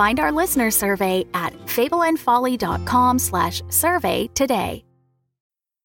Find 0.00 0.18
our 0.18 0.32
listener 0.32 0.70
survey 0.70 1.26
at 1.34 1.52
fableandfolly.com 1.66 3.18
slash 3.18 3.60
survey 3.68 4.30
today. 4.32 4.82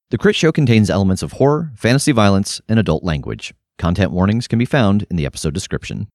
The 0.09 0.17
Crit 0.17 0.37
Show 0.37 0.53
contains 0.53 0.89
elements 0.89 1.21
of 1.21 1.33
horror, 1.33 1.73
fantasy 1.75 2.13
violence, 2.13 2.61
and 2.69 2.79
adult 2.79 3.03
language. 3.03 3.53
Content 3.77 4.11
warnings 4.11 4.47
can 4.47 4.57
be 4.57 4.63
found 4.63 5.05
in 5.09 5.17
the 5.17 5.25
episode 5.25 5.53
description. 5.53 6.07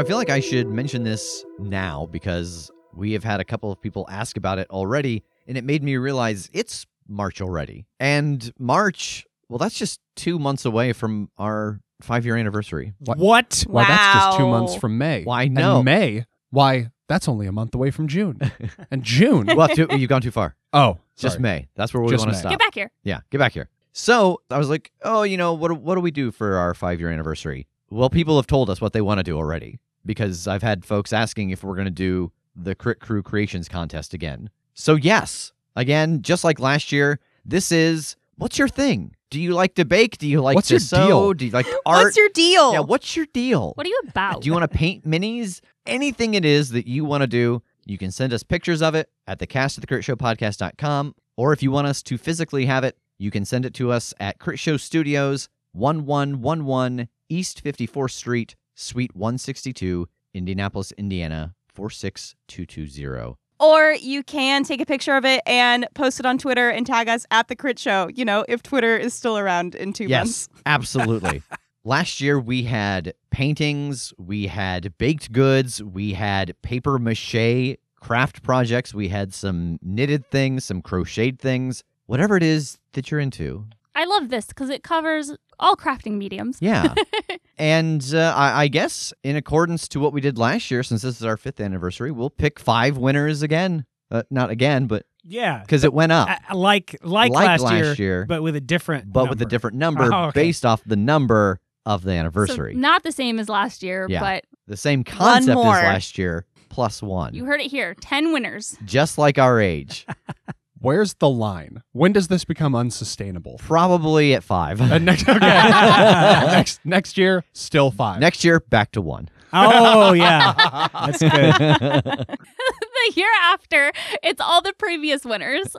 So 0.00 0.04
I 0.04 0.08
feel 0.08 0.16
like 0.16 0.30
I 0.30 0.40
should 0.40 0.66
mention 0.70 1.02
this 1.04 1.44
now 1.58 2.08
because 2.10 2.70
we 2.94 3.12
have 3.12 3.22
had 3.22 3.38
a 3.38 3.44
couple 3.44 3.70
of 3.70 3.82
people 3.82 4.06
ask 4.10 4.38
about 4.38 4.58
it 4.58 4.66
already, 4.70 5.22
and 5.46 5.58
it 5.58 5.64
made 5.64 5.82
me 5.82 5.98
realize 5.98 6.48
it's 6.54 6.86
March 7.06 7.42
already. 7.42 7.84
And 7.98 8.50
March, 8.58 9.26
well, 9.50 9.58
that's 9.58 9.78
just 9.78 10.00
two 10.16 10.38
months 10.38 10.64
away 10.64 10.94
from 10.94 11.28
our 11.36 11.80
five 12.00 12.24
year 12.24 12.38
anniversary. 12.38 12.94
What? 13.00 13.18
What? 13.18 13.64
Why, 13.68 13.84
that's 13.84 14.24
just 14.24 14.38
two 14.38 14.48
months 14.48 14.74
from 14.74 14.96
May. 14.96 15.22
Why, 15.24 15.42
And 15.42 15.52
no. 15.54 15.82
May? 15.82 16.24
Why, 16.48 16.92
that's 17.06 17.28
only 17.28 17.46
a 17.46 17.52
month 17.52 17.74
away 17.74 17.90
from 17.90 18.08
June. 18.08 18.40
and 18.90 19.02
June? 19.02 19.50
well, 19.54 19.68
too, 19.68 19.86
you've 19.90 20.08
gone 20.08 20.22
too 20.22 20.30
far. 20.30 20.56
oh, 20.72 20.96
Just. 21.18 21.38
May. 21.40 21.68
That's 21.74 21.92
where 21.92 22.02
we 22.02 22.08
Just 22.08 22.24
want 22.24 22.30
to 22.30 22.36
May. 22.36 22.40
stop. 22.40 22.52
Get 22.52 22.58
back 22.58 22.74
here. 22.74 22.90
Yeah, 23.04 23.20
get 23.30 23.36
back 23.36 23.52
here. 23.52 23.68
So 23.92 24.40
I 24.50 24.56
was 24.56 24.70
like, 24.70 24.92
oh, 25.02 25.24
you 25.24 25.36
know, 25.36 25.52
what 25.52 25.72
what 25.78 25.96
do 25.96 26.00
we 26.00 26.10
do 26.10 26.30
for 26.30 26.56
our 26.56 26.72
five 26.72 27.00
year 27.00 27.10
anniversary? 27.10 27.66
Well, 27.90 28.08
people 28.08 28.36
have 28.36 28.46
told 28.46 28.70
us 28.70 28.80
what 28.80 28.94
they 28.94 29.02
want 29.02 29.18
to 29.18 29.24
do 29.24 29.36
already 29.36 29.78
because 30.04 30.46
I've 30.46 30.62
had 30.62 30.84
folks 30.84 31.12
asking 31.12 31.50
if 31.50 31.62
we're 31.62 31.74
going 31.74 31.84
to 31.86 31.90
do 31.90 32.32
the 32.56 32.74
Crit 32.74 33.00
Crew 33.00 33.22
Creations 33.22 33.68
contest 33.68 34.14
again. 34.14 34.50
So 34.74 34.94
yes, 34.94 35.52
again, 35.76 36.22
just 36.22 36.44
like 36.44 36.58
last 36.58 36.92
year, 36.92 37.20
this 37.44 37.70
is 37.72 38.16
what's 38.36 38.58
your 38.58 38.68
thing? 38.68 39.14
Do 39.30 39.40
you 39.40 39.52
like 39.52 39.76
to 39.76 39.84
bake? 39.84 40.18
Do 40.18 40.26
you 40.26 40.40
like 40.40 40.56
What's 40.56 40.68
to 40.68 40.74
your 40.74 40.80
sew? 40.80 41.06
deal? 41.06 41.32
Do 41.34 41.46
you 41.46 41.52
like 41.52 41.66
art? 41.86 42.04
What's 42.04 42.16
your 42.16 42.28
deal? 42.30 42.72
yeah, 42.72 42.80
what's 42.80 43.16
your 43.16 43.26
deal? 43.32 43.72
What 43.76 43.86
are 43.86 43.90
you 43.90 44.00
about? 44.08 44.42
Do 44.42 44.46
you 44.46 44.52
want 44.52 44.70
to 44.70 44.76
paint 44.76 45.06
minis? 45.08 45.60
Anything 45.86 46.34
it 46.34 46.44
is 46.44 46.70
that 46.70 46.88
you 46.88 47.04
want 47.04 47.22
to 47.22 47.26
do, 47.28 47.62
you 47.86 47.96
can 47.96 48.10
send 48.10 48.32
us 48.32 48.42
pictures 48.42 48.82
of 48.82 48.94
it 48.94 49.08
at 49.28 49.38
the 49.38 49.46
cast 49.46 49.76
of 49.76 49.82
the 49.82 49.86
Crit 49.86 50.04
Show 50.04 50.16
podcast.com. 50.16 51.14
Or 51.36 51.52
if 51.52 51.62
you 51.62 51.70
want 51.70 51.86
us 51.86 52.02
to 52.04 52.18
physically 52.18 52.66
have 52.66 52.82
it, 52.84 52.98
you 53.18 53.30
can 53.30 53.44
send 53.44 53.64
it 53.64 53.74
to 53.74 53.92
us 53.92 54.12
at 54.18 54.38
Crit 54.38 54.58
Show 54.58 54.76
Studios, 54.76 55.48
1111 55.72 57.08
East 57.28 57.62
54th 57.64 58.10
Street, 58.10 58.56
Suite 58.80 59.14
162, 59.14 60.08
Indianapolis, 60.32 60.92
Indiana, 60.92 61.54
46220. 61.68 63.36
or 63.58 63.92
you 64.00 64.22
can 64.22 64.64
take 64.64 64.80
a 64.80 64.86
picture 64.86 65.16
of 65.16 65.24
it 65.26 65.42
and 65.46 65.86
post 65.94 66.18
it 66.18 66.24
on 66.24 66.38
Twitter 66.38 66.70
and 66.70 66.86
tag 66.86 67.08
us 67.08 67.26
at 67.30 67.48
the 67.48 67.56
Crit 67.56 67.78
Show. 67.78 68.08
You 68.14 68.24
know, 68.24 68.44
if 68.48 68.62
Twitter 68.62 68.96
is 68.96 69.12
still 69.12 69.36
around 69.36 69.74
in 69.74 69.92
two 69.92 70.08
months. 70.08 70.48
Yes, 70.50 70.62
absolutely. 70.66 71.42
Last 71.84 72.20
year 72.20 72.40
we 72.40 72.62
had 72.64 73.12
paintings, 73.30 74.14
we 74.18 74.46
had 74.46 74.96
baked 74.96 75.32
goods, 75.32 75.82
we 75.82 76.14
had 76.14 76.54
paper 76.62 76.98
mache 76.98 77.76
craft 78.00 78.42
projects, 78.42 78.94
we 78.94 79.08
had 79.08 79.34
some 79.34 79.78
knitted 79.82 80.26
things, 80.30 80.64
some 80.64 80.80
crocheted 80.80 81.38
things, 81.38 81.84
whatever 82.06 82.36
it 82.36 82.42
is 82.42 82.78
that 82.92 83.10
you're 83.10 83.20
into. 83.20 83.66
I 83.94 84.04
love 84.04 84.28
this 84.28 84.46
because 84.46 84.70
it 84.70 84.82
covers 84.82 85.32
all 85.58 85.76
crafting 85.76 86.12
mediums. 86.18 86.58
Yeah. 86.60 86.94
and 87.58 88.04
uh, 88.14 88.32
I, 88.36 88.62
I 88.62 88.68
guess 88.68 89.12
in 89.24 89.36
accordance 89.36 89.88
to 89.88 90.00
what 90.00 90.12
we 90.12 90.20
did 90.20 90.38
last 90.38 90.70
year, 90.70 90.82
since 90.82 91.02
this 91.02 91.16
is 91.18 91.24
our 91.24 91.36
fifth 91.36 91.60
anniversary, 91.60 92.10
we'll 92.10 92.30
pick 92.30 92.58
five 92.58 92.96
winners 92.96 93.42
again. 93.42 93.84
Uh, 94.10 94.22
not 94.30 94.50
again, 94.50 94.86
but 94.86 95.04
Yeah. 95.24 95.58
because 95.60 95.84
it 95.84 95.92
went 95.92 96.12
up. 96.12 96.28
Uh, 96.28 96.56
like, 96.56 96.96
like 97.02 97.30
Like 97.32 97.46
last, 97.46 97.62
last 97.62 97.98
year, 97.98 98.08
year, 98.18 98.26
but 98.26 98.42
with 98.42 98.56
a 98.56 98.60
different 98.60 99.12
but 99.12 99.28
with 99.28 99.40
a 99.42 99.44
different 99.46 99.76
number 99.76 100.04
Oh, 100.14 100.24
okay. 100.26 100.40
based 100.42 100.64
off 100.66 100.82
the 100.84 100.96
number 100.96 101.60
of 101.86 102.02
the 102.02 102.10
So 102.12 102.14
anniversary. 102.16 102.74
not 102.74 103.02
the 103.04 103.12
same 103.12 103.38
as 103.38 103.48
last 103.48 103.82
year, 103.82 104.06
Yeah. 104.08 104.20
but 104.20 104.44
the 104.66 104.76
same 104.76 105.04
concept 105.04 105.50
as 105.58 105.64
last 105.64 106.18
year, 106.18 106.44
plus 106.70 107.02
one. 107.02 107.34
you 107.34 107.44
heard 107.44 107.60
it 107.60 107.70
here. 107.70 107.94
10 108.00 108.32
winners. 108.32 108.76
just 108.84 109.18
like 109.18 109.38
our 109.38 109.60
age. 109.60 110.06
Where's 110.82 111.12
the 111.14 111.28
line? 111.28 111.82
When 111.92 112.12
does 112.12 112.28
this 112.28 112.46
become 112.46 112.74
unsustainable? 112.74 113.56
Probably 113.58 114.34
at 114.34 114.42
five. 114.42 114.80
Uh, 114.80 114.96
next, 114.98 115.28
okay. 115.28 115.38
next, 115.40 116.80
next 116.86 117.18
year, 117.18 117.44
still 117.52 117.90
five. 117.90 118.18
Next 118.18 118.44
year, 118.44 118.60
back 118.60 118.92
to 118.92 119.02
one. 119.02 119.28
Oh, 119.52 120.12
yeah. 120.14 120.88
That's 120.94 121.18
good. 121.18 121.30
the 121.30 123.12
year 123.14 123.28
after, 123.42 123.92
it's 124.22 124.40
all 124.40 124.62
the 124.62 124.72
previous 124.78 125.22
winners. 125.24 125.76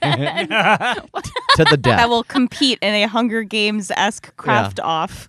And 0.00 0.48
to 0.48 1.64
the 1.68 1.76
death. 1.76 1.98
That 1.98 2.08
will 2.08 2.24
compete 2.24 2.78
in 2.80 2.94
a 2.94 3.06
Hunger 3.06 3.42
Games 3.42 3.90
esque 3.90 4.34
craft 4.36 4.80
off. 4.80 5.28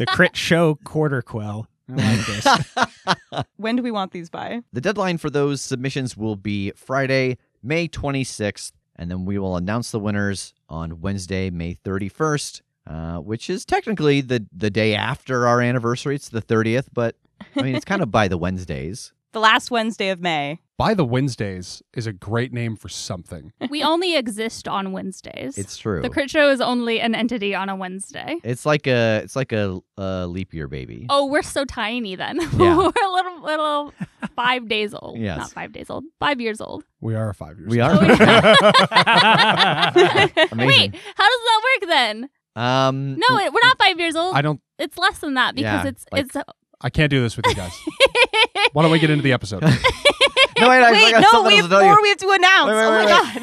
the 0.00 0.06
Crit 0.06 0.36
Show 0.36 0.80
Quarter 0.82 1.22
Quell. 1.22 1.68
I 1.88 1.94
like 1.94 2.26
this. 2.26 3.44
When 3.56 3.76
do 3.76 3.82
we 3.82 3.90
want 3.90 4.12
these 4.12 4.30
by? 4.30 4.62
The 4.72 4.80
deadline 4.80 5.18
for 5.18 5.28
those 5.30 5.60
submissions 5.60 6.16
will 6.16 6.36
be 6.36 6.72
Friday, 6.76 7.36
May 7.62 7.88
26th, 7.88 8.72
and 8.96 9.10
then 9.10 9.24
we 9.24 9.38
will 9.38 9.56
announce 9.56 9.90
the 9.90 9.98
winners 10.00 10.54
on 10.68 11.00
Wednesday, 11.00 11.50
May 11.50 11.74
31st, 11.74 12.62
uh, 12.86 13.16
which 13.18 13.48
is 13.50 13.64
technically 13.64 14.20
the, 14.20 14.46
the 14.54 14.70
day 14.70 14.94
after 14.94 15.46
our 15.46 15.60
anniversary. 15.60 16.14
It's 16.14 16.28
the 16.28 16.42
30th, 16.42 16.88
but 16.92 17.16
I 17.56 17.62
mean, 17.62 17.74
it's 17.74 17.84
kind 17.84 18.02
of 18.02 18.10
by 18.10 18.28
the 18.28 18.38
Wednesdays. 18.38 19.12
The 19.32 19.38
last 19.38 19.70
Wednesday 19.70 20.08
of 20.08 20.20
May. 20.20 20.58
By 20.76 20.92
the 20.94 21.04
Wednesdays 21.04 21.84
is 21.94 22.08
a 22.08 22.12
great 22.12 22.52
name 22.52 22.74
for 22.74 22.88
something. 22.88 23.52
we 23.70 23.80
only 23.80 24.16
exist 24.16 24.66
on 24.66 24.90
Wednesdays. 24.90 25.56
It's 25.56 25.76
true. 25.76 26.02
the 26.02 26.10
Crit 26.10 26.30
Show 26.30 26.50
is 26.50 26.60
only 26.60 27.00
an 27.00 27.14
entity 27.14 27.54
on 27.54 27.68
a 27.68 27.76
Wednesday. 27.76 28.40
It's 28.42 28.66
like 28.66 28.88
a 28.88 29.20
it's 29.22 29.36
like 29.36 29.52
a, 29.52 29.78
a 29.96 30.26
leap 30.26 30.52
year 30.52 30.66
baby. 30.66 31.06
Oh, 31.08 31.26
we're 31.26 31.42
so 31.42 31.64
tiny 31.64 32.16
then. 32.16 32.40
Yeah. 32.58 32.76
we're 32.76 32.86
a 32.86 33.12
little, 33.12 33.29
little 33.42 33.92
five 34.36 34.68
days 34.68 34.94
old. 34.94 35.18
Yes. 35.18 35.38
Not 35.38 35.52
five 35.52 35.72
days 35.72 35.90
old. 35.90 36.04
Five 36.18 36.40
years 36.40 36.60
old. 36.60 36.84
We 37.00 37.14
are 37.14 37.32
five 37.34 37.58
years. 37.58 37.70
We 37.70 37.80
old. 37.82 37.92
are. 37.92 38.00
Wait, 39.94 40.52
Amazing. 40.52 40.92
how 41.14 41.28
does 41.28 41.40
that 41.44 41.60
work 41.64 41.88
then? 41.88 42.28
Um, 42.56 43.14
No, 43.18 43.38
it, 43.38 43.52
we're 43.52 43.60
not 43.64 43.78
five 43.78 43.98
years 43.98 44.16
old. 44.16 44.34
I 44.36 44.42
don't. 44.42 44.60
it's 44.78 44.98
less 44.98 45.18
than 45.18 45.34
that 45.34 45.54
because 45.54 45.84
Yeah, 45.84 45.88
it's 45.88 46.04
like- 46.12 46.24
it's. 46.26 46.36
I 46.82 46.88
can't 46.88 47.10
do 47.10 47.20
this 47.20 47.36
with 47.36 47.46
you 47.46 47.54
guys. 47.54 47.72
Why 48.72 48.82
don't 48.82 48.90
we 48.90 48.98
get 48.98 49.10
into 49.10 49.22
the 49.22 49.32
episode? 49.32 49.62
No, 50.58 50.68
wait, 50.68 50.82
I, 50.82 50.92
Wait, 50.92 51.04
I 51.06 51.10
got 51.12 51.20
no, 51.22 51.28
something 51.30 51.52
we 51.54 51.58
else 51.58 51.62
have 51.62 51.70
to 51.70 51.74
tell 51.76 51.82
you. 51.82 51.88
more 51.88 52.02
we 52.02 52.08
have 52.10 52.18
to 52.18 52.30
announce. 52.32 52.66
Wait, 52.68 52.74
wait, 52.76 52.84
oh 52.84 52.90
my 52.90 53.40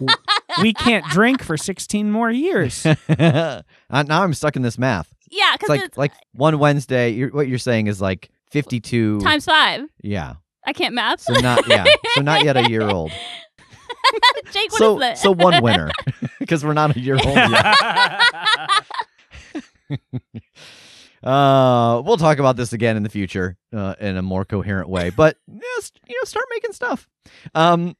wait, 0.00 0.08
god. 0.08 0.62
we 0.62 0.72
can't 0.72 1.04
drink 1.06 1.42
for 1.42 1.58
16 1.58 2.10
more 2.10 2.30
years. 2.30 2.86
uh, 2.86 3.62
now 3.90 4.22
I'm 4.22 4.32
stuck 4.32 4.56
in 4.56 4.62
this 4.62 4.78
math. 4.78 5.12
yeah, 5.30 5.52
It's 5.52 5.56
because 5.58 5.68
like 5.68 5.80
it's, 5.82 5.98
like 5.98 6.12
one 6.32 6.58
Wednesday. 6.58 7.10
You're, 7.10 7.28
what 7.28 7.46
you're 7.46 7.58
saying 7.58 7.88
is 7.88 8.00
like 8.00 8.30
52 8.50 9.20
times 9.20 9.44
five. 9.44 9.88
Yeah. 10.02 10.34
I 10.66 10.72
can't 10.72 10.94
math. 10.94 11.20
So 11.20 11.34
not 11.34 11.66
yeah. 11.68 11.84
So 12.14 12.22
not 12.22 12.44
yet 12.44 12.56
a 12.56 12.68
year 12.68 12.82
old. 12.90 13.12
Jake, 14.52 14.72
what 14.72 14.78
so 14.78 15.14
so 15.14 15.32
one 15.32 15.62
winner 15.62 15.90
because 16.38 16.64
we're 16.64 16.72
not 16.72 16.96
a 16.96 17.00
year 17.00 17.18
old 17.24 17.36
yet. 17.36 17.76
Uh, 21.22 22.02
we'll 22.04 22.18
talk 22.18 22.38
about 22.38 22.56
this 22.56 22.72
again 22.72 22.96
in 22.96 23.02
the 23.02 23.08
future 23.08 23.56
uh, 23.74 23.96
in 23.98 24.16
a 24.16 24.22
more 24.22 24.44
coherent 24.44 24.88
way. 24.88 25.10
But 25.10 25.36
just 25.76 25.98
you 26.06 26.14
know, 26.14 26.24
start 26.24 26.44
making 26.50 26.72
stuff. 26.72 27.08
Um, 27.52 27.96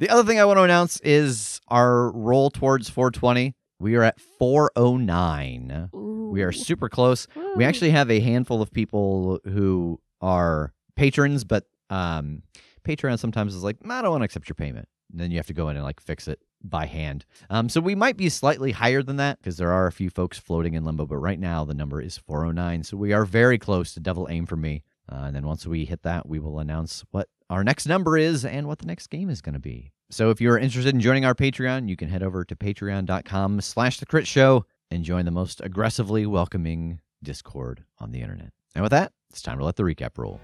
the 0.00 0.10
other 0.10 0.22
thing 0.24 0.38
I 0.38 0.44
want 0.44 0.58
to 0.58 0.64
announce 0.64 1.00
is 1.00 1.62
our 1.68 2.10
roll 2.10 2.50
towards 2.50 2.90
420. 2.90 3.54
We 3.80 3.94
are 3.94 4.02
at 4.02 4.20
409. 4.20 5.90
We 5.92 6.42
are 6.42 6.52
super 6.52 6.88
close. 6.88 7.26
We 7.56 7.64
actually 7.64 7.90
have 7.90 8.10
a 8.10 8.20
handful 8.20 8.60
of 8.60 8.72
people 8.72 9.40
who 9.44 10.00
are 10.20 10.72
patrons, 10.96 11.44
but 11.44 11.64
um, 11.90 12.42
Patreon 12.84 13.18
sometimes 13.18 13.54
is 13.54 13.62
like, 13.62 13.76
I 13.88 14.02
don't 14.02 14.10
want 14.10 14.22
to 14.22 14.24
accept 14.26 14.48
your 14.48 14.54
payment. 14.56 14.88
And 15.10 15.20
then 15.20 15.30
you 15.30 15.38
have 15.38 15.46
to 15.46 15.54
go 15.54 15.68
in 15.68 15.76
and 15.76 15.84
like 15.84 16.00
fix 16.00 16.28
it 16.28 16.40
by 16.62 16.86
hand. 16.86 17.24
Um, 17.50 17.68
so 17.68 17.80
we 17.80 17.94
might 17.94 18.16
be 18.16 18.28
slightly 18.28 18.72
higher 18.72 19.02
than 19.02 19.16
that 19.16 19.38
because 19.38 19.56
there 19.56 19.72
are 19.72 19.86
a 19.86 19.92
few 19.92 20.10
folks 20.10 20.38
floating 20.38 20.74
in 20.74 20.84
limbo. 20.84 21.06
But 21.06 21.18
right 21.18 21.38
now 21.38 21.64
the 21.64 21.74
number 21.74 22.00
is 22.00 22.18
409. 22.18 22.82
So 22.82 22.96
we 22.96 23.12
are 23.12 23.24
very 23.24 23.58
close 23.58 23.94
to 23.94 24.00
double 24.00 24.26
aim 24.28 24.44
for 24.44 24.56
me. 24.56 24.82
Uh, 25.10 25.24
and 25.26 25.36
then 25.36 25.46
once 25.46 25.66
we 25.66 25.84
hit 25.86 26.02
that, 26.02 26.28
we 26.28 26.38
will 26.38 26.58
announce 26.58 27.04
what 27.10 27.28
our 27.48 27.64
next 27.64 27.86
number 27.86 28.18
is 28.18 28.44
and 28.44 28.66
what 28.66 28.80
the 28.80 28.86
next 28.86 29.06
game 29.06 29.30
is 29.30 29.40
going 29.40 29.54
to 29.54 29.60
be. 29.60 29.92
So 30.10 30.30
if 30.30 30.40
you're 30.40 30.56
interested 30.56 30.94
in 30.94 31.02
joining 31.02 31.26
our 31.26 31.34
Patreon, 31.34 31.86
you 31.88 31.96
can 31.96 32.08
head 32.08 32.22
over 32.22 32.42
to 32.42 32.56
patreon.com 32.56 33.60
slash 33.60 34.00
the 34.00 34.06
crit 34.06 34.26
show 34.26 34.64
and 34.90 35.04
join 35.04 35.26
the 35.26 35.30
most 35.30 35.60
aggressively 35.62 36.24
welcoming 36.24 37.00
Discord 37.22 37.84
on 37.98 38.12
the 38.12 38.22
internet. 38.22 38.50
And 38.74 38.82
with 38.82 38.92
that, 38.92 39.12
it's 39.28 39.42
time 39.42 39.58
to 39.58 39.64
let 39.66 39.76
the 39.76 39.82
recap 39.82 40.16
roll. 40.16 40.40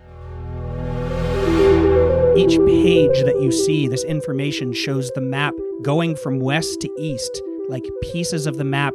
Each 2.37 2.59
page 2.67 3.25
that 3.25 3.41
you 3.41 3.51
see, 3.51 3.89
this 3.89 4.05
information 4.05 4.75
shows 4.75 5.11
the 5.13 5.23
map 5.23 5.55
going 5.83 6.15
from 6.17 6.41
west 6.41 6.83
to 6.83 6.91
east, 6.99 7.41
like 7.71 7.85
pieces 8.03 8.47
of 8.47 8.59
the 8.59 8.65
map 8.65 8.93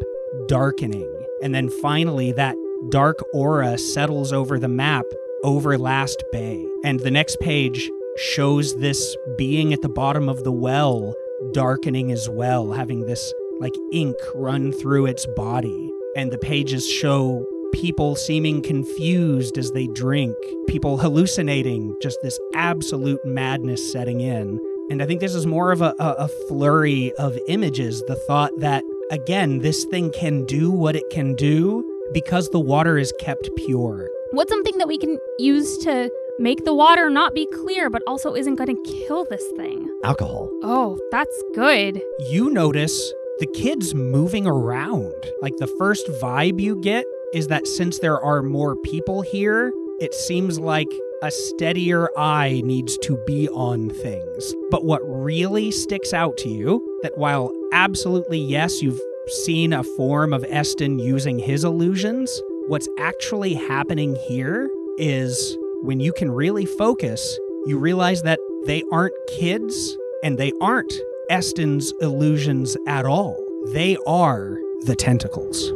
darkening. 0.47 1.11
And 1.41 1.55
then 1.55 1.69
finally, 1.81 2.31
that 2.33 2.55
dark 2.89 3.17
aura 3.33 3.79
settles 3.79 4.31
over 4.31 4.59
the 4.59 4.67
map 4.67 5.05
over 5.43 5.79
Last 5.79 6.23
Bay. 6.31 6.63
And 6.83 6.99
the 6.99 7.11
next 7.11 7.39
page 7.39 7.89
shows 8.19 8.75
this 8.77 9.15
being 9.37 9.73
at 9.73 9.81
the 9.81 9.89
bottom 9.89 10.27
of 10.27 10.43
the 10.43 10.51
well 10.51 11.13
darkening 11.53 12.11
as 12.11 12.29
well, 12.29 12.71
having 12.73 13.05
this 13.05 13.33
like 13.59 13.75
ink 13.91 14.15
run 14.35 14.71
through 14.71 15.05
its 15.05 15.25
body. 15.35 15.91
And 16.15 16.31
the 16.31 16.37
pages 16.37 16.87
show 16.87 17.45
people 17.73 18.15
seeming 18.15 18.61
confused 18.61 19.57
as 19.57 19.71
they 19.71 19.87
drink, 19.87 20.35
people 20.67 20.97
hallucinating, 20.97 21.95
just 22.01 22.17
this 22.21 22.37
absolute 22.55 23.23
madness 23.23 23.91
setting 23.91 24.21
in. 24.21 24.59
And 24.89 25.03
I 25.03 25.05
think 25.05 25.21
this 25.21 25.35
is 25.35 25.45
more 25.45 25.71
of 25.71 25.81
a, 25.81 25.93
a, 25.99 26.27
flurry 26.47 27.13
of 27.13 27.37
images. 27.47 28.01
The 28.07 28.15
thought 28.15 28.51
that, 28.59 28.83
again, 29.11 29.59
this 29.59 29.85
thing 29.85 30.11
can 30.11 30.45
do 30.45 30.71
what 30.71 30.95
it 30.95 31.07
can 31.11 31.35
do 31.35 31.85
because 32.11 32.49
the 32.49 32.59
water 32.59 32.97
is 32.97 33.13
kept 33.19 33.49
pure. 33.55 34.09
What's 34.31 34.51
something 34.51 34.79
that 34.79 34.87
we 34.87 34.97
can 34.97 35.19
use 35.37 35.77
to 35.79 36.09
make 36.39 36.63
the 36.65 36.73
water 36.73 37.09
not 37.09 37.35
be 37.35 37.45
clear, 37.53 37.89
but 37.89 38.01
also 38.07 38.33
isn't 38.33 38.55
going 38.55 38.75
to 38.75 38.91
kill 39.05 39.25
this 39.25 39.43
thing? 39.57 39.89
Alcohol. 40.03 40.49
Oh, 40.63 40.97
that's 41.11 41.43
good. 41.53 42.01
You 42.29 42.49
notice 42.49 43.13
the 43.39 43.47
kids 43.47 43.93
moving 43.93 44.47
around. 44.47 45.13
Like 45.41 45.57
the 45.57 45.67
first 45.67 46.07
vibe 46.21 46.59
you 46.59 46.81
get 46.81 47.05
is 47.33 47.47
that 47.47 47.67
since 47.67 47.99
there 47.99 48.19
are 48.19 48.41
more 48.41 48.75
people 48.77 49.21
here, 49.21 49.71
it 49.99 50.13
seems 50.13 50.59
like 50.59 50.87
a 51.21 51.29
steadier 51.29 52.09
eye 52.17 52.61
needs 52.63 52.97
to 52.99 53.21
be 53.27 53.49
on 53.49 53.89
things. 53.89 54.55
But 54.71 54.85
what 54.85 55.01
really 55.03 55.71
sticks 55.71 56.13
out 56.13 56.37
to 56.37 56.49
you 56.49 56.99
that 57.03 57.17
while 57.17 57.51
absolutely 57.73 58.39
yes, 58.39 58.81
you've 58.81 58.99
seen 59.43 59.73
a 59.73 59.83
form 59.83 60.33
of 60.33 60.45
Eston 60.49 60.99
using 60.99 61.37
his 61.37 61.65
illusions, 61.65 62.41
what's 62.67 62.87
actually 62.97 63.53
happening 63.53 64.15
here 64.27 64.69
is 64.97 65.57
when 65.81 66.01
you 66.01 66.11
can 66.11 66.29
really 66.29 66.65
focus, 66.65 67.21
you 67.65 67.77
realize 67.77 68.21
that 68.23 68.39
they 68.65 68.83
aren't 68.91 69.13
kids 69.29 69.95
and 70.23 70.37
they 70.37 70.51
aren't 70.61 70.91
Eston's 71.29 71.93
illusions 72.01 72.75
at 72.85 73.05
all. 73.05 73.37
They 73.71 73.97
are 74.05 74.57
the 74.85 74.95
tentacles. 74.95 75.71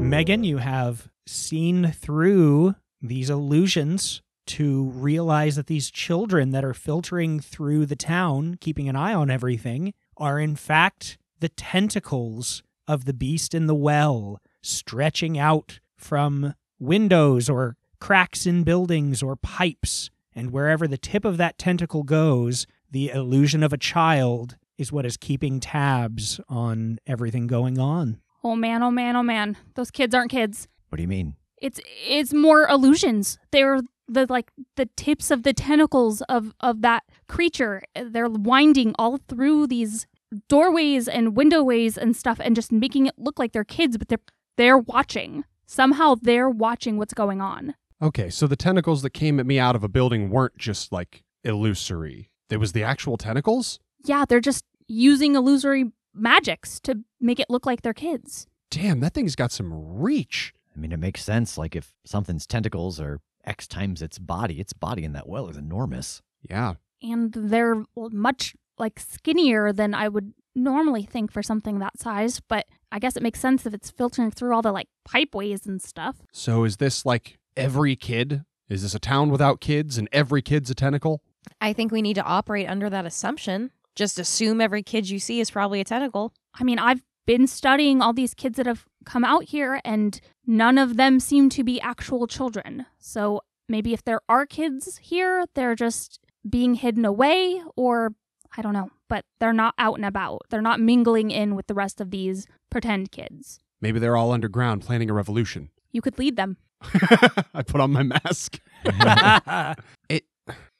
Megan, 0.00 0.44
you 0.44 0.58
have 0.58 1.08
seen 1.26 1.92
through 1.92 2.74
these 3.02 3.28
illusions 3.28 4.22
to 4.46 4.84
realize 4.94 5.56
that 5.56 5.66
these 5.66 5.90
children 5.90 6.52
that 6.52 6.64
are 6.64 6.74
filtering 6.74 7.38
through 7.38 7.84
the 7.84 7.96
town, 7.96 8.56
keeping 8.60 8.88
an 8.88 8.96
eye 8.96 9.14
on 9.14 9.30
everything, 9.30 9.92
are 10.16 10.40
in 10.40 10.56
fact 10.56 11.18
the 11.40 11.50
tentacles 11.50 12.62
of 12.88 13.04
the 13.04 13.14
beast 13.14 13.54
in 13.54 13.66
the 13.66 13.74
well, 13.74 14.40
stretching 14.62 15.38
out 15.38 15.80
from 15.98 16.54
windows 16.78 17.50
or 17.50 17.76
cracks 18.00 18.46
in 18.46 18.64
buildings 18.64 19.22
or 19.22 19.36
pipes. 19.36 20.10
And 20.34 20.50
wherever 20.50 20.88
the 20.88 20.98
tip 20.98 21.24
of 21.24 21.36
that 21.36 21.58
tentacle 21.58 22.02
goes, 22.02 22.66
the 22.90 23.10
illusion 23.10 23.62
of 23.62 23.72
a 23.72 23.78
child 23.78 24.56
is 24.78 24.90
what 24.90 25.06
is 25.06 25.16
keeping 25.16 25.60
tabs 25.60 26.40
on 26.48 26.98
everything 27.06 27.46
going 27.46 27.78
on. 27.78 28.20
Oh 28.42 28.56
man, 28.56 28.82
oh 28.82 28.90
man, 28.90 29.16
oh 29.16 29.22
man. 29.22 29.56
Those 29.74 29.90
kids 29.90 30.14
aren't 30.14 30.30
kids. 30.30 30.66
What 30.88 30.96
do 30.96 31.02
you 31.02 31.08
mean? 31.08 31.34
It's 31.60 31.80
it's 32.08 32.32
more 32.32 32.66
illusions. 32.66 33.38
They're 33.50 33.80
the 34.08 34.26
like 34.28 34.50
the 34.76 34.88
tips 34.96 35.30
of 35.30 35.42
the 35.42 35.52
tentacles 35.52 36.22
of 36.22 36.54
of 36.60 36.80
that 36.80 37.04
creature. 37.28 37.82
They're 37.94 38.28
winding 38.28 38.94
all 38.98 39.18
through 39.18 39.66
these 39.66 40.06
doorways 40.48 41.08
and 41.08 41.36
windowways 41.36 41.98
and 41.98 42.16
stuff 42.16 42.40
and 42.42 42.56
just 42.56 42.72
making 42.72 43.06
it 43.06 43.14
look 43.18 43.38
like 43.38 43.52
they're 43.52 43.64
kids, 43.64 43.98
but 43.98 44.08
they're 44.08 44.18
they're 44.56 44.78
watching. 44.78 45.44
Somehow 45.66 46.16
they're 46.20 46.50
watching 46.50 46.96
what's 46.96 47.14
going 47.14 47.40
on. 47.40 47.74
Okay, 48.02 48.30
so 48.30 48.46
the 48.46 48.56
tentacles 48.56 49.02
that 49.02 49.10
came 49.10 49.38
at 49.38 49.46
me 49.46 49.58
out 49.58 49.76
of 49.76 49.84
a 49.84 49.88
building 49.88 50.30
weren't 50.30 50.56
just 50.56 50.90
like 50.92 51.22
illusory. 51.44 52.30
It 52.48 52.56
was 52.58 52.72
the 52.72 52.82
actual 52.82 53.16
tentacles? 53.16 53.78
Yeah, 54.04 54.24
they're 54.28 54.40
just 54.40 54.64
using 54.88 55.34
illusory 55.34 55.92
magics 56.14 56.80
to 56.80 57.00
make 57.20 57.38
it 57.38 57.50
look 57.50 57.66
like 57.66 57.82
they're 57.82 57.92
kids. 57.94 58.46
Damn, 58.70 59.00
that 59.00 59.14
thing's 59.14 59.36
got 59.36 59.52
some 59.52 59.72
reach. 60.00 60.52
I 60.74 60.78
mean, 60.80 60.92
it 60.92 60.98
makes 60.98 61.22
sense. 61.22 61.58
Like 61.58 61.76
if 61.76 61.92
something's 62.04 62.46
tentacles 62.46 62.98
are 63.00 63.20
X 63.44 63.66
times 63.66 64.02
its 64.02 64.18
body, 64.18 64.60
its 64.60 64.72
body 64.72 65.04
in 65.04 65.12
that 65.12 65.28
well 65.28 65.48
is 65.48 65.56
enormous. 65.56 66.22
Yeah. 66.48 66.74
and 67.02 67.32
they're 67.34 67.84
much 67.96 68.54
like 68.78 68.98
skinnier 68.98 69.72
than 69.74 69.92
I 69.94 70.08
would 70.08 70.32
normally 70.54 71.02
think 71.02 71.30
for 71.30 71.42
something 71.42 71.78
that 71.78 71.98
size, 72.00 72.40
but 72.40 72.66
I 72.90 72.98
guess 72.98 73.14
it 73.16 73.22
makes 73.22 73.40
sense 73.40 73.66
if 73.66 73.74
it's 73.74 73.90
filtering 73.90 74.30
through 74.30 74.54
all 74.54 74.62
the 74.62 74.72
like 74.72 74.88
pipeways 75.06 75.66
and 75.66 75.82
stuff. 75.82 76.16
So 76.32 76.64
is 76.64 76.78
this 76.78 77.04
like 77.04 77.38
every 77.56 77.96
kid? 77.96 78.44
Is 78.68 78.82
this 78.82 78.94
a 78.94 79.00
town 79.00 79.30
without 79.30 79.60
kids 79.60 79.98
and 79.98 80.08
every 80.12 80.42
kid's 80.42 80.70
a 80.70 80.74
tentacle? 80.74 81.22
I 81.60 81.72
think 81.72 81.90
we 81.90 82.02
need 82.02 82.14
to 82.14 82.22
operate 82.22 82.68
under 82.68 82.88
that 82.90 83.06
assumption. 83.06 83.70
Just 83.96 84.18
assume 84.18 84.60
every 84.60 84.82
kid 84.82 85.10
you 85.10 85.18
see 85.18 85.40
is 85.40 85.50
probably 85.50 85.80
a 85.80 85.84
tentacle. 85.84 86.32
I 86.54 86.64
mean, 86.64 86.78
I've 86.78 87.02
been 87.26 87.46
studying 87.46 88.00
all 88.00 88.12
these 88.12 88.34
kids 88.34 88.56
that 88.56 88.66
have 88.66 88.86
come 89.04 89.24
out 89.24 89.44
here 89.44 89.80
and 89.84 90.20
none 90.46 90.78
of 90.78 90.96
them 90.96 91.20
seem 91.20 91.48
to 91.50 91.64
be 91.64 91.80
actual 91.80 92.26
children. 92.26 92.86
So 92.98 93.40
maybe 93.68 93.92
if 93.92 94.04
there 94.04 94.20
are 94.28 94.46
kids 94.46 94.98
here, 94.98 95.44
they're 95.54 95.74
just 95.74 96.20
being 96.48 96.74
hidden 96.74 97.04
away 97.04 97.62
or 97.76 98.14
I 98.56 98.62
don't 98.62 98.72
know, 98.72 98.90
but 99.08 99.24
they're 99.38 99.52
not 99.52 99.74
out 99.78 99.96
and 99.96 100.04
about. 100.04 100.42
They're 100.50 100.62
not 100.62 100.80
mingling 100.80 101.30
in 101.30 101.54
with 101.54 101.66
the 101.66 101.74
rest 101.74 102.00
of 102.00 102.10
these 102.10 102.46
pretend 102.70 103.12
kids. 103.12 103.60
Maybe 103.80 103.98
they're 103.98 104.16
all 104.16 104.32
underground 104.32 104.82
planning 104.82 105.08
a 105.10 105.14
revolution. 105.14 105.70
You 105.92 106.02
could 106.02 106.18
lead 106.18 106.36
them. 106.36 106.56
I 107.54 107.62
put 107.66 107.80
on 107.80 107.92
my 107.92 108.02
mask. 108.02 108.58
it 110.08 110.24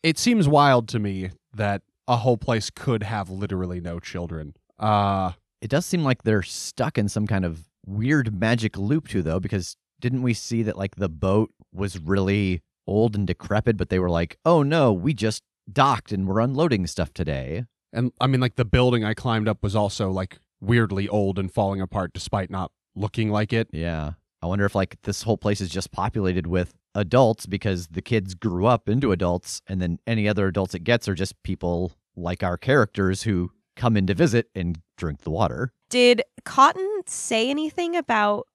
it 0.03 0.19
seems 0.19 0.49
wild 0.49 0.89
to 0.89 0.99
me 0.99 1.31
that 1.55 1.83
a 2.09 2.17
whole 2.17 2.37
place 2.37 2.71
could 2.71 3.03
have 3.03 3.31
literally 3.31 3.81
no 3.81 3.99
children. 4.01 4.55
Uh 4.79 5.33
It 5.61 5.69
does 5.71 5.85
seem 5.87 6.03
like 6.05 6.23
they're 6.23 6.43
stuck 6.43 6.97
in 6.99 7.09
some 7.09 7.27
kind 7.27 7.45
of 7.45 7.69
weird 7.87 8.35
magic 8.39 8.77
loop 8.79 9.09
too, 9.09 9.23
though, 9.23 9.41
because 9.41 9.77
didn't 10.01 10.23
we 10.23 10.33
see 10.35 10.63
that 10.63 10.77
like 10.79 10.97
the 10.97 11.09
boat 11.09 11.51
was 11.73 11.99
really 11.99 12.63
old 12.87 13.15
and 13.15 13.27
decrepit, 13.27 13.77
but 13.77 13.91
they 13.91 13.99
were 13.99 14.11
like, 14.11 14.37
"Oh 14.45 14.63
no, 14.63 14.93
we 14.93 15.13
just 15.15 15.43
docked 15.71 16.13
and 16.13 16.27
we're 16.27 16.41
unloading 16.41 16.87
stuff 16.87 17.13
today." 17.13 17.65
and 17.93 18.13
I 18.21 18.27
mean 18.27 18.41
like 18.41 18.55
the 18.57 18.65
building 18.65 19.05
I 19.05 19.15
climbed 19.15 19.49
up 19.49 19.63
was 19.63 19.75
also 19.75 20.11
like 20.11 20.39
weirdly 20.61 21.09
old 21.09 21.39
and 21.39 21.53
falling 21.53 21.81
apart 21.81 22.13
despite 22.13 22.51
not 22.51 22.71
looking 22.95 23.31
like 23.31 23.53
it. 23.53 23.69
Yeah, 23.73 24.13
I 24.43 24.47
wonder 24.47 24.65
if 24.65 24.75
like 24.75 24.97
this 25.03 25.23
whole 25.23 25.37
place 25.37 25.61
is 25.61 25.69
just 25.69 25.93
populated 25.93 26.47
with 26.47 26.75
adults 26.95 27.47
because 27.47 27.89
the 27.89 28.03
kids 28.03 28.35
grew 28.35 28.67
up 28.67 28.89
into 28.89 29.13
adults, 29.13 29.63
and 29.67 29.81
then 29.81 29.99
any 30.07 30.29
other 30.29 30.47
adults 30.47 30.75
it 30.75 30.85
gets 30.85 31.09
are 31.09 31.15
just 31.15 31.43
people 31.43 31.93
like 32.17 32.43
our 32.43 32.57
characters 32.57 33.23
who 33.23 33.53
come 33.77 33.97
in 33.97 34.07
to 34.07 34.15
visit 34.15 34.49
and 34.55 34.79
drink 34.97 35.21
the 35.23 35.31
water. 35.31 35.73
Did 35.89 36.23
Cotton 36.45 37.03
say 37.07 37.51
anything 37.51 37.97
about 37.97 38.47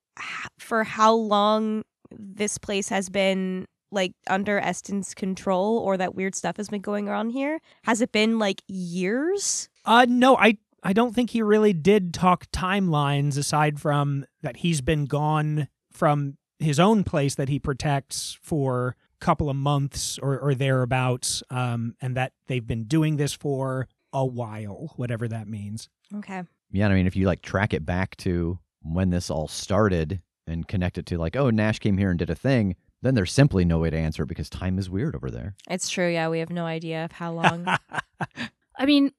for 0.59 0.83
how 0.83 1.13
long 1.13 1.83
this 2.11 2.57
place 2.57 2.89
has 2.89 3.09
been 3.09 3.65
like 3.91 4.13
under 4.27 4.59
Eston's 4.59 5.13
control 5.13 5.79
or 5.79 5.97
that 5.97 6.15
weird 6.15 6.35
stuff 6.35 6.57
has 6.57 6.69
been 6.69 6.81
going 6.81 7.09
on 7.09 7.29
here? 7.29 7.59
Has 7.83 8.01
it 8.01 8.11
been 8.11 8.39
like 8.39 8.61
years? 8.67 9.69
Uh 9.85 10.05
no, 10.07 10.37
I 10.37 10.57
I 10.83 10.93
don't 10.93 11.15
think 11.15 11.31
he 11.31 11.41
really 11.41 11.73
did 11.73 12.13
talk 12.13 12.45
timelines 12.51 13.37
aside 13.37 13.79
from 13.79 14.25
that 14.41 14.57
he's 14.57 14.81
been 14.81 15.05
gone 15.05 15.67
from 15.95 16.37
his 16.59 16.79
own 16.79 17.03
place 17.03 17.35
that 17.35 17.49
he 17.49 17.59
protects 17.59 18.37
for 18.41 18.95
a 19.21 19.25
couple 19.25 19.49
of 19.49 19.55
months 19.55 20.17
or, 20.19 20.37
or 20.39 20.53
thereabouts, 20.53 21.41
um, 21.49 21.95
and 22.01 22.15
that 22.15 22.33
they've 22.47 22.67
been 22.67 22.83
doing 22.83 23.17
this 23.17 23.33
for 23.33 23.87
a 24.13 24.25
while, 24.25 24.93
whatever 24.95 25.27
that 25.27 25.47
means. 25.47 25.89
Okay. 26.13 26.43
Yeah, 26.71 26.87
I 26.87 26.93
mean, 26.93 27.07
if 27.07 27.15
you 27.15 27.25
like 27.25 27.41
track 27.41 27.73
it 27.73 27.85
back 27.85 28.15
to 28.17 28.59
when 28.81 29.09
this 29.09 29.29
all 29.29 29.47
started 29.47 30.21
and 30.47 30.67
connect 30.67 30.97
it 30.97 31.05
to 31.07 31.17
like, 31.17 31.35
oh, 31.35 31.49
Nash 31.49 31.79
came 31.79 31.97
here 31.97 32.09
and 32.09 32.19
did 32.19 32.29
a 32.29 32.35
thing, 32.35 32.75
then 33.01 33.15
there's 33.15 33.31
simply 33.31 33.65
no 33.65 33.79
way 33.79 33.89
to 33.89 33.97
answer 33.97 34.23
it 34.23 34.27
because 34.27 34.49
time 34.49 34.79
is 34.79 34.89
weird 34.89 35.15
over 35.15 35.29
there. 35.29 35.55
It's 35.69 35.89
true. 35.89 36.09
Yeah, 36.09 36.29
we 36.29 36.39
have 36.39 36.49
no 36.49 36.65
idea 36.65 37.05
of 37.05 37.11
how 37.11 37.33
long. 37.41 37.67
I 38.77 38.85
mean, 38.85 39.11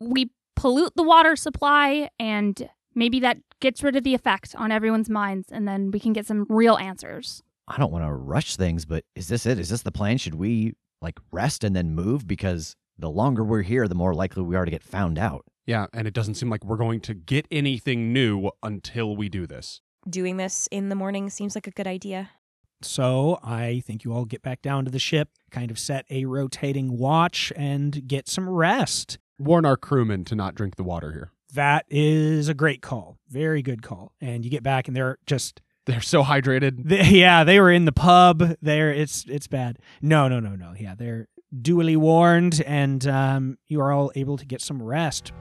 we 0.00 0.30
pollute 0.56 0.94
the 0.96 1.02
water 1.02 1.36
supply, 1.36 2.10
and 2.18 2.68
maybe 2.94 3.20
that 3.20 3.38
gets 3.60 3.82
rid 3.82 3.96
of 3.96 4.04
the 4.04 4.14
effect 4.14 4.54
on 4.56 4.72
everyone's 4.72 5.10
minds, 5.10 5.50
and 5.50 5.66
then 5.66 5.90
we 5.90 6.00
can 6.00 6.12
get 6.12 6.26
some 6.26 6.46
real 6.48 6.76
answers. 6.76 7.42
I 7.66 7.78
don't 7.78 7.92
want 7.92 8.04
to 8.04 8.12
rush 8.12 8.56
things, 8.56 8.84
but 8.84 9.04
is 9.14 9.28
this 9.28 9.46
it? 9.46 9.58
Is 9.58 9.70
this 9.70 9.82
the 9.82 9.92
plan? 9.92 10.18
Should 10.18 10.34
we 10.34 10.74
like 11.00 11.18
rest 11.32 11.64
and 11.64 11.74
then 11.74 11.94
move? 11.94 12.26
Because 12.26 12.76
the 12.98 13.10
longer 13.10 13.42
we're 13.42 13.62
here, 13.62 13.88
the 13.88 13.94
more 13.94 14.14
likely 14.14 14.42
we 14.42 14.56
are 14.56 14.64
to 14.64 14.70
get 14.70 14.82
found 14.82 15.18
out. 15.18 15.44
Yeah, 15.66 15.86
and 15.94 16.06
it 16.06 16.12
doesn't 16.12 16.34
seem 16.34 16.50
like 16.50 16.64
we're 16.64 16.76
going 16.76 17.00
to 17.00 17.14
get 17.14 17.46
anything 17.50 18.12
new 18.12 18.50
until 18.62 19.16
we 19.16 19.28
do 19.30 19.46
this. 19.46 19.80
Doing 20.08 20.36
this 20.36 20.68
in 20.70 20.90
the 20.90 20.94
morning 20.94 21.30
seems 21.30 21.54
like 21.54 21.66
a 21.66 21.70
good 21.70 21.86
idea. 21.86 22.30
So 22.82 23.38
I 23.42 23.82
think 23.86 24.04
you 24.04 24.12
all 24.12 24.26
get 24.26 24.42
back 24.42 24.60
down 24.60 24.84
to 24.84 24.90
the 24.90 24.98
ship, 24.98 25.30
kind 25.50 25.70
of 25.70 25.78
set 25.78 26.04
a 26.10 26.26
rotating 26.26 26.98
watch, 26.98 27.50
and 27.56 28.06
get 28.06 28.28
some 28.28 28.48
rest. 28.48 29.16
Warn 29.38 29.64
our 29.64 29.78
crewmen 29.78 30.24
to 30.26 30.34
not 30.34 30.54
drink 30.54 30.76
the 30.76 30.84
water 30.84 31.12
here. 31.12 31.30
That 31.54 31.86
is 31.88 32.48
a 32.48 32.54
great 32.54 32.82
call. 32.82 33.16
Very 33.28 33.62
good 33.62 33.82
call. 33.82 34.12
And 34.20 34.44
you 34.44 34.50
get 34.50 34.62
back 34.62 34.88
and 34.88 34.96
they're 34.96 35.18
just 35.26 35.60
They're 35.86 36.00
so 36.00 36.22
hydrated. 36.24 36.82
they, 36.84 37.02
yeah, 37.10 37.44
they 37.44 37.60
were 37.60 37.70
in 37.70 37.84
the 37.84 37.92
pub. 37.92 38.56
There 38.60 38.90
it's 38.92 39.24
it's 39.28 39.46
bad. 39.46 39.78
No, 40.02 40.26
no, 40.28 40.40
no, 40.40 40.56
no. 40.56 40.74
Yeah, 40.78 40.94
they're 40.96 41.28
duly 41.62 41.94
warned 41.96 42.60
and 42.66 43.06
um, 43.06 43.58
you 43.68 43.80
are 43.80 43.92
all 43.92 44.10
able 44.16 44.36
to 44.36 44.44
get 44.44 44.60
some 44.60 44.82
rest. 44.82 45.32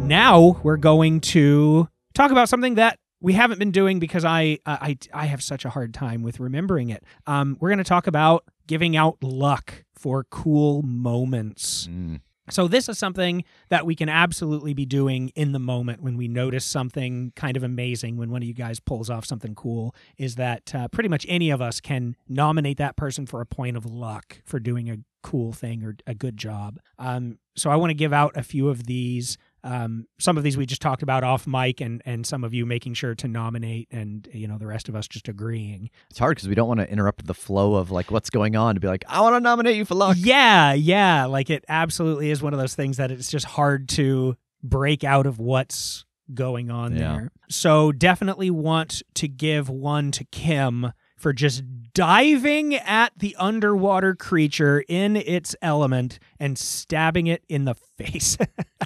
Now 0.00 0.58
we're 0.62 0.76
going 0.78 1.20
to 1.20 1.88
talk 2.14 2.30
about 2.30 2.48
something 2.48 2.76
that 2.76 2.98
we 3.20 3.32
haven't 3.34 3.58
been 3.58 3.72
doing 3.72 3.98
because 3.98 4.24
I 4.24 4.58
I 4.64 4.96
I 5.12 5.26
have 5.26 5.42
such 5.42 5.64
a 5.64 5.70
hard 5.70 5.92
time 5.92 6.22
with 6.22 6.40
remembering 6.40 6.88
it. 6.90 7.02
Um, 7.26 7.56
we're 7.60 7.68
going 7.68 7.78
to 7.78 7.84
talk 7.84 8.06
about 8.06 8.44
giving 8.66 8.96
out 8.96 9.18
luck 9.22 9.84
for 9.94 10.24
cool 10.24 10.82
moments. 10.82 11.88
Mm. 11.90 12.20
So 12.50 12.68
this 12.68 12.88
is 12.88 12.98
something 12.98 13.44
that 13.68 13.86
we 13.86 13.94
can 13.94 14.08
absolutely 14.08 14.74
be 14.74 14.86
doing 14.86 15.30
in 15.34 15.52
the 15.52 15.58
moment 15.58 16.02
when 16.02 16.16
we 16.16 16.28
notice 16.28 16.64
something 16.64 17.32
kind 17.36 17.56
of 17.56 17.62
amazing 17.62 18.16
when 18.16 18.30
one 18.30 18.42
of 18.42 18.48
you 18.48 18.54
guys 18.54 18.80
pulls 18.80 19.10
off 19.10 19.24
something 19.24 19.54
cool 19.54 19.94
is 20.16 20.36
that 20.36 20.74
uh, 20.74 20.88
pretty 20.88 21.08
much 21.08 21.26
any 21.28 21.50
of 21.50 21.60
us 21.60 21.80
can 21.80 22.16
nominate 22.28 22.78
that 22.78 22.96
person 22.96 23.26
for 23.26 23.40
a 23.40 23.46
point 23.46 23.76
of 23.76 23.84
luck 23.84 24.40
for 24.44 24.58
doing 24.58 24.90
a 24.90 24.98
cool 25.22 25.52
thing 25.52 25.82
or 25.82 25.96
a 26.06 26.14
good 26.14 26.36
job. 26.36 26.78
Um, 26.98 27.38
so 27.56 27.70
I 27.70 27.76
want 27.76 27.90
to 27.90 27.94
give 27.94 28.12
out 28.12 28.36
a 28.36 28.42
few 28.42 28.68
of 28.68 28.86
these. 28.86 29.36
Um, 29.64 30.06
some 30.18 30.36
of 30.38 30.44
these 30.44 30.56
we 30.56 30.66
just 30.66 30.80
talked 30.82 31.02
about 31.02 31.24
off 31.24 31.46
mic, 31.46 31.80
and 31.80 32.00
and 32.04 32.24
some 32.26 32.44
of 32.44 32.54
you 32.54 32.64
making 32.64 32.94
sure 32.94 33.14
to 33.16 33.28
nominate, 33.28 33.88
and 33.90 34.28
you 34.32 34.46
know 34.46 34.56
the 34.58 34.66
rest 34.66 34.88
of 34.88 34.94
us 34.96 35.08
just 35.08 35.28
agreeing. 35.28 35.90
It's 36.10 36.18
hard 36.18 36.36
because 36.36 36.48
we 36.48 36.54
don't 36.54 36.68
want 36.68 36.80
to 36.80 36.90
interrupt 36.90 37.26
the 37.26 37.34
flow 37.34 37.74
of 37.74 37.90
like 37.90 38.10
what's 38.10 38.30
going 38.30 38.56
on 38.56 38.74
to 38.76 38.80
be 38.80 38.86
like, 38.88 39.04
I 39.08 39.20
want 39.20 39.34
to 39.36 39.40
nominate 39.40 39.76
you 39.76 39.84
for 39.84 39.94
luck. 39.94 40.16
Yeah, 40.20 40.72
yeah. 40.74 41.24
Like 41.26 41.50
it 41.50 41.64
absolutely 41.68 42.30
is 42.30 42.40
one 42.42 42.52
of 42.54 42.58
those 42.60 42.74
things 42.74 42.96
that 42.98 43.10
it's 43.10 43.30
just 43.30 43.46
hard 43.46 43.88
to 43.90 44.36
break 44.62 45.04
out 45.04 45.26
of 45.26 45.38
what's 45.38 46.04
going 46.34 46.70
on 46.70 46.94
Yeah. 46.96 47.12
there. 47.14 47.32
So 47.48 47.90
definitely 47.92 48.50
want 48.50 49.02
to 49.14 49.28
give 49.28 49.68
one 49.70 50.10
to 50.12 50.24
Kim 50.24 50.92
for 51.18 51.32
just 51.32 51.62
diving 51.92 52.74
at 52.74 53.12
the 53.16 53.34
underwater 53.36 54.14
creature 54.14 54.84
in 54.88 55.16
its 55.16 55.56
element 55.60 56.18
and 56.38 56.56
stabbing 56.56 57.26
it 57.26 57.42
in 57.48 57.64
the 57.64 57.74
face. 57.74 58.36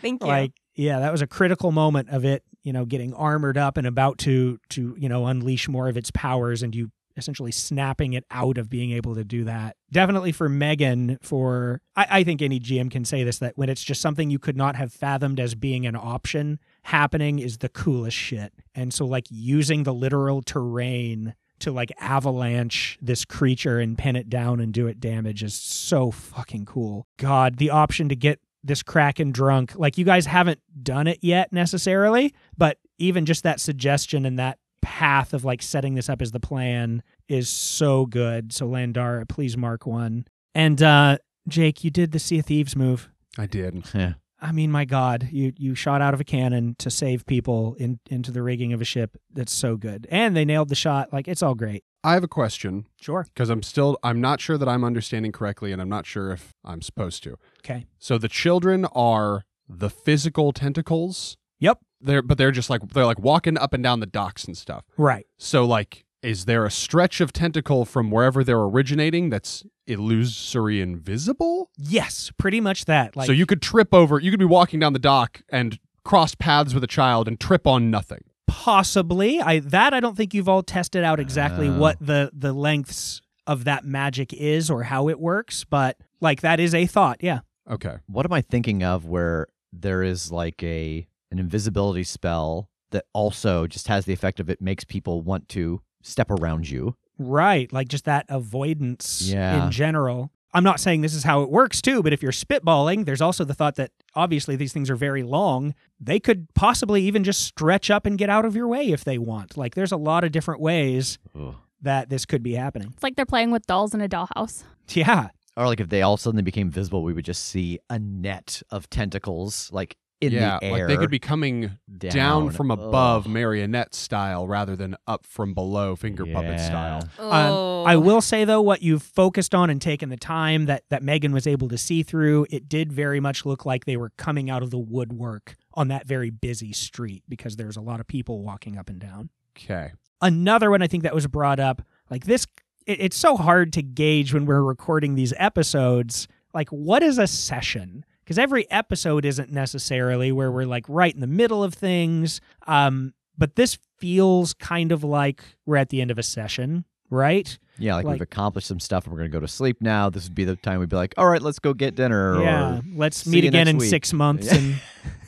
Thank 0.00 0.22
you. 0.22 0.26
like 0.26 0.52
yeah 0.74 1.00
that 1.00 1.12
was 1.12 1.20
a 1.20 1.26
critical 1.26 1.72
moment 1.72 2.08
of 2.08 2.24
it 2.24 2.42
you 2.62 2.72
know 2.72 2.84
getting 2.84 3.12
armored 3.14 3.58
up 3.58 3.76
and 3.76 3.86
about 3.86 4.18
to 4.18 4.58
to 4.70 4.96
you 4.98 5.08
know 5.08 5.26
unleash 5.26 5.68
more 5.68 5.88
of 5.88 5.96
its 5.96 6.10
powers 6.10 6.62
and 6.62 6.74
you 6.74 6.90
essentially 7.16 7.52
snapping 7.52 8.14
it 8.14 8.24
out 8.30 8.56
of 8.56 8.70
being 8.70 8.92
able 8.92 9.14
to 9.14 9.24
do 9.24 9.44
that 9.44 9.76
definitely 9.92 10.32
for 10.32 10.48
megan 10.48 11.18
for 11.20 11.82
I, 11.96 12.06
I 12.10 12.24
think 12.24 12.40
any 12.40 12.58
gm 12.58 12.90
can 12.90 13.04
say 13.04 13.24
this 13.24 13.38
that 13.38 13.58
when 13.58 13.68
it's 13.68 13.82
just 13.84 14.00
something 14.00 14.30
you 14.30 14.38
could 14.38 14.56
not 14.56 14.76
have 14.76 14.92
fathomed 14.92 15.38
as 15.40 15.54
being 15.54 15.86
an 15.86 15.96
option 15.96 16.58
happening 16.82 17.38
is 17.38 17.58
the 17.58 17.68
coolest 17.68 18.16
shit 18.16 18.52
and 18.74 18.92
so 18.92 19.04
like 19.06 19.26
using 19.30 19.82
the 19.82 19.94
literal 19.94 20.42
terrain 20.42 21.34
to 21.60 21.70
like 21.70 21.92
avalanche 22.00 22.98
this 23.00 23.24
creature 23.24 23.78
and 23.78 23.96
pin 23.96 24.16
it 24.16 24.28
down 24.28 24.60
and 24.60 24.72
do 24.72 24.86
it 24.86 24.98
damage 24.98 25.42
is 25.42 25.54
so 25.54 26.10
fucking 26.10 26.64
cool. 26.64 27.06
God, 27.18 27.56
the 27.56 27.70
option 27.70 28.08
to 28.08 28.16
get 28.16 28.40
this 28.64 28.82
Kraken 28.82 29.30
drunk, 29.30 29.74
like 29.76 29.96
you 29.96 30.04
guys 30.04 30.26
haven't 30.26 30.60
done 30.82 31.06
it 31.06 31.18
yet 31.22 31.52
necessarily, 31.52 32.34
but 32.58 32.78
even 32.98 33.24
just 33.24 33.42
that 33.44 33.60
suggestion 33.60 34.26
and 34.26 34.38
that 34.38 34.58
path 34.82 35.32
of 35.32 35.44
like 35.44 35.62
setting 35.62 35.94
this 35.94 36.08
up 36.08 36.20
as 36.20 36.32
the 36.32 36.40
plan 36.40 37.02
is 37.28 37.48
so 37.48 38.06
good. 38.06 38.52
So 38.52 38.68
Landar, 38.68 39.28
please 39.28 39.56
mark 39.56 39.86
one. 39.86 40.26
And 40.54 40.82
uh 40.82 41.18
Jake, 41.48 41.84
you 41.84 41.90
did 41.90 42.12
the 42.12 42.18
Sea 42.18 42.40
of 42.40 42.46
Thieves 42.46 42.76
move. 42.76 43.08
I 43.38 43.46
did. 43.46 43.82
Yeah. 43.94 44.14
I 44.40 44.52
mean, 44.52 44.70
my 44.70 44.84
God, 44.84 45.28
you 45.30 45.52
you 45.56 45.74
shot 45.74 46.00
out 46.00 46.14
of 46.14 46.20
a 46.20 46.24
cannon 46.24 46.74
to 46.78 46.90
save 46.90 47.26
people 47.26 47.74
in 47.78 48.00
into 48.10 48.30
the 48.30 48.42
rigging 48.42 48.72
of 48.72 48.80
a 48.80 48.84
ship. 48.84 49.16
That's 49.32 49.52
so 49.52 49.76
good, 49.76 50.06
and 50.10 50.36
they 50.36 50.44
nailed 50.44 50.68
the 50.70 50.74
shot. 50.74 51.12
Like 51.12 51.28
it's 51.28 51.42
all 51.42 51.54
great. 51.54 51.84
I 52.02 52.14
have 52.14 52.24
a 52.24 52.28
question 52.28 52.86
Sure. 52.98 53.24
because 53.34 53.50
I'm 53.50 53.62
still 53.62 53.98
I'm 54.02 54.20
not 54.22 54.40
sure 54.40 54.56
that 54.56 54.68
I'm 54.68 54.84
understanding 54.84 55.32
correctly 55.32 55.70
and 55.70 55.82
I'm 55.82 55.88
not 55.90 56.06
sure 56.06 56.32
if 56.32 56.54
I'm 56.64 56.80
supposed 56.80 57.22
to. 57.24 57.36
Okay. 57.58 57.86
So 57.98 58.16
the 58.16 58.28
children 58.28 58.86
are 58.94 59.44
the 59.68 59.90
physical 59.90 60.52
tentacles. 60.52 61.36
Yep. 61.58 61.78
They're 62.00 62.22
but 62.22 62.38
they're 62.38 62.52
just 62.52 62.70
like 62.70 62.88
they're 62.94 63.04
like 63.04 63.18
walking 63.18 63.58
up 63.58 63.74
and 63.74 63.82
down 63.82 64.00
the 64.00 64.06
docks 64.06 64.44
and 64.44 64.56
stuff. 64.56 64.84
Right. 64.96 65.26
So 65.36 65.66
like 65.66 66.06
is 66.22 66.46
there 66.46 66.64
a 66.64 66.70
stretch 66.70 67.20
of 67.20 67.32
tentacle 67.34 67.84
from 67.84 68.10
wherever 68.10 68.44
they're 68.44 68.60
originating 68.62 69.28
that's 69.28 69.64
illusory 69.90 70.80
invisible? 70.80 71.70
Yes, 71.76 72.30
pretty 72.38 72.60
much 72.60 72.84
that. 72.86 73.16
Like 73.16 73.26
so 73.26 73.32
you 73.32 73.46
could 73.46 73.60
trip 73.62 73.92
over 73.94 74.18
you 74.20 74.30
could 74.30 74.40
be 74.40 74.44
walking 74.46 74.80
down 74.80 74.92
the 74.92 74.98
dock 74.98 75.42
and 75.50 75.78
cross 76.04 76.34
paths 76.34 76.72
with 76.74 76.82
a 76.84 76.86
child 76.88 77.28
and 77.28 77.38
trip 77.38 77.66
on 77.66 77.90
nothing. 77.90 78.22
possibly. 78.46 79.40
I 79.40 79.60
that 79.60 79.92
I 79.94 80.00
don't 80.00 80.16
think 80.16 80.34
you've 80.34 80.48
all 80.48 80.62
tested 80.62 81.02
out 81.04 81.18
exactly 81.20 81.68
Oh. 81.68 81.78
what 81.78 81.96
the 82.00 82.30
the 82.32 82.52
lengths 82.52 83.20
of 83.46 83.64
that 83.64 83.84
magic 83.84 84.32
is 84.32 84.70
or 84.70 84.84
how 84.84 85.08
it 85.08 85.18
works, 85.18 85.64
but 85.64 85.96
like 86.20 86.40
that 86.42 86.60
is 86.60 86.74
a 86.74 86.86
thought. 86.86 87.18
Yeah. 87.20 87.40
Okay. 87.68 87.96
What 88.06 88.26
am 88.26 88.32
I 88.32 88.40
thinking 88.42 88.82
of 88.82 89.06
where 89.06 89.46
there 89.72 90.02
is 90.02 90.30
like 90.32 90.62
a 90.62 91.06
an 91.30 91.38
invisibility 91.38 92.04
spell 92.04 92.68
that 92.90 93.04
also 93.12 93.66
just 93.66 93.86
has 93.88 94.04
the 94.04 94.12
effect 94.12 94.40
of 94.40 94.50
it 94.50 94.60
makes 94.60 94.84
people 94.84 95.22
want 95.22 95.48
to 95.50 95.80
step 96.02 96.30
around 96.30 96.68
you? 96.68 96.96
Right. 97.20 97.70
Like 97.72 97.88
just 97.88 98.06
that 98.06 98.24
avoidance 98.28 99.22
Yeah. 99.22 99.66
in 99.66 99.70
general. 99.70 100.32
I'm 100.52 100.64
not 100.64 100.80
saying 100.80 101.02
this 101.02 101.14
is 101.14 101.22
how 101.22 101.42
it 101.42 101.50
works 101.50 101.80
too, 101.80 102.02
but 102.02 102.12
if 102.12 102.22
you're 102.24 102.32
spitballing, 102.32 103.04
there's 103.04 103.20
also 103.20 103.44
the 103.44 103.54
thought 103.54 103.76
that 103.76 103.92
obviously 104.16 104.56
these 104.56 104.72
things 104.72 104.90
are 104.90 104.96
very 104.96 105.22
long. 105.22 105.74
They 106.00 106.18
could 106.18 106.48
possibly 106.54 107.02
even 107.04 107.22
just 107.22 107.44
stretch 107.44 107.88
up 107.90 108.04
and 108.04 108.18
get 108.18 108.30
out 108.30 108.44
of 108.44 108.56
your 108.56 108.66
way 108.66 108.88
if 108.90 109.04
they 109.04 109.16
want. 109.18 109.56
Like 109.56 109.76
there's 109.76 109.92
a 109.92 109.96
lot 109.96 110.24
of 110.24 110.32
different 110.32 110.60
ways 110.60 111.18
Ugh. 111.38 111.54
that 111.82 112.08
this 112.08 112.24
could 112.26 112.42
be 112.42 112.54
happening. 112.54 112.88
It's 112.94 113.02
like 113.02 113.14
they're 113.14 113.26
playing 113.26 113.52
with 113.52 113.64
dolls 113.66 113.94
in 113.94 114.00
a 114.00 114.08
dollhouse. 114.08 114.64
Yeah. 114.88 115.28
Or 115.56 115.66
like 115.66 115.78
if 115.78 115.88
they 115.88 116.02
all 116.02 116.16
suddenly 116.16 116.42
became 116.42 116.68
visible, 116.70 117.02
we 117.04 117.12
would 117.12 117.24
just 117.24 117.44
see 117.44 117.78
a 117.88 117.98
net 117.98 118.60
of 118.70 118.90
tentacles 118.90 119.68
like 119.72 119.96
in 120.20 120.32
yeah, 120.32 120.58
the 120.58 120.66
air. 120.66 120.72
like 120.72 120.86
they 120.86 120.96
could 120.96 121.10
be 121.10 121.18
coming 121.18 121.78
down, 121.96 122.12
down, 122.12 122.50
from 122.50 122.70
above 122.70 123.26
Ugh. 123.26 123.32
marionette 123.32 123.94
style 123.94 124.46
rather 124.46 124.76
than 124.76 124.96
up 125.06 125.24
from 125.26 125.54
below 125.54 125.96
finger 125.96 126.26
puppet 126.26 126.60
style. 126.60 127.08
Oh. 127.18 127.30
Um, 127.30 127.86
I 127.86 127.96
will 127.96 128.20
say 128.20 128.44
though, 128.44 128.60
what 128.60 128.82
you've 128.82 129.02
focused 129.02 129.54
on 129.54 129.70
and 129.70 129.80
taken 129.80 130.10
the 130.10 130.16
time 130.16 130.66
that 130.66 130.84
that 130.90 131.02
Megan 131.02 131.32
was 131.32 131.46
able 131.46 131.68
to 131.68 131.78
see 131.78 132.02
through, 132.02 132.46
it 132.50 132.68
did 132.68 132.92
very 132.92 133.20
much 133.20 133.46
look 133.46 133.64
like 133.64 133.86
they 133.86 133.96
were 133.96 134.12
coming 134.16 134.50
out 134.50 134.62
of 134.62 134.70
the 134.70 134.78
woodwork 134.78 135.56
on 135.74 135.88
that 135.88 136.06
very 136.06 136.30
busy 136.30 136.72
street 136.72 137.22
because 137.28 137.56
there's 137.56 137.76
a 137.76 137.80
lot 137.80 138.00
of 138.00 138.06
people 138.06 138.42
walking 138.42 138.76
up 138.76 138.88
and 138.88 139.00
down. 139.00 139.30
Okay. 139.56 139.92
Another 140.20 140.70
one 140.70 140.82
I 140.82 140.86
think 140.86 141.02
that 141.04 141.14
was 141.14 141.26
brought 141.26 141.58
up, 141.58 141.82
like 142.10 142.24
this, 142.24 142.46
it, 142.86 143.00
it's 143.00 143.16
so 143.16 143.36
hard 143.36 143.72
to 143.74 143.82
gauge 143.82 144.34
when 144.34 144.44
we're 144.44 144.62
recording 144.62 145.14
these 145.14 145.32
episodes. 145.38 146.28
Like, 146.52 146.68
what 146.68 147.02
is 147.02 147.18
a 147.18 147.26
session? 147.26 148.04
Because 148.30 148.38
every 148.38 148.70
episode 148.70 149.24
isn't 149.24 149.50
necessarily 149.50 150.30
where 150.30 150.52
we're 150.52 150.64
like 150.64 150.84
right 150.88 151.12
in 151.12 151.18
the 151.18 151.26
middle 151.26 151.64
of 151.64 151.74
things. 151.74 152.40
Um, 152.68 153.12
but 153.36 153.56
this 153.56 153.76
feels 153.98 154.54
kind 154.54 154.92
of 154.92 155.02
like 155.02 155.42
we're 155.66 155.78
at 155.78 155.88
the 155.88 156.00
end 156.00 156.12
of 156.12 156.18
a 156.18 156.22
session, 156.22 156.84
right? 157.10 157.58
Yeah, 157.76 157.96
like, 157.96 158.04
like- 158.04 158.12
we've 158.12 158.20
accomplished 158.20 158.68
some 158.68 158.78
stuff 158.78 159.02
and 159.02 159.12
we're 159.12 159.18
going 159.18 159.32
to 159.32 159.36
go 159.36 159.40
to 159.40 159.48
sleep 159.48 159.78
now. 159.82 160.10
This 160.10 160.26
would 160.26 160.36
be 160.36 160.44
the 160.44 160.54
time 160.54 160.78
we'd 160.78 160.88
be 160.88 160.94
like, 160.94 161.12
all 161.18 161.26
right, 161.26 161.42
let's 161.42 161.58
go 161.58 161.74
get 161.74 161.96
dinner. 161.96 162.40
yeah, 162.40 162.76
Or, 162.78 162.82
let's 162.94 163.26
meet 163.26 163.44
again 163.44 163.66
in 163.66 163.78
week. 163.78 163.90
six 163.90 164.12
months 164.12 164.46
Yeah. 164.46 164.58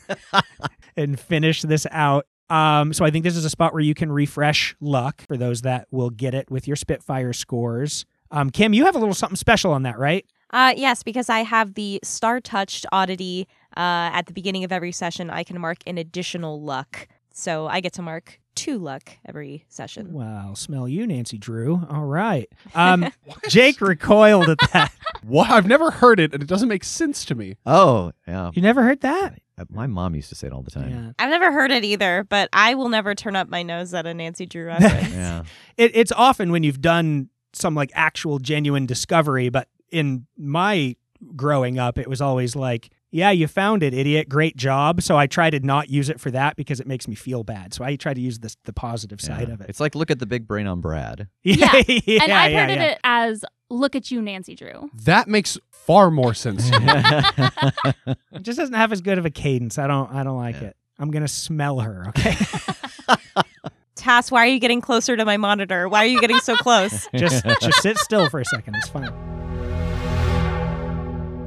and 0.09 0.45
and 0.97 1.19
finish 1.19 1.63
this 1.63 1.89
out. 1.91 2.29
Um, 2.51 2.93
so 2.93 3.05
I 3.05 3.11
think 3.11 3.25
this 3.25 3.37
is 3.37 3.45
a 3.45 3.51
spot 3.51 3.73
where 3.73 3.83
you 3.83 3.95
can 3.95 4.13
refresh 4.13 4.77
luck 4.81 5.23
for 5.27 5.37
those 5.37 5.63
that 5.63 5.89
will 5.91 6.11
get 6.11 6.35
it 6.35 6.49
with 6.53 6.69
your 6.69 6.77
Spitfire 6.77 7.33
scores. 7.33 8.05
Um, 8.31 8.49
Kim, 8.51 8.73
you 8.73 8.85
have 8.85 8.95
a 8.95 8.99
little 9.01 9.13
something 9.13 9.35
special 9.37 9.73
on 9.73 9.83
that, 9.83 9.99
right? 9.99 10.25
Uh, 10.53 10.75
yes, 10.77 11.03
because 11.03 11.29
I 11.31 11.41
have 11.41 11.75
the 11.75 12.01
star 12.03 12.41
touched 12.41 12.87
oddity 12.93 13.49
uh, 13.77 14.11
at 14.13 14.27
the 14.27 14.33
beginning 14.33 14.65
of 14.65 14.73
every 14.73 14.93
session. 14.93 15.31
I 15.31 15.45
can 15.45 15.61
mark 15.61 15.79
an 15.87 15.97
additional 15.99 16.61
luck, 16.63 17.09
so 17.33 17.67
I 17.67 17.81
get 17.81 17.93
to 17.95 18.03
mark 18.03 18.39
two 18.55 18.77
luck 18.77 19.11
every 19.27 19.65
session. 19.69 20.13
Wow, 20.13 20.53
smell 20.55 20.87
you, 20.87 21.07
Nancy 21.07 21.39
Drew. 21.39 21.87
All 21.89 22.05
right. 22.05 22.49
Um, 22.75 23.11
Jake 23.49 23.81
recoiled 23.81 24.49
at 24.51 24.59
that. 24.73 24.93
What? 25.25 25.51
I've 25.51 25.67
never 25.69 25.91
heard 25.93 26.19
it, 26.19 26.35
and 26.35 26.43
it 26.43 26.47
doesn't 26.49 26.69
make 26.69 26.83
sense 26.83 27.25
to 27.27 27.37
me. 27.37 27.57
Oh, 27.65 28.11
yeah. 28.27 28.51
You 28.55 28.61
never 28.61 28.83
heard 28.83 29.03
that? 29.03 29.41
Uh, 29.57 29.67
My 29.71 29.87
mom 29.87 30.17
used 30.17 30.29
to 30.31 30.35
say 30.35 30.49
it 30.49 30.53
all 30.53 30.63
the 30.63 30.71
time. 30.73 30.91
Yeah. 30.91 31.13
I've 31.19 31.31
never 31.31 31.53
heard 31.53 31.71
it 31.71 31.85
either, 31.85 32.27
but 32.29 32.49
I 32.53 32.75
will 32.75 32.89
never 32.89 33.15
turn 33.15 33.37
up 33.37 33.49
my 33.49 33.63
nose 33.63 33.95
at 33.95 34.05
a 34.05 34.13
Nancy 34.15 34.47
Drew 34.47 34.65
reference. 34.67 35.11
Yeah. 35.15 35.45
It, 35.77 35.93
it's 35.95 36.11
often 36.11 36.51
when 36.51 36.65
you've 36.65 36.81
done 36.81 37.29
some 37.53 37.75
like 37.77 37.93
actual 37.95 38.41
genuine 38.41 38.85
discovery, 38.85 39.49
but 39.49 39.69
in 39.93 40.27
my 40.37 40.97
growing 41.37 41.79
up, 41.79 41.99
it 41.99 42.09
was 42.09 42.21
always 42.21 42.57
like, 42.57 42.91
yeah, 43.13 43.31
you 43.31 43.47
found 43.47 43.83
it, 43.83 43.93
idiot. 43.95 44.29
Great 44.29 44.57
job. 44.57 45.03
So 45.03 45.17
I 45.19 45.27
try 45.27 45.51
to 45.51 45.61
not 45.61 45.91
use 45.91 46.09
it 46.09 46.19
for 46.19 46.31
that 46.31 46.57
because 46.57 46.81
it 46.81 46.87
makes 46.87 47.07
me 47.07 47.15
feel 47.15 47.45
bad. 47.45 47.75
So 47.75 47.85
I 47.85 47.95
try 47.97 48.15
to 48.15 48.21
use 48.21 48.39
this, 48.39 48.57
the 48.65 48.73
positive 48.73 49.21
side 49.21 49.49
Yeah. 49.49 49.55
of 49.55 49.61
it. 49.61 49.69
It's 49.69 49.81
like 49.81 49.95
look 49.95 50.11
at 50.11 50.19
the 50.19 50.27
big 50.27 50.49
brain 50.49 50.67
on 50.67 50.81
Brad. 50.81 51.29
Yeah. 51.45 51.71
yeah, 51.87 52.23
and 52.23 52.33
I've 52.33 52.53
yeah, 52.53 52.67
heard 52.67 52.71
yeah. 52.71 52.83
it 52.85 52.99
as 53.05 53.45
"Look 53.69 53.95
at 53.95 54.11
you, 54.11 54.23
Nancy 54.23 54.55
Drew." 54.55 54.91
That 55.05 55.29
makes 55.29 55.59
far 55.71 56.11
more 56.11 56.33
sense. 56.35 56.71
It 58.33 58.43
just 58.43 58.59
doesn't 58.59 58.75
have 58.75 58.93
as 58.93 59.01
good 59.03 59.19
of 59.19 59.27
a 59.27 59.31
cadence. 59.31 59.79
I 59.79 59.87
don't. 59.87 60.11
I 60.13 60.25
don't 60.25 60.39
like 60.39 60.57
Yeah. 60.61 60.69
it. 60.69 60.77
I'm 60.99 61.11
gonna 61.11 61.29
smell 61.29 61.81
her. 61.81 62.07
Okay. 62.09 62.35
Tass, 63.95 64.31
why 64.31 64.45
are 64.47 64.49
you 64.49 64.59
getting 64.59 64.81
closer 64.81 65.17
to 65.17 65.25
my 65.25 65.37
monitor? 65.37 65.89
Why 65.89 65.99
are 66.05 66.07
you 66.09 66.21
getting 66.21 66.39
so 66.41 66.57
close? 66.57 67.07
just 67.15 67.45
just 67.61 67.83
sit 67.83 67.99
still 67.99 68.29
for 68.31 68.41
a 68.41 68.45
second. 68.47 68.75
It's 68.77 68.89
fine. 68.89 69.42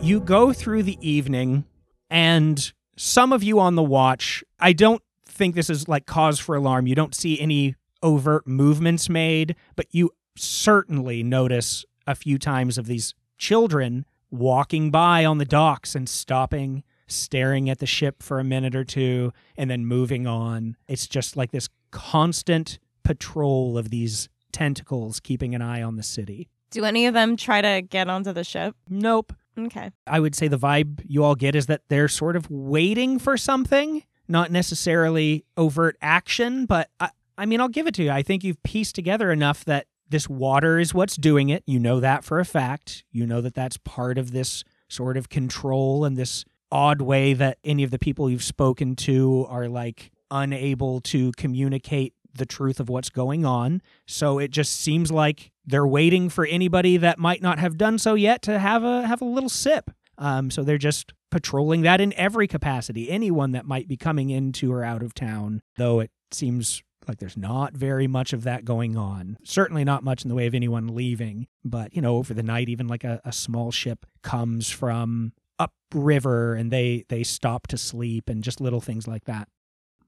You 0.05 0.19
go 0.19 0.53
through 0.53 0.83
the 0.83 0.99
evening, 1.01 1.65
and 2.11 2.71
some 2.95 3.33
of 3.33 3.41
you 3.41 3.59
on 3.59 3.73
the 3.73 3.81
watch. 3.81 4.43
I 4.59 4.71
don't 4.71 5.01
think 5.25 5.55
this 5.55 5.67
is 5.67 5.87
like 5.87 6.05
cause 6.05 6.37
for 6.37 6.55
alarm. 6.55 6.85
You 6.85 6.93
don't 6.93 7.15
see 7.15 7.41
any 7.41 7.73
overt 8.03 8.45
movements 8.45 9.09
made, 9.09 9.55
but 9.75 9.87
you 9.89 10.11
certainly 10.37 11.23
notice 11.23 11.85
a 12.05 12.13
few 12.13 12.37
times 12.37 12.77
of 12.77 12.85
these 12.85 13.15
children 13.39 14.05
walking 14.29 14.91
by 14.91 15.25
on 15.25 15.39
the 15.39 15.43
docks 15.43 15.95
and 15.95 16.07
stopping, 16.07 16.83
staring 17.07 17.67
at 17.67 17.79
the 17.79 17.87
ship 17.87 18.21
for 18.21 18.39
a 18.39 18.43
minute 18.43 18.75
or 18.75 18.83
two, 18.83 19.33
and 19.57 19.71
then 19.71 19.87
moving 19.87 20.27
on. 20.27 20.77
It's 20.87 21.07
just 21.07 21.35
like 21.35 21.49
this 21.49 21.67
constant 21.89 22.77
patrol 23.03 23.75
of 23.75 23.89
these 23.89 24.29
tentacles 24.51 25.19
keeping 25.19 25.55
an 25.55 25.63
eye 25.63 25.81
on 25.81 25.95
the 25.95 26.03
city. 26.03 26.47
Do 26.69 26.85
any 26.85 27.07
of 27.07 27.15
them 27.15 27.37
try 27.37 27.61
to 27.61 27.81
get 27.81 28.07
onto 28.07 28.33
the 28.33 28.43
ship? 28.43 28.75
Nope. 28.87 29.33
Okay. 29.57 29.91
I 30.05 30.19
would 30.19 30.35
say 30.35 30.47
the 30.47 30.59
vibe 30.59 31.01
you 31.07 31.23
all 31.23 31.35
get 31.35 31.55
is 31.55 31.67
that 31.67 31.81
they're 31.87 32.07
sort 32.07 32.35
of 32.35 32.49
waiting 32.49 33.19
for 33.19 33.37
something, 33.37 34.03
not 34.27 34.51
necessarily 34.51 35.45
overt 35.57 35.97
action, 36.01 36.65
but 36.65 36.89
I, 36.99 37.09
I 37.37 37.45
mean, 37.45 37.61
I'll 37.61 37.67
give 37.69 37.87
it 37.87 37.93
to 37.95 38.03
you. 38.03 38.11
I 38.11 38.21
think 38.21 38.43
you've 38.43 38.61
pieced 38.63 38.95
together 38.95 39.31
enough 39.31 39.65
that 39.65 39.87
this 40.09 40.29
water 40.29 40.79
is 40.79 40.93
what's 40.93 41.15
doing 41.15 41.49
it. 41.49 41.63
You 41.65 41.79
know 41.79 41.99
that 41.99 42.23
for 42.23 42.39
a 42.39 42.45
fact. 42.45 43.03
You 43.11 43.25
know 43.25 43.41
that 43.41 43.55
that's 43.55 43.77
part 43.77 44.17
of 44.17 44.31
this 44.31 44.63
sort 44.87 45.17
of 45.17 45.29
control 45.29 46.05
and 46.05 46.15
this 46.17 46.45
odd 46.71 47.01
way 47.01 47.33
that 47.33 47.57
any 47.63 47.83
of 47.83 47.91
the 47.91 47.99
people 47.99 48.29
you've 48.29 48.43
spoken 48.43 48.95
to 48.95 49.45
are 49.49 49.67
like 49.67 50.11
unable 50.31 51.01
to 51.01 51.31
communicate 51.37 52.13
the 52.35 52.45
truth 52.45 52.79
of 52.79 52.89
what's 52.89 53.09
going 53.09 53.45
on. 53.45 53.81
So 54.07 54.39
it 54.39 54.51
just 54.51 54.73
seems 54.73 55.11
like 55.11 55.51
they're 55.65 55.87
waiting 55.87 56.29
for 56.29 56.45
anybody 56.45 56.97
that 56.97 57.19
might 57.19 57.41
not 57.41 57.59
have 57.59 57.77
done 57.77 57.97
so 57.97 58.13
yet 58.13 58.41
to 58.43 58.59
have 58.59 58.83
a 58.83 59.07
have 59.07 59.21
a 59.21 59.25
little 59.25 59.49
sip. 59.49 59.91
Um, 60.17 60.49
so 60.49 60.63
they're 60.63 60.77
just 60.77 61.13
patrolling 61.31 61.81
that 61.81 61.99
in 61.99 62.13
every 62.13 62.47
capacity. 62.47 63.09
Anyone 63.09 63.51
that 63.51 63.65
might 63.65 63.87
be 63.87 63.97
coming 63.97 64.29
into 64.29 64.71
or 64.71 64.83
out 64.83 65.03
of 65.03 65.13
town, 65.13 65.61
though 65.77 65.99
it 65.99 66.11
seems 66.31 66.81
like 67.07 67.19
there's 67.19 67.37
not 67.37 67.73
very 67.73 68.07
much 68.07 68.33
of 68.33 68.43
that 68.43 68.65
going 68.65 68.97
on. 68.97 69.37
Certainly 69.43 69.83
not 69.83 70.03
much 70.03 70.23
in 70.23 70.29
the 70.29 70.35
way 70.35 70.47
of 70.47 70.55
anyone 70.55 70.95
leaving. 70.95 71.47
But, 71.63 71.93
you 71.93 72.01
know, 72.01 72.15
over 72.17 72.33
the 72.33 72.43
night, 72.43 72.69
even 72.69 72.87
like 72.87 73.03
a, 73.03 73.21
a 73.23 73.31
small 73.31 73.71
ship 73.71 74.05
comes 74.23 74.69
from 74.69 75.33
upriver 75.59 76.55
and 76.55 76.71
they 76.71 77.05
they 77.07 77.23
stop 77.23 77.67
to 77.67 77.77
sleep 77.77 78.29
and 78.29 78.43
just 78.43 78.59
little 78.59 78.81
things 78.81 79.07
like 79.07 79.25
that. 79.25 79.47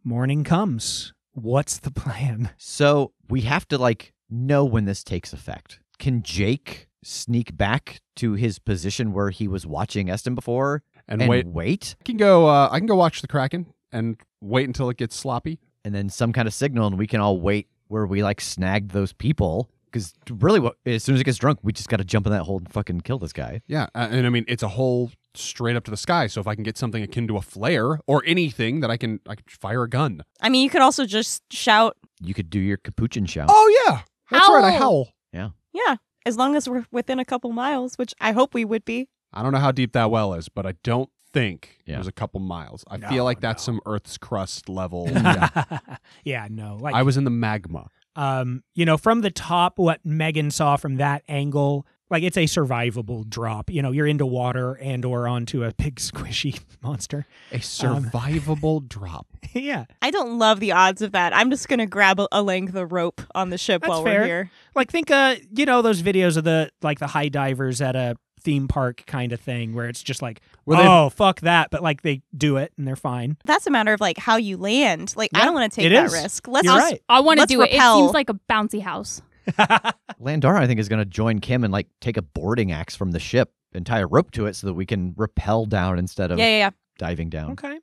Morning 0.04 0.44
comes. 0.44 1.14
What's 1.42 1.78
the 1.80 1.92
plan? 1.92 2.50
So 2.58 3.14
we 3.30 3.42
have 3.42 3.68
to 3.68 3.78
like 3.78 4.14
know 4.30 4.66
when 4.66 4.86
this 4.86 5.04
takes 5.04 5.34
effect. 5.34 5.80
Can 6.00 6.24
Jake 6.24 6.88
sneak 7.04 7.56
back 7.56 8.02
to 8.18 8.34
his 8.34 8.60
position 8.60 9.14
where 9.14 9.30
he 9.30 9.48
was 9.48 9.66
watching 9.66 10.10
Eston 10.10 10.34
before 10.36 10.84
And, 11.08 11.22
and 11.22 11.30
wait, 11.30 11.46
wait? 11.48 11.96
I 12.02 12.04
can 12.04 12.18
go. 12.18 12.48
Uh, 12.48 12.70
I 12.72 12.80
can 12.80 12.88
go 12.88 12.96
watch 12.96 13.22
the 13.22 13.28
Kraken 13.28 13.68
and 13.92 14.18
wait 14.42 14.66
until 14.68 14.90
it 14.90 14.98
gets 14.98 15.16
sloppy. 15.16 15.60
and 15.86 15.94
then 15.96 16.10
some 16.10 16.34
kind 16.34 16.48
of 16.48 16.54
signal, 16.54 16.88
and 16.88 16.98
we 16.98 17.08
can 17.08 17.22
all 17.22 17.40
wait 17.40 17.68
where 17.88 18.06
we 18.06 18.22
like 18.24 18.42
snagged 18.42 18.92
those 18.92 19.14
people. 19.14 19.70
Because 19.86 20.14
really, 20.30 20.60
what 20.60 20.76
as 20.86 21.04
soon 21.04 21.16
as 21.16 21.22
it 21.22 21.24
gets 21.24 21.38
drunk, 21.38 21.60
we 21.64 21.72
just 21.72 21.88
got 21.88 21.98
to 21.98 22.04
jump 22.04 22.26
in 22.26 22.34
that 22.34 22.44
hole 22.44 22.58
and 22.58 22.70
fucking 22.72 23.02
kill 23.02 23.20
this 23.20 23.32
guy. 23.32 23.62
Yeah, 23.68 23.88
uh, 23.96 24.10
and 24.12 24.26
I 24.26 24.30
mean 24.30 24.44
it's 24.50 24.64
a 24.64 24.68
hole 24.68 25.12
straight 25.38 25.76
up 25.76 25.84
to 25.86 25.92
the 25.92 25.98
sky. 25.98 26.28
So 26.28 26.40
if 26.42 26.48
I 26.48 26.56
can 26.56 26.64
get 26.64 26.78
something 26.78 27.02
akin 27.04 27.28
to 27.28 27.38
a 27.38 27.42
flare 27.42 28.00
or 28.08 28.24
anything 28.26 28.80
that 28.82 28.90
I 28.92 28.98
can, 28.98 29.20
I 29.28 29.36
can 29.36 29.46
fire 29.48 29.84
a 29.84 29.90
gun. 29.90 30.22
I 30.42 30.50
mean, 30.50 30.64
you 30.64 30.70
could 30.70 30.82
also 30.82 31.06
just 31.06 31.42
shout, 31.52 31.98
You 32.22 32.34
could 32.34 32.50
do 32.50 32.60
your 32.60 32.78
capuchin 32.78 33.26
shout. 33.26 33.50
Oh 33.52 33.84
yeah, 33.88 34.02
that's 34.32 34.48
right. 34.50 34.64
I 34.66 34.72
Howl. 34.72 35.10
Yeah. 35.34 35.50
yeah, 35.74 35.96
as 36.26 36.38
long 36.38 36.56
as 36.56 36.68
we're 36.68 36.86
within 36.92 37.20
a 37.20 37.26
couple 37.26 37.52
miles, 37.52 37.96
which 37.98 38.14
I 38.20 38.32
hope 38.32 38.54
we 38.54 38.66
would 38.66 38.86
be. 38.86 39.10
I 39.34 39.44
don't 39.44 39.52
know 39.52 39.60
how 39.60 39.72
deep 39.72 39.94
that 39.94 40.10
well 40.10 40.34
is, 40.34 40.50
but 40.50 40.66
I 40.66 40.74
don't 40.84 41.10
think 41.34 41.78
Yeah. 41.86 41.96
it 41.96 41.98
was 42.00 42.08
a 42.08 42.12
couple 42.14 42.40
miles. 42.40 42.84
I 42.90 42.98
No, 42.98 43.10
feel 43.10 43.24
like 43.26 43.42
that's 43.42 43.62
no. 43.68 43.74
some 43.74 43.82
Earth's 43.86 44.18
crust 44.18 44.70
level. 44.70 45.08
yeah. 45.12 45.80
yeah, 46.24 46.48
no. 46.50 46.78
Like 46.80 46.96
I 46.96 47.04
was 47.04 47.18
in 47.18 47.24
the 47.26 47.30
magma. 47.30 47.88
um, 48.16 48.64
you 48.74 48.86
know, 48.86 48.98
from 48.98 49.22
the 49.22 49.30
top, 49.30 49.78
what 49.78 50.00
Megan 50.06 50.50
saw 50.50 50.76
from 50.78 50.96
that 50.96 51.22
angle, 51.28 51.86
like 52.10 52.24
it's 52.24 52.38
a 52.38 52.46
survivable 52.46 53.28
drop. 53.30 53.70
You 53.70 53.82
know, 53.82 53.92
you're 53.92 54.08
into 54.08 54.26
water 54.26 54.74
and 54.76 55.04
or 55.06 55.28
onto 55.28 55.64
a 55.64 55.74
big 55.74 55.96
squishy 56.00 56.60
monster. 56.82 57.26
A 57.52 57.58
survivable 57.60 58.88
drop. 58.88 59.28
yeah. 59.54 59.86
I 60.02 60.12
don't 60.12 60.38
love 60.40 60.60
the 60.60 60.72
odds 60.72 61.02
of 61.02 61.12
that. 61.14 61.36
I'm 61.36 61.50
just 61.50 61.68
gonna 61.68 61.88
grab 61.88 62.20
a, 62.20 62.28
a 62.32 62.42
length 62.42 62.76
of 62.76 62.92
rope 62.92 63.22
on 63.36 63.50
the 63.50 63.58
ship 63.58 63.82
That's 63.82 63.90
while 63.90 64.04
fair. 64.04 64.22
we're 64.22 64.26
here. 64.26 64.52
Like 64.76 64.92
think 64.92 65.12
uh 65.12 65.36
you 65.56 65.66
know 65.66 65.82
those 65.82 66.02
videos 66.02 66.38
of 66.38 66.44
the 66.44 66.70
like 66.82 67.00
the 67.00 67.08
high 67.08 67.30
divers 67.30 67.82
at 67.82 67.96
a 67.96 68.16
theme 68.40 68.68
park 68.68 69.04
kind 69.08 69.34
of 69.34 69.42
thing 69.42 69.74
where 69.74 69.88
it's 69.90 70.02
just 70.02 70.22
like 70.22 70.42
Where 70.64 70.78
they- 70.78 70.88
oh 70.88 71.10
fuck 71.10 71.42
that 71.42 71.70
but 71.72 71.82
like 71.82 72.04
they 72.04 72.22
do 72.38 72.58
it 72.58 72.72
and 72.78 72.88
they're 72.88 72.96
fine. 72.96 73.38
That's 73.46 73.68
a 73.68 73.72
matter 73.72 73.94
of 73.94 74.00
like 74.00 74.18
how 74.18 74.38
you 74.38 74.58
land. 74.58 75.14
Like 75.18 75.32
I 75.34 75.44
don't 75.44 75.54
want 75.54 75.72
to 75.72 75.76
take 75.76 75.88
it 75.88 75.90
that 75.96 76.06
is. 76.06 76.14
risk. 76.14 76.48
Let's 76.48 76.66
You're 76.66 76.76
just 76.76 76.92
right. 76.92 77.02
I 77.10 77.20
want 77.22 77.38
to 77.38 77.42
Let's 77.42 77.52
do 77.52 77.62
it. 77.64 77.72
It 77.72 77.82
seems 77.82 78.12
like 78.14 78.30
a 78.30 78.40
bouncy 78.50 78.82
house. 78.82 79.22
Landara, 80.22 80.60
I 80.60 80.68
think, 80.68 80.80
is 80.80 80.90
going 80.90 81.00
to 81.00 81.06
join 81.06 81.40
Kim 81.40 81.64
and 81.64 81.72
like 81.72 81.88
take 82.02 82.18
a 82.18 82.22
boarding 82.22 82.72
axe 82.72 82.96
from 82.96 83.12
the 83.12 83.20
ship 83.20 83.52
and 83.74 83.86
tie 83.86 84.00
a 84.00 84.08
rope 84.08 84.32
to 84.32 84.46
it 84.46 84.56
so 84.56 84.68
that 84.68 84.74
we 84.74 84.86
can 84.86 85.14
rappel 85.18 85.66
down 85.66 86.00
instead 86.00 86.32
of 86.32 86.40
yeah, 86.40 86.46
yeah, 86.46 86.58
yeah. 86.58 86.70
diving 86.98 87.30
down. 87.30 87.52
Okay. 87.52 87.80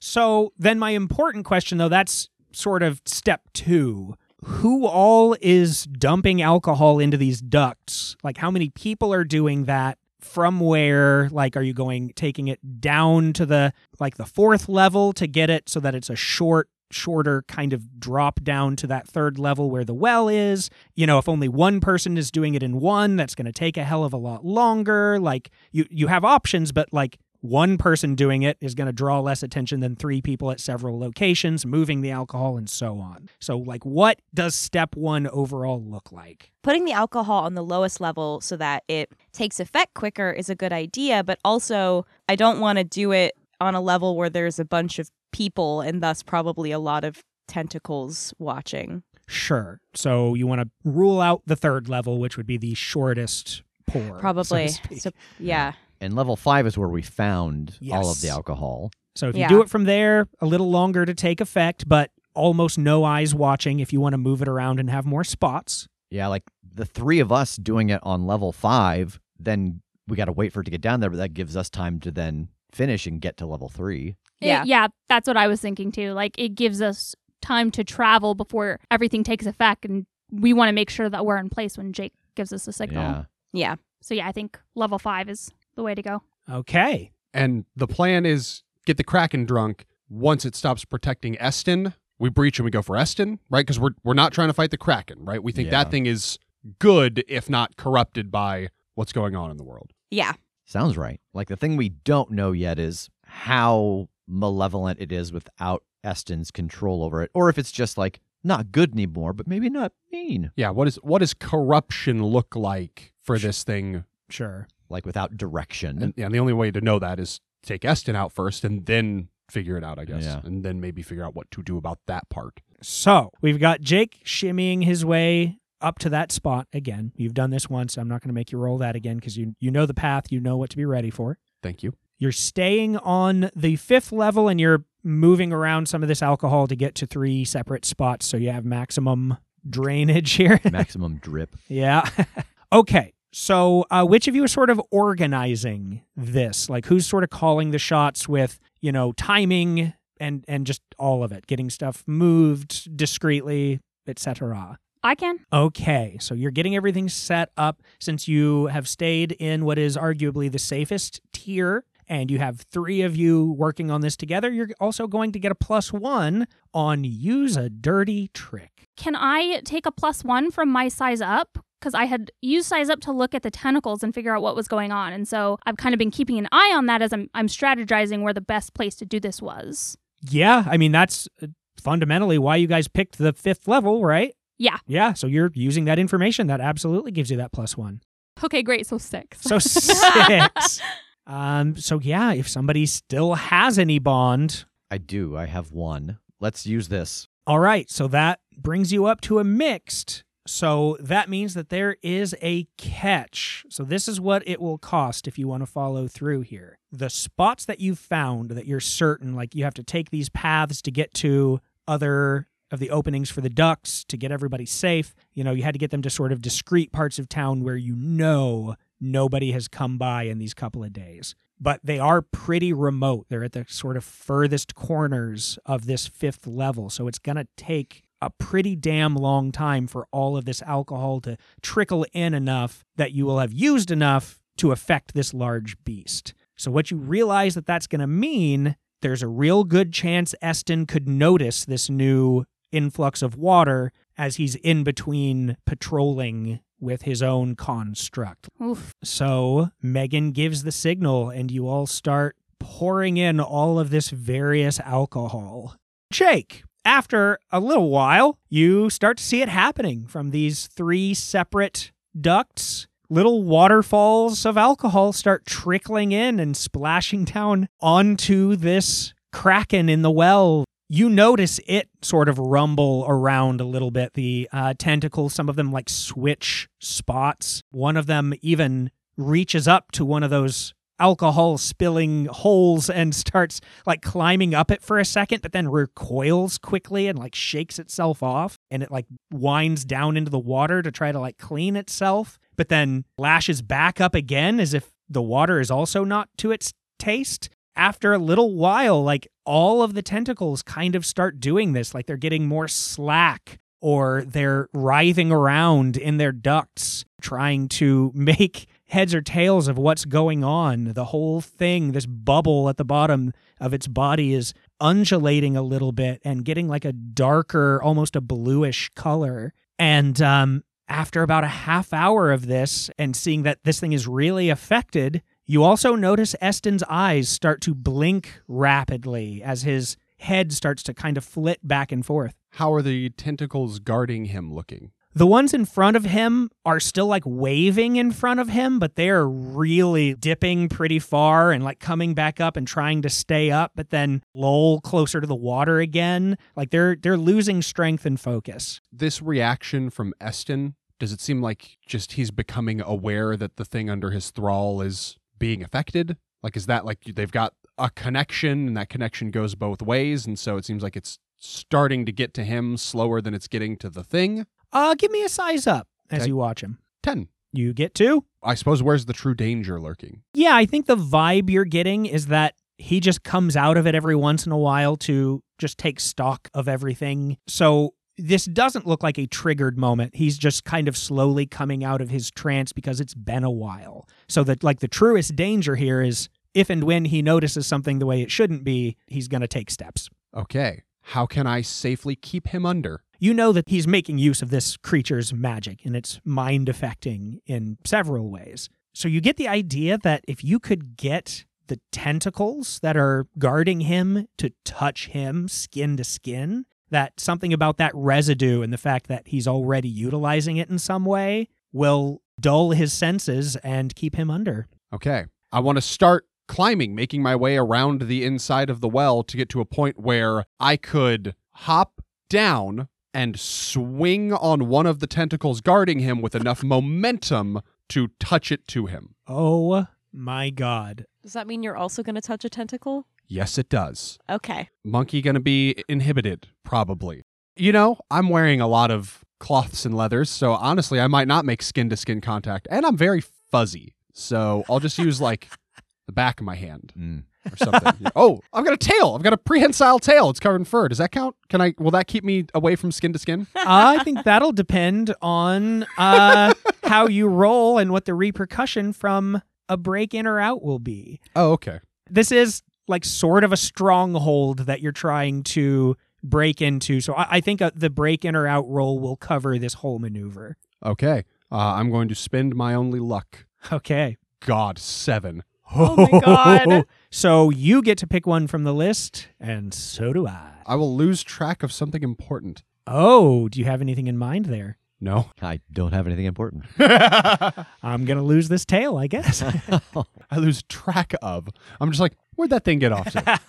So 0.00 0.52
then 0.58 0.78
my 0.78 0.90
important 0.90 1.44
question 1.44 1.78
though 1.78 1.88
that's 1.88 2.28
sort 2.52 2.82
of 2.82 3.00
step 3.06 3.42
2. 3.54 4.14
Who 4.44 4.86
all 4.86 5.36
is 5.40 5.84
dumping 5.84 6.42
alcohol 6.42 6.98
into 6.98 7.16
these 7.16 7.40
ducts? 7.40 8.16
Like 8.24 8.38
how 8.38 8.50
many 8.50 8.70
people 8.70 9.12
are 9.12 9.24
doing 9.24 9.64
that? 9.66 9.98
From 10.20 10.60
where 10.60 11.28
like 11.30 11.56
are 11.56 11.62
you 11.62 11.74
going 11.74 12.12
taking 12.14 12.46
it 12.46 12.80
down 12.80 13.32
to 13.34 13.44
the 13.44 13.72
like 13.98 14.16
the 14.16 14.24
fourth 14.24 14.68
level 14.68 15.12
to 15.14 15.26
get 15.26 15.50
it 15.50 15.68
so 15.68 15.80
that 15.80 15.96
it's 15.96 16.08
a 16.08 16.16
short 16.16 16.68
shorter 16.94 17.42
kind 17.48 17.72
of 17.72 18.00
drop 18.00 18.42
down 18.42 18.76
to 18.76 18.86
that 18.88 19.08
third 19.08 19.38
level 19.38 19.70
where 19.70 19.84
the 19.84 19.94
well 19.94 20.28
is. 20.28 20.70
You 20.94 21.06
know, 21.06 21.18
if 21.18 21.28
only 21.28 21.48
one 21.48 21.80
person 21.80 22.16
is 22.16 22.30
doing 22.30 22.54
it 22.54 22.62
in 22.62 22.80
one, 22.80 23.16
that's 23.16 23.34
going 23.34 23.46
to 23.46 23.52
take 23.52 23.76
a 23.76 23.84
hell 23.84 24.04
of 24.04 24.12
a 24.12 24.18
lot 24.18 24.44
longer. 24.44 25.18
Like 25.18 25.50
you 25.70 25.86
you 25.90 26.06
have 26.08 26.24
options, 26.24 26.72
but 26.72 26.92
like 26.92 27.18
one 27.42 27.76
person 27.76 28.14
doing 28.14 28.42
it 28.42 28.56
is 28.60 28.74
going 28.74 28.86
to 28.86 28.92
draw 28.92 29.18
less 29.18 29.42
attention 29.42 29.80
than 29.80 29.96
three 29.96 30.22
people 30.22 30.50
at 30.52 30.60
several 30.60 30.98
locations 30.98 31.66
moving 31.66 32.00
the 32.00 32.10
alcohol 32.10 32.56
and 32.56 32.70
so 32.70 32.98
on. 32.98 33.28
So 33.40 33.58
like 33.58 33.84
what 33.84 34.22
does 34.32 34.54
step 34.54 34.94
1 34.94 35.26
overall 35.26 35.82
look 35.82 36.12
like? 36.12 36.52
Putting 36.62 36.84
the 36.84 36.92
alcohol 36.92 37.44
on 37.44 37.54
the 37.54 37.64
lowest 37.64 38.00
level 38.00 38.40
so 38.40 38.56
that 38.58 38.84
it 38.86 39.10
takes 39.32 39.58
effect 39.58 39.94
quicker 39.94 40.30
is 40.30 40.48
a 40.48 40.54
good 40.54 40.72
idea, 40.72 41.24
but 41.24 41.40
also 41.44 42.06
I 42.28 42.36
don't 42.36 42.60
want 42.60 42.78
to 42.78 42.84
do 42.84 43.10
it 43.10 43.36
on 43.62 43.74
a 43.74 43.80
level 43.80 44.16
where 44.16 44.28
there's 44.30 44.58
a 44.58 44.64
bunch 44.64 44.98
of 44.98 45.10
people 45.32 45.80
and 45.80 46.02
thus 46.02 46.22
probably 46.22 46.70
a 46.72 46.78
lot 46.78 47.04
of 47.04 47.22
tentacles 47.48 48.34
watching. 48.38 49.02
Sure. 49.26 49.80
So 49.94 50.34
you 50.34 50.46
want 50.46 50.60
to 50.62 50.68
rule 50.84 51.20
out 51.20 51.42
the 51.46 51.56
third 51.56 51.88
level 51.88 52.18
which 52.18 52.36
would 52.36 52.46
be 52.46 52.56
the 52.58 52.74
shortest 52.74 53.62
pour. 53.86 54.18
Probably. 54.18 54.44
So, 54.68 54.78
to 54.82 54.84
speak. 54.84 55.00
So, 55.00 55.10
yeah. 55.38 55.72
And 56.00 56.14
level 56.14 56.36
five 56.36 56.66
is 56.66 56.76
where 56.76 56.88
we 56.88 57.02
found 57.02 57.78
all 57.92 58.10
of 58.10 58.20
the 58.20 58.28
alcohol. 58.28 58.90
So 59.14 59.28
if 59.28 59.34
you 59.36 59.42
Yeah. 59.42 59.48
do 59.48 59.62
it 59.62 59.70
from 59.70 59.84
there, 59.84 60.28
a 60.40 60.46
little 60.46 60.70
longer 60.70 61.06
to 61.06 61.14
take 61.14 61.40
effect, 61.40 61.88
but 61.88 62.10
almost 62.34 62.78
no 62.78 63.04
eyes 63.04 63.34
watching 63.34 63.78
if 63.80 63.92
you 63.92 64.00
want 64.00 64.14
to 64.14 64.18
move 64.18 64.42
it 64.42 64.48
around 64.48 64.80
and 64.80 64.88
have 64.90 65.04
more 65.06 65.22
spots. 65.24 65.86
Yeah, 66.10 66.26
like 66.28 66.42
the 66.74 66.84
three 66.86 67.20
of 67.20 67.30
us 67.30 67.56
doing 67.56 67.90
it 67.90 68.00
on 68.02 68.26
level 68.26 68.52
five, 68.52 69.20
then 69.38 69.82
we 70.08 70.16
got 70.16 70.24
to 70.26 70.32
wait 70.32 70.52
for 70.52 70.60
it 70.62 70.64
to 70.64 70.70
get 70.70 70.80
down 70.80 71.00
there, 71.00 71.10
but 71.10 71.16
that 71.18 71.34
gives 71.34 71.56
us 71.56 71.70
time 71.70 72.00
to 72.00 72.10
then 72.10 72.48
finish 72.72 73.06
and 73.06 73.20
get 73.20 73.36
to 73.38 73.46
level 73.46 73.68
three. 73.68 74.16
It- 74.40 74.46
Yeah. 74.46 74.64
yeah, 74.64 74.88
that's 75.08 75.26
what 75.28 75.36
I 75.36 75.46
was 75.46 75.60
thinking 75.60 75.92
too. 75.92 76.12
Like 76.12 76.34
it 76.38 76.50
gives 76.54 76.80
us 76.82 77.14
time 77.40 77.70
to 77.72 77.84
travel 77.84 78.34
before 78.34 78.78
everything 78.90 79.24
takes 79.24 79.46
effect, 79.46 79.84
and 79.84 80.06
we 80.30 80.52
want 80.52 80.68
to 80.68 80.72
make 80.72 80.90
sure 80.90 81.08
that 81.10 81.26
we're 81.26 81.36
in 81.38 81.50
place 81.50 81.76
when 81.76 81.92
Jake 81.92 82.12
gives 82.34 82.52
us 82.52 82.66
a 82.66 82.72
signal. 82.72 83.02
Yeah. 83.02 83.24
Yeah. 83.52 83.74
So 84.00 84.14
yeah, 84.14 84.26
I 84.28 84.32
think 84.32 84.58
level 84.74 84.98
five 84.98 85.28
is 85.28 85.52
the 85.76 85.82
way 85.82 85.94
to 85.94 86.02
go. 86.02 86.22
Okay. 86.50 87.12
And 87.34 87.64
the 87.76 87.86
plan 87.86 88.26
is 88.26 88.62
get 88.86 88.96
the 88.96 89.04
Kraken 89.04 89.44
drunk. 89.44 89.86
Once 90.08 90.44
it 90.44 90.54
stops 90.54 90.84
protecting 90.84 91.40
Eston, 91.40 91.94
we 92.18 92.28
breach 92.28 92.58
and 92.58 92.64
we 92.64 92.70
go 92.70 92.82
for 92.82 92.96
Eston, 92.96 93.38
right? 93.50 93.64
Because 93.66 93.78
we're 93.80 93.90
we're 94.04 94.14
not 94.14 94.32
trying 94.32 94.48
to 94.48 94.52
fight 94.54 94.70
the 94.70 94.76
Kraken, 94.78 95.24
right? 95.24 95.42
We 95.42 95.52
think 95.52 95.66
Yeah. 95.66 95.82
that 95.84 95.90
thing 95.90 96.06
is 96.06 96.38
good, 96.78 97.24
if 97.28 97.48
not 97.50 97.76
corrupted 97.76 98.30
by 98.30 98.68
what's 98.94 99.12
going 99.12 99.34
on 99.34 99.50
in 99.50 99.56
the 99.56 99.64
world. 99.64 99.92
Yeah. 100.10 100.34
Sounds 100.72 100.96
right. 100.96 101.20
Like 101.34 101.48
the 101.48 101.56
thing 101.56 101.76
we 101.76 101.90
don't 101.90 102.30
know 102.30 102.52
yet 102.52 102.78
is 102.78 103.10
how 103.26 104.08
malevolent 104.26 105.00
it 105.00 105.12
is 105.12 105.30
without 105.30 105.82
Eston's 106.02 106.50
control 106.50 107.04
over 107.04 107.22
it, 107.22 107.30
or 107.34 107.50
if 107.50 107.58
it's 107.58 107.70
just 107.70 107.98
like 107.98 108.20
not 108.42 108.72
good 108.72 108.94
anymore, 108.94 109.34
but 109.34 109.46
maybe 109.46 109.68
not 109.68 109.92
mean, 110.10 110.50
Yeah. 110.56 110.70
What 110.70 110.88
is 110.88 110.96
what 110.96 111.18
does 111.18 111.34
corruption 111.34 112.24
look 112.24 112.56
like 112.56 113.12
for 113.22 113.38
this 113.38 113.64
thing? 113.64 114.04
Sure. 114.30 114.66
like 114.88 115.04
without 115.04 115.36
direction. 115.36 116.02
And, 116.02 116.14
yeah, 116.16 116.24
and 116.24 116.34
the 116.34 116.38
only 116.38 116.54
way 116.54 116.70
to 116.70 116.80
know 116.80 116.98
that 116.98 117.20
is 117.20 117.40
take 117.62 117.84
Eston 117.84 118.16
out 118.16 118.32
first 118.32 118.64
and 118.64 118.86
then 118.86 119.28
figure 119.50 119.76
it 119.76 119.84
out, 119.84 119.98
I 119.98 120.06
guess. 120.06 120.24
Yeah. 120.24 120.40
And 120.42 120.64
then 120.64 120.80
maybe 120.80 121.02
figure 121.02 121.24
out 121.24 121.34
what 121.34 121.50
to 121.50 121.62
do 121.62 121.76
about 121.76 121.98
that 122.06 122.30
part. 122.30 122.60
So 122.80 123.30
we've 123.42 123.60
got 123.60 123.82
Jake 123.82 124.22
shimmying 124.24 124.84
his 124.84 125.04
way 125.04 125.58
up 125.82 125.98
to 126.00 126.10
that 126.10 126.32
spot 126.32 126.66
again. 126.72 127.12
You've 127.16 127.34
done 127.34 127.50
this 127.50 127.68
once. 127.68 127.96
I'm 127.96 128.08
not 128.08 128.22
going 128.22 128.28
to 128.28 128.34
make 128.34 128.52
you 128.52 128.58
roll 128.58 128.78
that 128.78 128.96
again 128.96 129.16
because 129.16 129.36
you 129.36 129.54
you 129.60 129.70
know 129.70 129.86
the 129.86 129.94
path. 129.94 130.30
You 130.30 130.40
know 130.40 130.56
what 130.56 130.70
to 130.70 130.76
be 130.76 130.84
ready 130.84 131.10
for. 131.10 131.38
Thank 131.62 131.82
you. 131.82 131.94
You're 132.18 132.32
staying 132.32 132.96
on 132.98 133.50
the 133.56 133.76
fifth 133.76 134.12
level 134.12 134.48
and 134.48 134.60
you're 134.60 134.84
moving 135.02 135.52
around 135.52 135.88
some 135.88 136.02
of 136.02 136.08
this 136.08 136.22
alcohol 136.22 136.68
to 136.68 136.76
get 136.76 136.94
to 136.96 137.06
three 137.06 137.44
separate 137.44 137.84
spots 137.84 138.26
so 138.26 138.36
you 138.36 138.50
have 138.50 138.64
maximum 138.64 139.38
drainage 139.68 140.32
here. 140.32 140.60
Maximum 140.70 141.16
drip. 141.16 141.56
yeah. 141.68 142.08
okay. 142.72 143.12
So, 143.34 143.86
uh, 143.90 144.04
which 144.04 144.28
of 144.28 144.36
you 144.36 144.44
is 144.44 144.52
sort 144.52 144.68
of 144.68 144.80
organizing 144.90 146.02
this? 146.14 146.68
Like, 146.68 146.86
who's 146.86 147.06
sort 147.06 147.24
of 147.24 147.30
calling 147.30 147.70
the 147.70 147.78
shots 147.78 148.28
with, 148.28 148.60
you 148.80 148.92
know, 148.92 149.12
timing 149.12 149.94
and 150.20 150.44
and 150.46 150.66
just 150.66 150.82
all 150.98 151.24
of 151.24 151.32
it, 151.32 151.46
getting 151.46 151.70
stuff 151.70 152.04
moved 152.06 152.94
discreetly, 152.96 153.80
etc. 154.06 154.78
I 155.02 155.14
can. 155.14 155.40
Okay, 155.52 156.16
so 156.20 156.34
you're 156.34 156.50
getting 156.50 156.76
everything 156.76 157.08
set 157.08 157.50
up 157.56 157.82
since 157.98 158.28
you 158.28 158.66
have 158.66 158.88
stayed 158.88 159.32
in 159.32 159.64
what 159.64 159.78
is 159.78 159.96
arguably 159.96 160.50
the 160.50 160.58
safest 160.58 161.20
tier, 161.32 161.84
and 162.08 162.30
you 162.30 162.38
have 162.38 162.60
three 162.60 163.02
of 163.02 163.16
you 163.16 163.52
working 163.52 163.90
on 163.90 164.00
this 164.00 164.16
together. 164.16 164.50
You're 164.50 164.70
also 164.78 165.06
going 165.06 165.32
to 165.32 165.38
get 165.38 165.50
a 165.50 165.56
plus 165.56 165.92
one 165.92 166.46
on 166.72 167.04
use 167.04 167.56
a 167.56 167.68
dirty 167.68 168.28
trick. 168.28 168.88
Can 168.96 169.16
I 169.16 169.60
take 169.64 169.86
a 169.86 169.92
plus 169.92 170.22
one 170.22 170.50
from 170.50 170.68
my 170.68 170.88
size 170.88 171.20
up? 171.20 171.58
Because 171.80 171.94
I 171.94 172.04
had 172.04 172.30
used 172.40 172.68
size 172.68 172.88
up 172.88 173.00
to 173.00 173.12
look 173.12 173.34
at 173.34 173.42
the 173.42 173.50
tentacles 173.50 174.04
and 174.04 174.14
figure 174.14 174.36
out 174.36 174.42
what 174.42 174.54
was 174.54 174.68
going 174.68 174.92
on. 174.92 175.12
And 175.12 175.26
so 175.26 175.58
I've 175.66 175.76
kind 175.76 175.94
of 175.94 175.98
been 175.98 176.12
keeping 176.12 176.38
an 176.38 176.48
eye 176.52 176.72
on 176.76 176.86
that 176.86 177.02
as 177.02 177.12
I'm, 177.12 177.28
I'm 177.34 177.48
strategizing 177.48 178.22
where 178.22 178.32
the 178.32 178.40
best 178.40 178.72
place 178.72 178.94
to 178.96 179.04
do 179.04 179.18
this 179.18 179.42
was. 179.42 179.96
Yeah, 180.20 180.64
I 180.68 180.76
mean, 180.76 180.92
that's 180.92 181.28
uh, 181.42 181.48
fundamentally 181.82 182.38
why 182.38 182.54
you 182.56 182.68
guys 182.68 182.86
picked 182.86 183.18
the 183.18 183.32
fifth 183.32 183.66
level, 183.66 184.04
right? 184.04 184.34
Yeah. 184.62 184.78
Yeah, 184.86 185.12
so 185.14 185.26
you're 185.26 185.50
using 185.54 185.86
that 185.86 185.98
information. 185.98 186.46
That 186.46 186.60
absolutely 186.60 187.10
gives 187.10 187.32
you 187.32 187.36
that 187.38 187.50
plus 187.50 187.76
one. 187.76 188.00
Okay, 188.44 188.62
great. 188.62 188.86
So 188.86 188.96
six. 188.96 189.40
So 189.40 189.58
six. 189.58 190.80
um, 191.26 191.76
so 191.76 191.98
yeah, 191.98 192.32
if 192.32 192.48
somebody 192.48 192.86
still 192.86 193.34
has 193.34 193.76
any 193.76 193.98
bond, 193.98 194.64
I 194.88 194.98
do. 194.98 195.36
I 195.36 195.46
have 195.46 195.72
one. 195.72 196.18
Let's 196.38 196.64
use 196.64 196.86
this. 196.86 197.26
All 197.44 197.58
right, 197.58 197.90
so 197.90 198.06
that 198.08 198.38
brings 198.56 198.92
you 198.92 199.06
up 199.06 199.20
to 199.22 199.40
a 199.40 199.44
mixed. 199.44 200.22
So 200.46 200.96
that 201.00 201.28
means 201.28 201.54
that 201.54 201.68
there 201.68 201.96
is 202.00 202.34
a 202.40 202.68
catch. 202.78 203.64
So 203.68 203.82
this 203.82 204.06
is 204.06 204.20
what 204.20 204.46
it 204.46 204.60
will 204.60 204.78
cost 204.78 205.26
if 205.26 205.38
you 205.38 205.48
want 205.48 205.62
to 205.62 205.66
follow 205.66 206.06
through 206.06 206.42
here. 206.42 206.78
The 206.92 207.10
spots 207.10 207.64
that 207.64 207.80
you've 207.80 207.98
found 207.98 208.50
that 208.50 208.66
you're 208.66 208.80
certain, 208.80 209.34
like 209.34 209.56
you 209.56 209.64
have 209.64 209.74
to 209.74 209.82
take 209.84 210.10
these 210.10 210.28
paths 210.28 210.82
to 210.82 210.92
get 210.92 211.14
to 211.14 211.60
other 211.88 212.46
of 212.72 212.80
the 212.80 212.90
openings 212.90 213.30
for 213.30 213.42
the 213.42 213.50
ducts 213.50 214.02
to 214.04 214.16
get 214.16 214.32
everybody 214.32 214.66
safe. 214.66 215.14
You 215.34 215.44
know, 215.44 215.52
you 215.52 215.62
had 215.62 215.74
to 215.74 215.78
get 215.78 215.90
them 215.90 216.02
to 216.02 216.10
sort 216.10 216.32
of 216.32 216.42
discrete 216.42 216.90
parts 216.90 217.18
of 217.18 217.28
town 217.28 217.62
where 217.62 217.76
you 217.76 217.94
know 217.94 218.74
nobody 219.00 219.52
has 219.52 219.68
come 219.68 219.98
by 219.98 220.24
in 220.24 220.38
these 220.38 220.54
couple 220.54 220.82
of 220.82 220.92
days. 220.92 221.34
But 221.60 221.80
they 221.84 222.00
are 222.00 222.22
pretty 222.22 222.72
remote. 222.72 223.26
They're 223.28 223.44
at 223.44 223.52
the 223.52 223.66
sort 223.68 223.96
of 223.96 224.02
furthest 224.02 224.74
corners 224.74 225.58
of 225.64 225.86
this 225.86 226.08
fifth 226.08 226.46
level. 226.46 226.90
So 226.90 227.06
it's 227.06 227.20
going 227.20 227.36
to 227.36 227.46
take 227.56 228.02
a 228.20 228.30
pretty 228.30 228.74
damn 228.74 229.14
long 229.14 229.52
time 229.52 229.86
for 229.86 230.06
all 230.10 230.36
of 230.36 230.44
this 230.44 230.62
alcohol 230.62 231.20
to 231.20 231.36
trickle 231.60 232.06
in 232.12 232.34
enough 232.34 232.84
that 232.96 233.12
you 233.12 233.26
will 233.26 233.38
have 233.38 233.52
used 233.52 233.90
enough 233.90 234.40
to 234.56 234.72
affect 234.72 235.12
this 235.12 235.34
large 235.34 235.76
beast. 235.84 236.32
So, 236.56 236.70
what 236.70 236.90
you 236.90 236.96
realize 236.96 237.54
that 237.54 237.66
that's 237.66 237.86
going 237.86 238.00
to 238.00 238.06
mean, 238.06 238.76
there's 239.00 239.22
a 239.22 239.28
real 239.28 239.64
good 239.64 239.92
chance 239.92 240.34
Eston 240.40 240.86
could 240.86 241.08
notice 241.08 241.64
this 241.64 241.90
new 241.90 242.44
influx 242.72 243.22
of 243.22 243.36
water 243.36 243.92
as 244.18 244.36
he's 244.36 244.56
in 244.56 244.84
between 244.84 245.56
patrolling 245.66 246.60
with 246.80 247.02
his 247.02 247.22
own 247.22 247.54
construct. 247.54 248.48
Oof. 248.60 248.92
So 249.04 249.70
Megan 249.80 250.32
gives 250.32 250.64
the 250.64 250.72
signal, 250.72 251.30
and 251.30 251.50
you 251.50 251.68
all 251.68 251.86
start 251.86 252.36
pouring 252.58 253.16
in 253.16 253.40
all 253.40 253.78
of 253.78 253.90
this 253.90 254.10
various 254.10 254.80
alcohol. 254.80 255.76
Jake, 256.12 256.64
after 256.84 257.38
a 257.50 257.60
little 257.60 257.90
while, 257.90 258.38
you 258.48 258.90
start 258.90 259.18
to 259.18 259.24
see 259.24 259.42
it 259.42 259.48
happening 259.48 260.06
from 260.06 260.30
these 260.30 260.66
three 260.66 261.14
separate 261.14 261.92
ducts. 262.20 262.86
Little 263.08 263.42
waterfalls 263.44 264.44
of 264.46 264.56
alcohol 264.56 265.12
start 265.12 265.46
trickling 265.46 266.12
in 266.12 266.40
and 266.40 266.56
splashing 266.56 267.24
down 267.24 267.68
onto 267.80 268.56
this 268.56 269.14
kraken 269.32 269.88
in 269.88 270.02
the 270.02 270.10
well 270.10 270.64
you 270.94 271.08
notice 271.08 271.58
it 271.66 271.88
sort 272.02 272.28
of 272.28 272.38
rumble 272.38 273.06
around 273.08 273.62
a 273.62 273.64
little 273.64 273.90
bit. 273.90 274.12
The 274.12 274.46
uh, 274.52 274.74
tentacles, 274.78 275.32
some 275.32 275.48
of 275.48 275.56
them 275.56 275.72
like 275.72 275.88
switch 275.88 276.68
spots. 276.80 277.62
One 277.70 277.96
of 277.96 278.04
them 278.04 278.34
even 278.42 278.90
reaches 279.16 279.66
up 279.66 279.90
to 279.92 280.04
one 280.04 280.22
of 280.22 280.28
those 280.28 280.74
alcohol 280.98 281.56
spilling 281.56 282.26
holes 282.26 282.90
and 282.90 283.14
starts 283.14 283.62
like 283.86 284.02
climbing 284.02 284.54
up 284.54 284.70
it 284.70 284.82
for 284.82 284.98
a 284.98 285.04
second, 285.06 285.40
but 285.40 285.52
then 285.52 285.66
recoils 285.66 286.58
quickly 286.58 287.08
and 287.08 287.18
like 287.18 287.34
shakes 287.34 287.78
itself 287.78 288.22
off. 288.22 288.58
And 288.70 288.82
it 288.82 288.90
like 288.90 289.06
winds 289.32 289.86
down 289.86 290.18
into 290.18 290.30
the 290.30 290.38
water 290.38 290.82
to 290.82 290.92
try 290.92 291.10
to 291.10 291.18
like 291.18 291.38
clean 291.38 291.74
itself, 291.74 292.38
but 292.54 292.68
then 292.68 293.06
lashes 293.16 293.62
back 293.62 293.98
up 293.98 294.14
again 294.14 294.60
as 294.60 294.74
if 294.74 294.90
the 295.08 295.22
water 295.22 295.58
is 295.58 295.70
also 295.70 296.04
not 296.04 296.28
to 296.36 296.50
its 296.50 296.74
taste 296.98 297.48
after 297.76 298.12
a 298.12 298.18
little 298.18 298.54
while, 298.54 299.02
like 299.02 299.28
all 299.44 299.82
of 299.82 299.94
the 299.94 300.02
tentacles 300.02 300.62
kind 300.62 300.94
of 300.94 301.06
start 301.06 301.40
doing 301.40 301.72
this, 301.72 301.94
like 301.94 302.06
they're 302.06 302.16
getting 302.16 302.46
more 302.46 302.68
slack 302.68 303.58
or 303.80 304.22
they're 304.26 304.68
writhing 304.72 305.32
around 305.32 305.96
in 305.96 306.16
their 306.16 306.32
ducts, 306.32 307.04
trying 307.20 307.68
to 307.68 308.12
make 308.14 308.66
heads 308.86 309.14
or 309.14 309.20
tails 309.20 309.68
of 309.68 309.76
what's 309.76 310.04
going 310.04 310.44
on. 310.44 310.92
The 310.92 311.06
whole 311.06 311.40
thing, 311.40 311.92
this 311.92 312.06
bubble 312.06 312.68
at 312.68 312.76
the 312.76 312.84
bottom 312.84 313.32
of 313.58 313.74
its 313.74 313.88
body, 313.88 314.34
is 314.34 314.54
undulating 314.80 315.56
a 315.56 315.62
little 315.62 315.92
bit 315.92 316.20
and 316.24 316.44
getting 316.44 316.68
like 316.68 316.84
a 316.84 316.92
darker, 316.92 317.82
almost 317.82 318.14
a 318.14 318.20
bluish 318.20 318.90
color. 318.94 319.52
And 319.78 320.20
um, 320.22 320.62
after 320.88 321.22
about 321.22 321.42
a 321.42 321.48
half 321.48 321.92
hour 321.92 322.30
of 322.30 322.46
this 322.46 322.90
and 322.98 323.16
seeing 323.16 323.42
that 323.42 323.64
this 323.64 323.80
thing 323.80 323.92
is 323.92 324.06
really 324.06 324.50
affected, 324.50 325.22
you 325.46 325.64
also 325.64 325.94
notice 325.94 326.34
Eston's 326.40 326.82
eyes 326.88 327.28
start 327.28 327.60
to 327.62 327.74
blink 327.74 328.40
rapidly 328.46 329.42
as 329.42 329.62
his 329.62 329.96
head 330.18 330.52
starts 330.52 330.82
to 330.84 330.94
kind 330.94 331.16
of 331.16 331.24
flit 331.24 331.66
back 331.66 331.90
and 331.90 332.06
forth. 332.06 332.34
How 332.52 332.72
are 332.72 332.82
the 332.82 333.10
tentacles 333.10 333.78
guarding 333.78 334.26
him 334.26 334.52
looking? 334.52 334.92
The 335.14 335.26
ones 335.26 335.52
in 335.52 335.66
front 335.66 335.96
of 335.96 336.06
him 336.06 336.48
are 336.64 336.80
still 336.80 337.06
like 337.06 337.24
waving 337.26 337.96
in 337.96 338.12
front 338.12 338.40
of 338.40 338.48
him, 338.48 338.78
but 338.78 338.96
they're 338.96 339.28
really 339.28 340.14
dipping 340.14 340.70
pretty 340.70 340.98
far 340.98 341.52
and 341.52 341.62
like 341.62 341.80
coming 341.80 342.14
back 342.14 342.40
up 342.40 342.56
and 342.56 342.66
trying 342.66 343.02
to 343.02 343.10
stay 343.10 343.50
up, 343.50 343.72
but 343.74 343.90
then 343.90 344.22
lull 344.34 344.80
closer 344.80 345.20
to 345.20 345.26
the 345.26 345.34
water 345.34 345.80
again. 345.80 346.38
Like 346.56 346.70
they're 346.70 346.96
they're 346.96 347.18
losing 347.18 347.60
strength 347.60 348.06
and 348.06 348.18
focus. 348.18 348.80
This 348.90 349.20
reaction 349.20 349.90
from 349.90 350.14
Eston, 350.18 350.76
does 350.98 351.12
it 351.12 351.20
seem 351.20 351.42
like 351.42 351.76
just 351.84 352.12
he's 352.12 352.30
becoming 352.30 352.80
aware 352.80 353.36
that 353.36 353.56
the 353.56 353.66
thing 353.66 353.90
under 353.90 354.12
his 354.12 354.30
thrall 354.30 354.80
is 354.80 355.18
being 355.42 355.62
affected? 355.62 356.16
Like, 356.42 356.56
is 356.56 356.66
that 356.66 356.84
like 356.84 357.00
they've 357.04 357.30
got 357.30 357.52
a 357.76 357.90
connection 357.90 358.68
and 358.68 358.76
that 358.76 358.88
connection 358.88 359.30
goes 359.30 359.54
both 359.54 359.82
ways? 359.82 360.26
And 360.26 360.38
so 360.38 360.56
it 360.56 360.64
seems 360.64 360.82
like 360.82 360.96
it's 360.96 361.18
starting 361.38 362.06
to 362.06 362.12
get 362.12 362.32
to 362.34 362.44
him 362.44 362.76
slower 362.76 363.20
than 363.20 363.34
it's 363.34 363.48
getting 363.48 363.76
to 363.78 363.90
the 363.90 364.04
thing. 364.04 364.46
Uh, 364.72 364.94
give 364.94 365.10
me 365.10 365.24
a 365.24 365.28
size 365.28 365.66
up 365.66 365.88
as 366.10 366.22
Okay. 366.22 366.28
you 366.28 366.36
watch 366.36 366.62
him. 366.62 366.78
10. 367.02 367.28
You 367.52 367.74
get 367.74 367.94
two. 367.94 368.24
I 368.42 368.54
suppose 368.54 368.82
where's 368.82 369.04
the 369.06 369.12
true 369.12 369.34
danger 369.34 369.80
lurking? 369.80 370.22
Yeah, 370.32 370.54
I 370.56 370.64
think 370.64 370.86
the 370.86 370.96
vibe 370.96 371.50
you're 371.50 371.64
getting 371.64 372.06
is 372.06 372.26
that 372.26 372.54
he 372.78 373.00
just 373.00 373.22
comes 373.22 373.56
out 373.56 373.76
of 373.76 373.86
it 373.86 373.94
every 373.94 374.16
once 374.16 374.46
in 374.46 374.52
a 374.52 374.56
while 374.58 374.96
to 374.96 375.42
just 375.58 375.76
take 375.78 376.00
stock 376.00 376.48
of 376.54 376.68
everything. 376.68 377.36
So 377.46 377.94
this 378.18 378.44
doesn't 378.44 378.86
look 378.86 379.02
like 379.02 379.18
a 379.18 379.26
triggered 379.26 379.78
moment. 379.78 380.16
He's 380.16 380.38
just 380.38 380.64
kind 380.64 380.88
of 380.88 380.96
slowly 380.96 381.46
coming 381.46 381.82
out 381.84 382.00
of 382.00 382.10
his 382.10 382.30
trance 382.30 382.72
because 382.72 383.00
it's 383.00 383.14
been 383.14 383.44
a 383.44 383.50
while. 383.50 384.08
So 384.28 384.44
that 384.44 384.62
like 384.62 384.80
the 384.80 384.88
truest 384.88 385.34
danger 385.36 385.76
here 385.76 386.02
is 386.02 386.28
if 386.54 386.68
and 386.70 386.84
when 386.84 387.06
he 387.06 387.22
notices 387.22 387.66
something 387.66 387.98
the 387.98 388.06
way 388.06 388.22
it 388.22 388.30
shouldn't 388.30 388.64
be, 388.64 388.96
he's 389.06 389.28
going 389.28 389.40
to 389.40 389.48
take 389.48 389.70
steps. 389.70 390.08
Okay. 390.34 390.82
How 391.06 391.26
can 391.26 391.46
I 391.46 391.62
safely 391.62 392.14
keep 392.14 392.48
him 392.48 392.64
under? 392.64 393.02
You 393.18 393.34
know 393.34 393.52
that 393.52 393.68
he's 393.68 393.88
making 393.88 394.18
use 394.18 394.42
of 394.42 394.50
this 394.50 394.76
creature's 394.76 395.32
magic 395.32 395.84
and 395.84 395.96
it's 395.96 396.20
mind 396.24 396.68
affecting 396.68 397.40
in 397.46 397.78
several 397.84 398.30
ways. 398.30 398.68
So 398.92 399.08
you 399.08 399.20
get 399.20 399.36
the 399.36 399.48
idea 399.48 399.98
that 399.98 400.24
if 400.28 400.44
you 400.44 400.60
could 400.60 400.96
get 400.96 401.44
the 401.68 401.80
tentacles 401.90 402.78
that 402.82 402.96
are 402.96 403.26
guarding 403.38 403.82
him 403.82 404.28
to 404.38 404.52
touch 404.64 405.08
him 405.08 405.48
skin 405.48 405.96
to 405.96 406.04
skin, 406.04 406.66
that 406.92 407.18
something 407.18 407.52
about 407.52 407.76
that 407.78 407.92
residue 407.94 408.62
and 408.62 408.72
the 408.72 408.78
fact 408.78 409.08
that 409.08 409.26
he's 409.26 409.48
already 409.48 409.88
utilizing 409.88 410.56
it 410.56 410.70
in 410.70 410.78
some 410.78 411.04
way 411.04 411.48
will 411.72 412.22
dull 412.40 412.70
his 412.70 412.92
senses 412.92 413.56
and 413.56 413.94
keep 413.94 414.14
him 414.14 414.30
under. 414.30 414.68
Okay. 414.92 415.24
I 415.50 415.60
want 415.60 415.76
to 415.76 415.82
start 415.82 416.26
climbing, 416.48 416.94
making 416.94 417.22
my 417.22 417.36
way 417.36 417.56
around 417.56 418.02
the 418.02 418.24
inside 418.24 418.70
of 418.70 418.80
the 418.80 418.88
well 418.88 419.22
to 419.22 419.36
get 419.36 419.48
to 419.50 419.60
a 419.60 419.64
point 419.64 419.98
where 419.98 420.44
I 420.60 420.76
could 420.76 421.34
hop 421.52 422.02
down 422.28 422.88
and 423.14 423.38
swing 423.38 424.32
on 424.32 424.68
one 424.68 424.86
of 424.86 425.00
the 425.00 425.06
tentacles 425.06 425.60
guarding 425.60 425.98
him 425.98 426.22
with 426.22 426.34
enough 426.34 426.62
momentum 426.64 427.60
to 427.90 428.08
touch 428.18 428.50
it 428.50 428.66
to 428.68 428.86
him. 428.86 429.14
Oh 429.26 429.86
my 430.12 430.50
god. 430.50 431.06
Does 431.22 431.34
that 431.34 431.46
mean 431.46 431.62
you're 431.62 431.76
also 431.76 432.02
going 432.02 432.14
to 432.14 432.20
touch 432.20 432.44
a 432.44 432.50
tentacle? 432.50 433.06
Yes, 433.26 433.58
it 433.58 433.68
does. 433.68 434.18
Okay. 434.28 434.68
Monkey 434.84 435.22
gonna 435.22 435.40
be 435.40 435.74
inhibited, 435.88 436.48
probably. 436.64 437.22
You 437.56 437.72
know, 437.72 437.98
I'm 438.10 438.28
wearing 438.28 438.60
a 438.60 438.66
lot 438.66 438.90
of 438.90 439.24
cloths 439.40 439.84
and 439.84 439.94
leathers, 439.94 440.30
so 440.30 440.52
honestly, 440.52 441.00
I 441.00 441.06
might 441.06 441.28
not 441.28 441.44
make 441.44 441.62
skin 441.62 441.88
to 441.90 441.96
skin 441.96 442.20
contact, 442.20 442.68
and 442.70 442.84
I'm 442.86 442.96
very 442.96 443.20
fuzzy, 443.50 443.94
so 444.12 444.64
I'll 444.68 444.80
just 444.80 444.98
use 444.98 445.20
like 445.20 445.48
the 446.06 446.12
back 446.12 446.40
of 446.40 446.46
my 446.46 446.54
hand 446.56 446.92
Mm. 446.98 447.24
or 447.50 447.56
something. 447.56 448.06
oh, 448.16 448.40
I've 448.52 448.64
got 448.64 448.74
a 448.74 448.76
tail. 448.78 449.14
I've 449.16 449.22
got 449.22 449.32
a 449.32 449.36
prehensile 449.38 449.98
tail. 449.98 450.30
It's 450.30 450.40
covered 450.40 450.56
in 450.56 450.64
fur. 450.64 450.88
Does 450.88 450.98
that 450.98 451.10
count? 451.12 451.34
Can 451.48 451.60
I? 451.60 451.74
Will 451.78 451.90
that 451.92 452.06
keep 452.06 452.22
me 452.24 452.44
away 452.54 452.76
from 452.76 452.92
skin 452.92 453.12
to 453.12 453.18
skin? 453.18 453.46
I 453.56 454.02
think 454.04 454.24
that'll 454.24 454.52
depend 454.52 455.14
on 455.20 455.84
uh, 455.98 456.54
how 456.84 457.06
you 457.08 457.28
roll 457.28 457.78
and 457.78 457.90
what 457.92 458.04
the 458.04 458.14
repercussion 458.14 458.92
from 458.92 459.42
a 459.68 459.76
break 459.76 460.14
in 460.14 460.26
or 460.26 460.38
out 460.40 460.62
will 460.62 460.78
be. 460.78 461.20
Oh, 461.36 461.52
okay. 461.52 461.80
This 462.10 462.30
is 462.32 462.62
like 462.88 463.04
sort 463.04 463.44
of 463.44 463.52
a 463.52 463.56
stronghold 463.56 464.60
that 464.60 464.80
you're 464.80 464.92
trying 464.92 465.42
to 465.44 465.96
break 466.22 466.60
into. 466.62 467.00
So 467.00 467.14
I, 467.14 467.36
I 467.36 467.40
think 467.40 467.62
uh, 467.62 467.70
the 467.74 467.90
break 467.90 468.24
in 468.24 468.34
or 468.36 468.46
out 468.46 468.68
roll 468.68 468.98
will 468.98 469.16
cover 469.16 469.58
this 469.58 469.74
whole 469.74 469.98
maneuver. 469.98 470.56
Okay. 470.84 471.24
Uh, 471.50 471.74
I'm 471.74 471.90
going 471.90 472.08
to 472.08 472.14
spend 472.14 472.54
my 472.54 472.74
only 472.74 473.00
luck. 473.00 473.46
Okay. 473.70 474.16
God, 474.40 474.78
seven. 474.78 475.44
Oh 475.74 475.96
my 476.10 476.20
God. 476.24 476.84
so 477.10 477.50
you 477.50 477.82
get 477.82 477.98
to 477.98 478.06
pick 478.06 478.26
one 478.26 478.46
from 478.46 478.64
the 478.64 478.74
list, 478.74 479.28
and 479.40 479.72
so 479.72 480.12
do 480.12 480.26
I. 480.26 480.50
I 480.66 480.74
will 480.74 480.94
lose 480.96 481.22
track 481.22 481.62
of 481.62 481.72
something 481.72 482.02
important. 482.02 482.62
Oh, 482.86 483.48
do 483.48 483.58
you 483.60 483.64
have 483.66 483.80
anything 483.80 484.06
in 484.06 484.18
mind 484.18 484.46
there? 484.46 484.78
No. 485.02 485.26
I 485.42 485.60
don't 485.72 485.92
have 485.92 486.06
anything 486.06 486.26
important. 486.26 486.64
I'm 486.78 488.04
going 488.04 488.16
to 488.18 488.22
lose 488.22 488.48
this 488.48 488.64
tail, 488.64 488.96
I 488.96 489.08
guess. 489.08 489.42
I 490.30 490.36
lose 490.38 490.62
track 490.68 491.12
of. 491.20 491.48
I'm 491.80 491.90
just 491.90 492.00
like, 492.00 492.14
where'd 492.36 492.50
that 492.50 492.64
thing 492.64 492.78
get 492.78 492.92
off 492.92 493.10
to? 493.12 493.40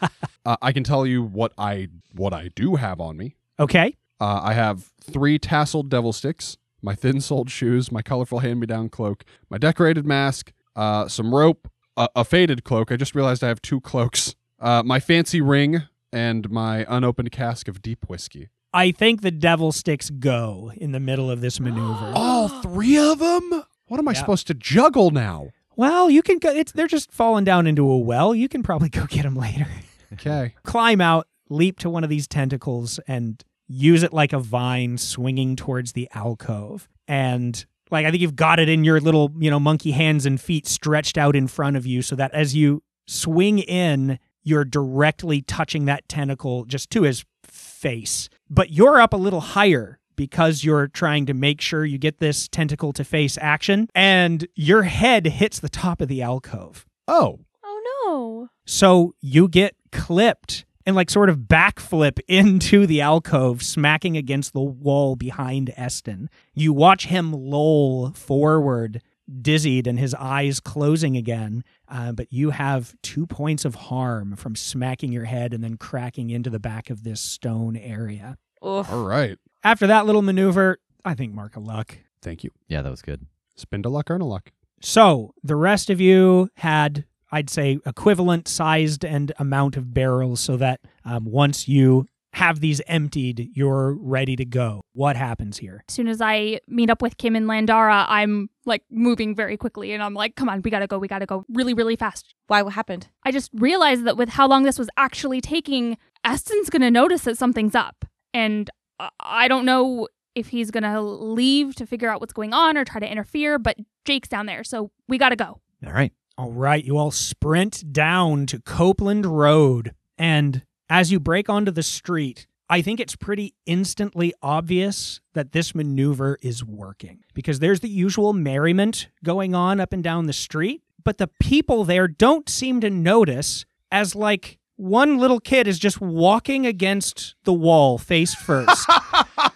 uh, 0.45 0.57
I 0.61 0.71
can 0.73 0.83
tell 0.83 1.05
you 1.05 1.21
what 1.23 1.53
I 1.57 1.87
what 2.13 2.33
I 2.33 2.49
do 2.55 2.75
have 2.75 2.99
on 2.99 3.15
me. 3.17 3.37
okay. 3.59 3.95
Uh, 4.19 4.39
I 4.41 4.53
have 4.53 4.91
three 5.01 5.37
tasseled 5.37 5.89
devil 5.89 6.13
sticks, 6.13 6.55
my 6.81 6.95
thin-soled 6.95 7.49
shoes, 7.49 7.91
my 7.91 8.01
colorful 8.01 8.39
hand-me-down 8.39 8.87
cloak, 8.87 9.25
my 9.49 9.57
decorated 9.57 10.05
mask, 10.05 10.53
uh, 10.77 11.09
some 11.09 11.35
rope, 11.35 11.67
a, 11.97 12.07
a 12.15 12.23
faded 12.23 12.63
cloak. 12.63 12.89
I 12.89 12.95
just 12.95 13.15
realized 13.15 13.43
I 13.43 13.49
have 13.49 13.61
two 13.61 13.81
cloaks. 13.81 14.35
Uh, 14.61 14.81
my 14.85 15.01
fancy 15.01 15.41
ring 15.41 15.83
and 16.13 16.49
my 16.49 16.85
unopened 16.87 17.31
cask 17.31 17.67
of 17.67 17.81
deep 17.81 18.07
whiskey. 18.07 18.47
I 18.73 18.91
think 18.91 19.21
the 19.21 19.31
devil 19.31 19.71
sticks 19.71 20.09
go 20.09 20.71
in 20.77 20.91
the 20.93 20.99
middle 20.99 21.29
of 21.29 21.41
this 21.41 21.59
maneuver. 21.59 22.12
All 22.15 22.47
three 22.62 22.97
of 22.97 23.19
them? 23.19 23.63
What 23.88 23.99
am 23.99 24.07
I 24.07 24.12
Yeah. 24.13 24.19
supposed 24.19 24.47
to 24.47 24.53
juggle 24.53 25.12
now? 25.12 25.49
Well, 25.75 26.09
you 26.09 26.21
can 26.21 26.38
go. 26.39 26.49
It's 26.51 26.71
they're 26.71 26.88
just 26.88 27.12
falling 27.12 27.43
down 27.45 27.67
into 27.67 27.89
a 27.89 27.97
well. 27.97 28.33
You 28.36 28.47
can 28.47 28.63
probably 28.63 28.89
go 28.89 29.05
get 29.05 29.23
them 29.23 29.36
later. 29.36 29.67
Okay. 30.13 30.53
Climb 30.63 31.01
out, 31.01 31.27
leap 31.49 31.79
to 31.79 31.89
one 31.89 32.03
of 32.03 32.09
these 32.09 32.27
tentacles, 32.27 32.99
and 33.07 33.43
use 33.67 34.03
it 34.03 34.13
like 34.13 34.33
a 34.33 34.39
vine 34.39 34.97
swinging 34.97 35.55
towards 35.55 35.93
the 35.93 36.07
alcove. 36.13 36.88
And 37.07 37.65
like 37.91 38.05
I 38.05 38.12
think 38.12 38.21
you've 38.21 38.36
got 38.36 38.59
it 38.59 38.69
in 38.69 38.83
your 38.83 38.99
little 38.99 39.31
you 39.38 39.49
know 39.49 39.59
monkey 39.59 39.91
hands 39.91 40.25
and 40.25 40.39
feet 40.39 40.67
stretched 40.67 41.17
out 41.17 41.36
in 41.36 41.47
front 41.47 41.75
of 41.75 41.86
you, 41.88 42.01
so 42.01 42.15
that 42.15 42.31
as 42.33 42.55
you 42.55 42.83
swing 43.07 43.57
in, 43.59 44.19
you're 44.43 44.65
directly 44.65 45.41
touching 45.41 45.86
that 45.86 46.07
tentacle 46.07 46.65
just 46.65 46.89
to 46.91 47.03
his 47.03 47.25
face. 47.43 48.29
But 48.49 48.71
you're 48.71 48.99
up 49.01 49.13
a 49.13 49.17
little 49.17 49.41
higher 49.41 49.99
because 50.15 50.63
you're 50.63 50.88
trying 50.88 51.25
to 51.25 51.34
make 51.34 51.62
sure 51.62 51.86
you 51.86 51.97
get 51.97 52.19
this 52.19 52.47
tentacle 52.47 52.93
to 52.93 53.03
face 53.03 53.38
action, 53.41 53.89
and 53.95 54.47
your 54.56 54.84
head 54.84 55.25
hits 55.25 55.60
the 55.60 55.69
top 55.69 56.01
of 56.01 56.08
the 56.08 56.21
alcove. 56.21 56.86
Oh. 57.08 57.39
Oh 57.63 57.82
no. 58.06 58.49
So 58.65 59.15
you 59.21 59.47
get 59.47 59.75
clipped 59.91 60.65
and 60.86 60.95
like 60.95 61.10
sort 61.10 61.29
of 61.29 61.39
backflip 61.39 62.19
into 62.27 62.86
the 62.86 63.01
alcove, 63.01 63.63
smacking 63.63 64.17
against 64.17 64.53
the 64.53 64.62
wall 64.62 65.15
behind 65.15 65.73
Eston. 65.75 66.29
You 66.53 66.73
watch 66.73 67.08
him 67.08 67.34
loll 67.34 68.12
forward, 68.12 69.01
dizzied, 69.41 69.88
and 69.88 69.99
his 69.99 70.13
eyes 70.15 70.59
closing 70.59 71.15
again. 71.17 71.63
Uh, 71.88 72.12
but 72.12 72.31
you 72.31 72.51
have 72.51 72.95
two 73.01 73.25
points 73.25 73.65
of 73.65 73.75
harm 73.75 74.36
from 74.36 74.55
smacking 74.55 75.12
your 75.12 75.25
head 75.25 75.53
and 75.53 75.63
then 75.63 75.77
cracking 75.77 76.29
into 76.29 76.49
the 76.49 76.59
back 76.59 76.89
of 76.89 77.03
this 77.03 77.21
stone 77.21 77.75
area. 77.75 78.38
Oof. 78.65 78.91
All 78.91 79.05
right. 79.05 79.38
After 79.63 79.88
that 79.88 80.05
little 80.05 80.21
maneuver, 80.21 80.79
I 81.05 81.13
think 81.13 81.33
mark 81.33 81.55
a 81.55 81.59
luck. 81.59 81.97
Thank 82.21 82.43
you. 82.43 82.51
Yeah, 82.67 82.81
that 82.81 82.89
was 82.89 83.01
good. 83.01 83.25
Spend 83.55 83.86
a 83.86 83.89
luck, 83.89 84.09
earn 84.09 84.21
a 84.21 84.27
luck. 84.27 84.51
So 84.81 85.33
the 85.43 85.55
rest 85.55 85.89
of 85.89 86.01
you 86.01 86.49
had, 86.57 87.05
I'd 87.31 87.49
say, 87.49 87.79
equivalent 87.86 88.47
sized 88.47 89.05
and 89.05 89.31
amount 89.38 89.77
of 89.77 89.93
barrels 89.93 90.39
so 90.39 90.57
that 90.57 90.81
um, 91.05 91.25
once 91.25 91.67
you 91.67 92.07
have 92.34 92.60
these 92.60 92.82
emptied, 92.88 93.52
you're 93.54 93.93
ready 94.00 94.36
to 94.36 94.46
go. 94.46 94.82
What 94.93 95.15
happens 95.15 95.58
here? 95.58 95.84
As 95.88 95.93
soon 95.93 96.08
as 96.08 96.19
I 96.22 96.60
meet 96.67 96.89
up 96.89 97.02
with 97.02 97.17
Kim 97.17 97.36
and 97.36 97.46
Landara, 97.48 98.06
I'm 98.08 98.50
like 98.65 98.84
moving 98.89 99.36
very 99.36 99.56
quickly 99.58 99.91
and 99.93 100.02
I'm 100.02 100.13
like, 100.13 100.36
come 100.36 100.50
on, 100.50 100.62
we 100.63 100.72
gotta 100.72 100.88
go, 100.88 100.98
we 100.98 101.08
gotta 101.08 101.26
go 101.26 101.46
really, 101.50 101.74
really 101.74 101.96
fast. 101.96 102.34
Why? 102.48 102.62
What 102.62 102.74
happened? 102.74 103.08
I 103.24 103.32
just 103.32 103.52
realized 103.54 104.06
that 104.06 104.17
with 104.17 104.30
how 104.30 104.48
long 104.48 104.63
this 104.63 104.80
was 104.80 104.89
actually 104.98 105.41
taking, 105.41 105.98
Eston's 106.26 106.69
gonna 106.69 106.91
notice 106.91 107.22
that 107.24 107.38
something's 107.38 107.76
up. 107.76 108.06
And 108.34 108.69
I- 109.00 109.10
I 109.19 109.48
don't 109.48 109.65
know 109.65 110.08
if 110.36 110.48
he's 110.48 110.72
gonna 110.72 111.02
leave 111.02 111.76
to 111.76 111.86
figure 111.86 112.10
out 112.10 112.19
what's 112.19 112.34
going 112.34 112.54
on 112.54 112.78
or 112.78 112.84
try 112.84 113.00
to 113.00 113.12
interfere, 113.12 113.60
but 113.60 113.78
Jake's 114.06 114.28
down 114.28 114.48
there, 114.48 114.63
so 114.63 114.91
we 115.08 115.17
gotta 115.19 115.36
go. 115.36 115.60
All 115.86 115.93
right. 115.93 116.12
All 116.36 116.52
right, 116.52 116.84
you 116.84 116.98
all 116.98 117.12
sprint 117.12 117.93
down 117.93 118.48
to 118.48 118.60
Copeland 118.60 119.26
Road. 119.28 119.93
And 120.17 120.63
as 120.93 121.12
you 121.12 121.19
break 121.19 121.49
onto 121.49 121.71
the 121.71 121.82
street, 121.82 122.45
I 122.69 122.84
think 122.84 122.99
it's 122.99 123.15
pretty 123.15 123.56
instantly 123.65 124.32
obvious 124.43 125.21
that 125.34 125.51
this 125.51 125.73
maneuver 125.73 126.38
is 126.43 126.63
working 126.63 127.23
because 127.34 127.58
there's 127.58 127.79
the 127.79 127.89
usual 127.89 128.32
merriment 128.32 129.10
going 129.23 129.56
on 129.56 129.79
up 129.79 129.91
and 129.91 130.03
down 130.03 130.27
the 130.27 130.34
street, 130.34 130.84
but 131.03 131.17
the 131.17 131.32
people 131.39 131.84
there 131.84 132.08
don't 132.08 132.47
seem 132.47 132.79
to 132.82 132.91
notice 132.91 133.65
as 133.91 134.13
like 134.13 134.60
one 134.75 135.17
little 135.17 135.39
kid 135.39 135.67
is 135.67 135.79
just 135.79 135.99
walking 135.99 136.67
against 136.67 137.34
the 137.43 137.53
wall 137.53 137.97
face 137.97 138.36
first. 138.36 138.88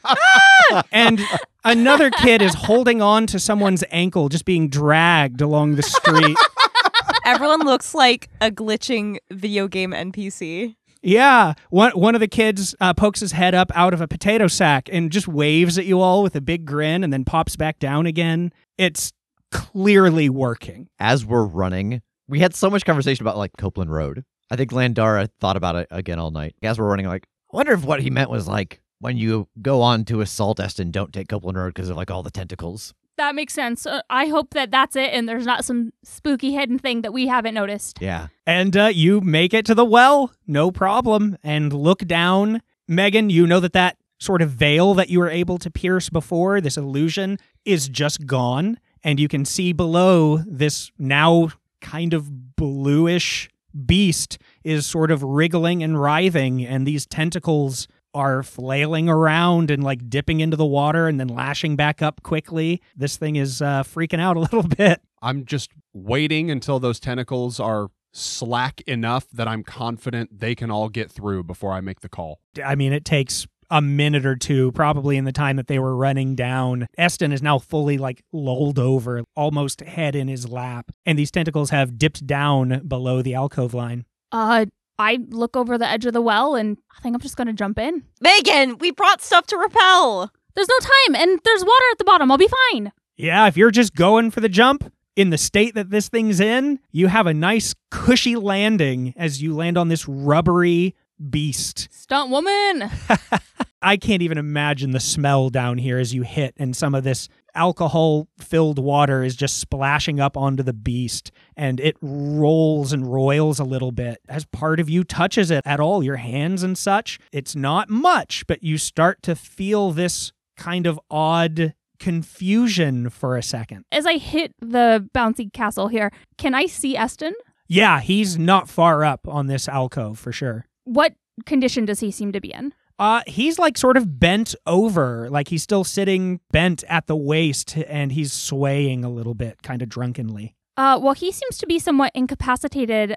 and 0.92 1.22
another 1.64 2.10
kid 2.10 2.42
is 2.42 2.56
holding 2.56 3.00
on 3.00 3.28
to 3.28 3.40
someone's 3.40 3.84
ankle 3.92 4.28
just 4.28 4.46
being 4.46 4.70
dragged 4.70 5.42
along 5.42 5.76
the 5.76 5.84
street. 5.84 6.38
Everyone 7.26 7.60
looks 7.60 7.94
like 7.94 8.28
a 8.42 8.50
glitching 8.50 9.18
video 9.30 9.68
game 9.68 9.92
NPC. 9.92 10.76
Yeah, 11.08 11.54
one 11.70 11.94
one 11.94 12.16
of 12.16 12.20
the 12.20 12.28
kids 12.28 12.76
uh, 12.82 12.94
pokes 12.94 13.22
his 13.22 13.32
head 13.32 13.56
up 13.56 13.72
out 13.74 13.94
of 13.94 14.02
a 14.02 14.10
potato 14.10 14.48
sack 14.48 14.90
and 14.92 15.10
just 15.10 15.26
waves 15.26 15.78
at 15.78 15.86
you 15.86 16.02
all 16.02 16.22
with 16.22 16.36
a 16.36 16.42
big 16.42 16.66
grin, 16.66 17.02
and 17.02 17.14
then 17.14 17.24
pops 17.24 17.56
back 17.56 17.80
down 17.80 18.06
again. 18.06 18.52
It's 18.78 19.14
clearly 19.50 20.28
working. 20.28 20.90
As 21.00 21.26
we're 21.26 21.46
running, 21.46 22.02
we 22.28 22.42
had 22.42 22.54
so 22.54 22.70
much 22.70 22.84
conversation 22.84 23.24
about 23.24 23.38
like 23.38 23.52
Copeland 23.58 23.90
Road. 23.90 24.26
I 24.52 24.58
think 24.58 24.72
Landara 24.72 25.30
thought 25.40 25.56
about 25.56 25.78
it 25.78 25.88
again 25.92 26.20
all 26.20 26.32
night. 26.32 26.56
As 26.62 26.78
we're 26.78 26.90
running, 26.90 27.06
like, 27.06 27.24
I 27.54 27.56
wonder 27.56 27.72
if 27.72 27.86
what 27.86 28.02
he 28.02 28.10
meant 28.10 28.30
was 28.30 28.50
like 28.50 28.82
when 29.00 29.16
you 29.16 29.48
go 29.62 29.82
on 29.82 30.04
to 30.06 30.20
assault 30.20 30.60
Eston, 30.60 30.92
don't 30.92 31.14
take 31.14 31.30
Copeland 31.30 31.58
Road 31.58 31.74
because 31.74 31.88
of 31.90 31.96
like 31.96 32.12
all 32.12 32.22
the 32.22 32.32
tentacles. 32.32 32.94
That 33.18 33.34
makes 33.36 33.54
sense. 33.54 33.86
Uh, 33.86 34.02
I 34.10 34.28
hope 34.28 34.54
that 34.54 34.72
that's 34.72 34.96
it 34.96 35.12
and 35.12 35.28
there's 35.28 35.46
not 35.46 35.66
some 35.66 35.92
spooky 36.04 36.54
hidden 36.54 36.78
thing 36.78 37.02
that 37.02 37.12
we 37.12 37.28
haven't 37.28 37.56
noticed. 37.56 37.98
Yeah. 38.00 38.28
And 38.46 38.78
uh, 38.78 38.86
you 38.94 39.22
make 39.22 39.54
it 39.54 39.66
to 39.66 39.76
the 39.76 39.86
well, 39.86 40.32
no 40.46 40.72
problem, 40.72 41.38
and 41.44 41.74
look 41.74 42.06
down. 42.06 42.62
Megan, 42.88 43.30
you 43.30 43.48
know 43.48 43.60
that 43.60 43.74
that 43.74 43.98
sort 44.20 44.42
of 44.42 44.52
veil 44.52 44.94
that 44.94 45.10
you 45.10 45.20
were 45.20 45.30
able 45.30 45.58
to 45.58 45.70
pierce 45.70 46.10
before, 46.10 46.62
this 46.62 46.78
illusion, 46.78 47.38
is 47.66 47.90
just 47.90 48.26
gone. 48.26 48.80
And 49.04 49.20
you 49.20 49.28
can 49.28 49.46
see 49.46 49.74
below 49.74 50.38
this 50.38 50.92
now 50.98 51.50
kind 51.82 52.14
of 52.14 52.56
bluish 52.56 53.50
beast 53.86 54.38
is 54.64 54.86
sort 54.86 55.12
of 55.12 55.24
wriggling 55.24 55.84
and 55.84 56.00
writhing, 56.00 56.66
and 56.66 56.86
these 56.88 57.06
tentacles 57.06 57.88
are 58.18 58.42
flailing 58.42 59.08
around 59.08 59.70
and 59.70 59.84
like 59.84 60.10
dipping 60.10 60.40
into 60.40 60.58
the 60.58 60.66
water 60.66 61.08
and 61.08 61.20
then 61.20 61.28
lashing 61.28 61.76
back 61.76 62.02
up 62.02 62.24
quickly. 62.24 62.82
This 62.96 63.16
thing 63.16 63.36
is 63.36 63.62
uh, 63.62 63.84
freaking 63.84 64.20
out 64.20 64.36
a 64.36 64.40
little 64.48 64.64
bit. 64.64 65.02
I'm 65.22 65.46
just 65.46 65.70
waiting 65.94 66.50
until 66.50 66.80
those 66.80 67.00
tentacles 67.00 67.60
are 67.60 67.90
slack 68.14 68.82
enough 68.82 69.30
that 69.32 69.48
I'm 69.48 69.64
confident 69.64 70.40
they 70.40 70.56
can 70.56 70.72
all 70.72 70.90
get 70.90 71.12
through 71.12 71.44
before 71.44 71.74
I 71.74 71.82
make 71.82 72.00
the 72.00 72.10
call. 72.10 72.40
I 72.64 72.74
mean, 72.74 72.92
it 72.92 73.06
takes 73.06 73.46
a 73.70 73.82
minute 73.82 74.26
or 74.26 74.36
two, 74.36 74.72
probably 74.72 75.18
in 75.18 75.26
the 75.26 75.32
time 75.32 75.58
that 75.58 75.68
they 75.68 75.78
were 75.78 75.96
running 75.96 76.36
down. 76.36 76.88
Eston 76.98 77.32
is 77.32 77.44
now 77.44 77.60
fully 77.60 78.00
like 78.00 78.24
lulled 78.34 78.80
over, 78.80 79.24
almost 79.36 79.82
head 79.82 80.16
in 80.16 80.28
his 80.28 80.50
lap, 80.50 80.92
and 81.06 81.20
these 81.20 81.30
tentacles 81.30 81.70
have 81.70 82.00
dipped 82.00 82.26
down 82.26 82.88
below 82.88 83.22
the 83.22 83.36
alcove 83.36 83.74
line. 83.74 84.06
Uh, 84.32 84.66
I 85.00 85.20
look 85.30 85.56
over 85.56 85.78
the 85.78 85.88
edge 85.88 86.06
of 86.06 86.14
the 86.14 86.22
well 86.22 86.56
and 86.56 86.78
I 86.98 87.02
think 87.02 87.16
I'm 87.16 87.22
just 87.22 87.38
going 87.38 87.48
to 87.48 87.54
jump 87.54 87.80
in. 87.80 88.04
Megan, 88.22 88.78
we 88.80 88.92
brought 88.92 89.22
stuff 89.22 89.46
to 89.48 89.58
repel. 89.58 90.32
There's 90.56 90.70
no 90.70 90.80
time 90.80 91.16
and 91.16 91.40
there's 91.44 91.62
water 91.62 91.86
at 91.92 91.98
the 91.98 92.06
bottom. 92.06 92.32
I'll 92.32 92.38
be 92.38 92.50
fine. 92.72 92.92
Yeah, 93.16 93.48
if 93.48 93.58
you're 93.58 93.72
just 93.72 93.96
going 93.96 94.32
for 94.32 94.42
the 94.42 94.50
jump, 94.50 94.92
in 95.18 95.32
the 95.32 95.38
state 95.38 95.74
that 95.74 95.90
this 95.90 96.10
thing's 96.10 96.40
in, 96.40 96.80
you 96.92 97.08
have 97.08 97.26
a 97.26 97.34
nice 97.34 97.74
cushy 97.90 98.36
landing 98.36 99.16
as 99.18 99.42
you 99.42 99.56
land 99.56 99.76
on 99.76 99.88
this 99.88 100.08
rubbery 100.08 100.96
beast. 101.30 101.88
Stunt 101.92 102.30
woman. 102.30 102.92
I 103.82 103.98
can't 103.98 104.22
even 104.22 104.38
imagine 104.38 104.92
the 104.92 105.00
smell 105.00 105.50
down 105.50 105.78
here 105.78 106.00
as 106.00 106.14
you 106.14 106.24
hit, 106.24 106.56
and 106.58 106.76
some 106.76 106.96
of 106.96 107.04
this 107.04 107.30
alcohol 107.54 108.28
filled 108.40 108.80
water 108.80 109.24
is 109.24 109.36
just 109.36 109.58
splashing 109.58 110.20
up 110.20 110.36
onto 110.36 110.64
the 110.64 110.74
beast, 110.74 111.32
and 111.56 111.80
it 111.80 111.96
rolls 112.02 112.92
and 112.92 113.12
roils 113.12 113.60
a 113.60 113.64
little 113.64 113.92
bit 113.92 114.20
as 114.28 114.46
part 114.46 114.80
of 114.80 114.90
you 114.90 115.04
touches 115.04 115.52
it 115.52 115.62
at 115.66 115.80
all, 115.80 116.04
your 116.04 116.18
hands 116.18 116.64
and 116.64 116.78
such. 116.78 117.20
It's 117.32 117.56
not 117.56 117.90
much, 117.90 118.46
but 118.48 118.64
you 118.64 118.78
start 118.78 119.22
to 119.24 119.36
feel 119.36 119.92
this 119.92 120.32
kind 120.56 120.88
of 120.88 121.00
odd 121.12 121.74
confusion 122.00 123.10
for 123.10 123.38
a 123.38 123.44
second. 123.44 123.86
As 123.92 124.06
I 124.06 124.18
hit 124.18 124.54
the 124.60 125.08
bouncy 125.14 125.52
castle 125.52 125.88
here, 125.88 126.12
can 126.38 126.54
I 126.54 126.66
see 126.66 126.96
Eston? 126.98 127.34
Yeah, 127.68 128.00
he's 128.00 128.38
not 128.38 128.70
far 128.70 129.04
up 129.04 129.28
on 129.28 129.48
this 129.48 129.68
alcove 129.68 130.18
for 130.18 130.32
sure. 130.32 130.66
What 130.86 131.14
condition 131.46 131.86
does 131.86 132.00
he 132.00 132.12
seem 132.12 132.32
to 132.32 132.42
be 132.42 132.54
in? 132.54 132.74
Uh, 133.00 133.22
he's 133.28 133.60
like 133.60 133.78
sort 133.78 133.98
of 133.98 134.20
bent 134.20 134.56
over, 134.66 135.30
like 135.30 135.50
he's 135.50 135.64
still 135.64 135.84
sitting 135.84 136.40
bent 136.52 136.84
at 136.90 137.08
the 137.08 137.16
waist, 137.16 137.78
and 137.88 138.12
he's 138.12 138.34
swaying 138.34 139.04
a 139.04 139.10
little 139.10 139.36
bit, 139.36 139.62
kind 139.62 139.82
of 139.82 139.90
drunkenly. 139.90 140.56
Uh, 140.76 141.00
well, 141.02 141.14
he 141.14 141.32
seems 141.32 141.58
to 141.58 141.68
be 141.68 141.80
somewhat 141.80 142.12
incapacitated. 142.16 143.12
Uh, 143.12 143.16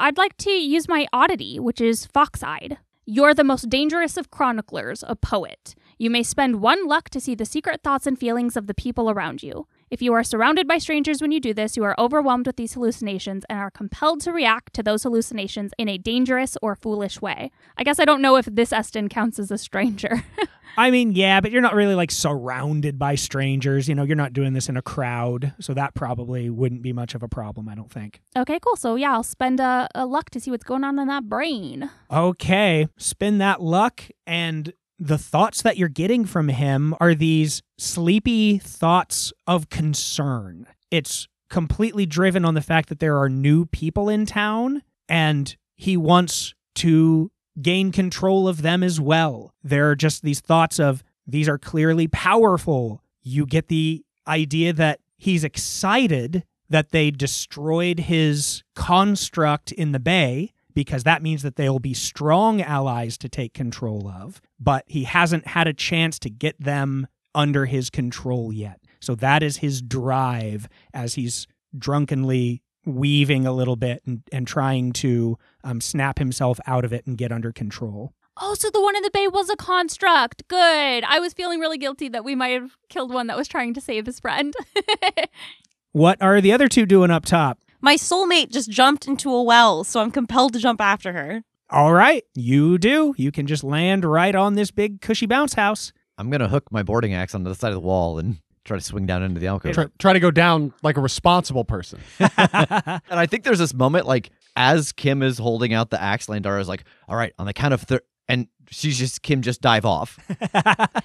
I'd 0.00 0.16
like 0.16 0.36
to 0.38 0.50
use 0.50 0.88
my 0.88 1.06
oddity, 1.12 1.58
which 1.58 1.80
is 1.80 2.06
Fox-eyed. 2.06 2.78
You're 3.04 3.34
the 3.34 3.44
most 3.44 3.70
dangerous 3.70 4.16
of 4.16 4.30
chroniclers, 4.30 5.04
a 5.06 5.16
poet. 5.16 5.74
You 5.98 6.10
may 6.10 6.22
spend 6.22 6.60
one 6.60 6.86
luck 6.86 7.08
to 7.10 7.20
see 7.20 7.34
the 7.34 7.46
secret 7.46 7.82
thoughts 7.82 8.06
and 8.06 8.18
feelings 8.18 8.56
of 8.56 8.66
the 8.66 8.74
people 8.74 9.10
around 9.10 9.42
you. 9.42 9.66
If 9.90 10.02
you 10.02 10.12
are 10.12 10.22
surrounded 10.22 10.68
by 10.68 10.76
strangers 10.76 11.22
when 11.22 11.32
you 11.32 11.40
do 11.40 11.54
this, 11.54 11.74
you 11.74 11.84
are 11.84 11.98
overwhelmed 11.98 12.46
with 12.46 12.56
these 12.56 12.74
hallucinations 12.74 13.44
and 13.48 13.58
are 13.58 13.70
compelled 13.70 14.20
to 14.22 14.32
react 14.32 14.74
to 14.74 14.82
those 14.82 15.02
hallucinations 15.02 15.72
in 15.78 15.88
a 15.88 15.96
dangerous 15.96 16.58
or 16.60 16.74
foolish 16.74 17.22
way. 17.22 17.50
I 17.78 17.84
guess 17.84 17.98
I 17.98 18.04
don't 18.04 18.20
know 18.20 18.36
if 18.36 18.44
this 18.44 18.70
Eston 18.70 19.08
counts 19.08 19.38
as 19.38 19.50
a 19.50 19.56
stranger. 19.56 20.22
I 20.76 20.90
mean, 20.90 21.12
yeah, 21.12 21.40
but 21.40 21.50
you're 21.50 21.62
not 21.62 21.74
really 21.74 21.94
like 21.94 22.10
surrounded 22.10 22.98
by 22.98 23.14
strangers. 23.14 23.88
You 23.88 23.94
know, 23.94 24.02
you're 24.02 24.14
not 24.14 24.34
doing 24.34 24.52
this 24.52 24.68
in 24.68 24.76
a 24.76 24.82
crowd, 24.82 25.54
so 25.58 25.72
that 25.72 25.94
probably 25.94 26.50
wouldn't 26.50 26.82
be 26.82 26.92
much 26.92 27.14
of 27.14 27.22
a 27.22 27.28
problem, 27.28 27.68
I 27.68 27.74
don't 27.74 27.90
think. 27.90 28.20
okay, 28.36 28.60
cool. 28.60 28.76
So, 28.76 28.94
yeah, 28.94 29.12
I'll 29.12 29.22
spend 29.22 29.58
a, 29.58 29.88
a 29.94 30.04
luck 30.04 30.28
to 30.30 30.40
see 30.40 30.50
what's 30.50 30.64
going 30.64 30.84
on 30.84 30.98
in 30.98 31.08
that 31.08 31.24
brain. 31.24 31.90
Okay, 32.10 32.86
spin 32.98 33.38
that 33.38 33.62
luck, 33.62 34.04
and 34.26 34.72
the 34.98 35.18
thoughts 35.18 35.62
that 35.62 35.76
you're 35.76 35.88
getting 35.88 36.24
from 36.24 36.48
him 36.48 36.94
are 37.00 37.14
these 37.14 37.62
sleepy 37.76 38.58
thoughts 38.58 39.32
of 39.46 39.70
concern. 39.70 40.66
It's 40.90 41.28
completely 41.48 42.06
driven 42.06 42.44
on 42.44 42.54
the 42.54 42.60
fact 42.60 42.88
that 42.88 42.98
there 42.98 43.18
are 43.18 43.28
new 43.28 43.66
people 43.66 44.08
in 44.08 44.26
town, 44.26 44.82
and 45.08 45.56
he 45.76 45.96
wants 45.96 46.54
to 46.76 47.30
gain 47.60 47.92
control 47.92 48.48
of 48.48 48.62
them 48.62 48.82
as 48.82 49.00
well. 49.00 49.54
There 49.62 49.90
are 49.90 49.96
just 49.96 50.22
these 50.22 50.40
thoughts 50.40 50.78
of 50.78 51.02
these 51.26 51.48
are 51.48 51.58
clearly 51.58 52.08
powerful. 52.08 53.02
You 53.22 53.46
get 53.46 53.68
the 53.68 54.04
idea 54.26 54.72
that 54.72 55.00
he's 55.16 55.44
excited 55.44 56.44
that 56.70 56.90
they 56.90 57.10
destroyed 57.10 58.00
his 58.00 58.62
construct 58.74 59.72
in 59.72 59.92
the 59.92 59.98
bay 60.00 60.52
because 60.78 61.02
that 61.02 61.24
means 61.24 61.42
that 61.42 61.56
they'll 61.56 61.80
be 61.80 61.92
strong 61.92 62.62
allies 62.62 63.18
to 63.18 63.28
take 63.28 63.52
control 63.52 64.06
of, 64.06 64.40
but 64.60 64.84
he 64.86 65.02
hasn't 65.02 65.44
had 65.44 65.66
a 65.66 65.72
chance 65.72 66.20
to 66.20 66.30
get 66.30 66.54
them 66.62 67.08
under 67.34 67.66
his 67.66 67.90
control 67.90 68.52
yet. 68.52 68.80
So 69.00 69.16
that 69.16 69.42
is 69.42 69.56
his 69.56 69.82
drive 69.82 70.68
as 70.94 71.14
he's 71.14 71.48
drunkenly 71.76 72.62
weaving 72.86 73.44
a 73.44 73.50
little 73.50 73.74
bit 73.74 74.02
and, 74.06 74.22
and 74.30 74.46
trying 74.46 74.92
to 74.92 75.36
um, 75.64 75.80
snap 75.80 76.20
himself 76.20 76.60
out 76.64 76.84
of 76.84 76.92
it 76.92 77.04
and 77.08 77.18
get 77.18 77.32
under 77.32 77.50
control. 77.50 78.12
Oh, 78.40 78.54
so 78.54 78.70
the 78.70 78.80
one 78.80 78.94
in 78.94 79.02
the 79.02 79.10
bay 79.10 79.26
was 79.26 79.50
a 79.50 79.56
construct. 79.56 80.46
Good. 80.46 81.02
I 81.02 81.18
was 81.18 81.32
feeling 81.32 81.58
really 81.58 81.78
guilty 81.78 82.08
that 82.10 82.24
we 82.24 82.36
might 82.36 82.50
have 82.50 82.76
killed 82.88 83.12
one 83.12 83.26
that 83.26 83.36
was 83.36 83.48
trying 83.48 83.74
to 83.74 83.80
save 83.80 84.06
his 84.06 84.20
friend. 84.20 84.54
What 85.92 86.20
are 86.20 86.40
the 86.40 86.52
other 86.52 86.68
two 86.68 86.86
doing 86.86 87.10
up 87.10 87.24
top? 87.24 87.58
My 87.80 87.96
soulmate 87.96 88.50
just 88.50 88.70
jumped 88.70 89.06
into 89.06 89.30
a 89.32 89.42
well, 89.42 89.84
so 89.84 90.00
I'm 90.00 90.10
compelled 90.10 90.52
to 90.54 90.58
jump 90.58 90.80
after 90.80 91.12
her. 91.12 91.42
All 91.70 91.92
right, 91.92 92.24
you 92.34 92.78
do. 92.78 93.14
You 93.16 93.30
can 93.30 93.46
just 93.46 93.62
land 93.62 94.04
right 94.04 94.34
on 94.34 94.54
this 94.54 94.70
big 94.70 95.00
cushy 95.00 95.26
bounce 95.26 95.54
house. 95.54 95.92
I'm 96.16 96.30
gonna 96.30 96.48
hook 96.48 96.72
my 96.72 96.82
boarding 96.82 97.14
axe 97.14 97.34
on 97.34 97.44
the 97.44 97.54
side 97.54 97.68
of 97.68 97.74
the 97.74 97.80
wall 97.80 98.18
and 98.18 98.38
try 98.64 98.76
to 98.76 98.82
swing 98.82 99.06
down 99.06 99.22
into 99.22 99.38
the 99.38 99.46
alcove. 99.46 99.74
Try, 99.74 99.86
try 99.98 100.12
to 100.14 100.20
go 100.20 100.30
down 100.30 100.72
like 100.82 100.96
a 100.96 101.00
responsible 101.00 101.64
person. 101.64 102.00
and 102.18 102.30
I 103.10 103.26
think 103.26 103.44
there's 103.44 103.58
this 103.58 103.74
moment 103.74 104.06
like 104.06 104.30
as 104.56 104.92
Kim 104.92 105.22
is 105.22 105.38
holding 105.38 105.72
out 105.72 105.90
the 105.90 106.02
axe, 106.02 106.26
Landara 106.26 106.60
is 106.60 106.68
like, 106.68 106.84
"All 107.06 107.16
right, 107.16 107.32
on 107.38 107.46
the 107.46 107.52
count 107.52 107.74
of 107.74 107.82
three, 107.82 108.00
and 108.28 108.48
she's 108.70 108.98
just 108.98 109.22
Kim 109.22 109.42
just 109.42 109.60
dive 109.60 109.84
off, 109.84 110.18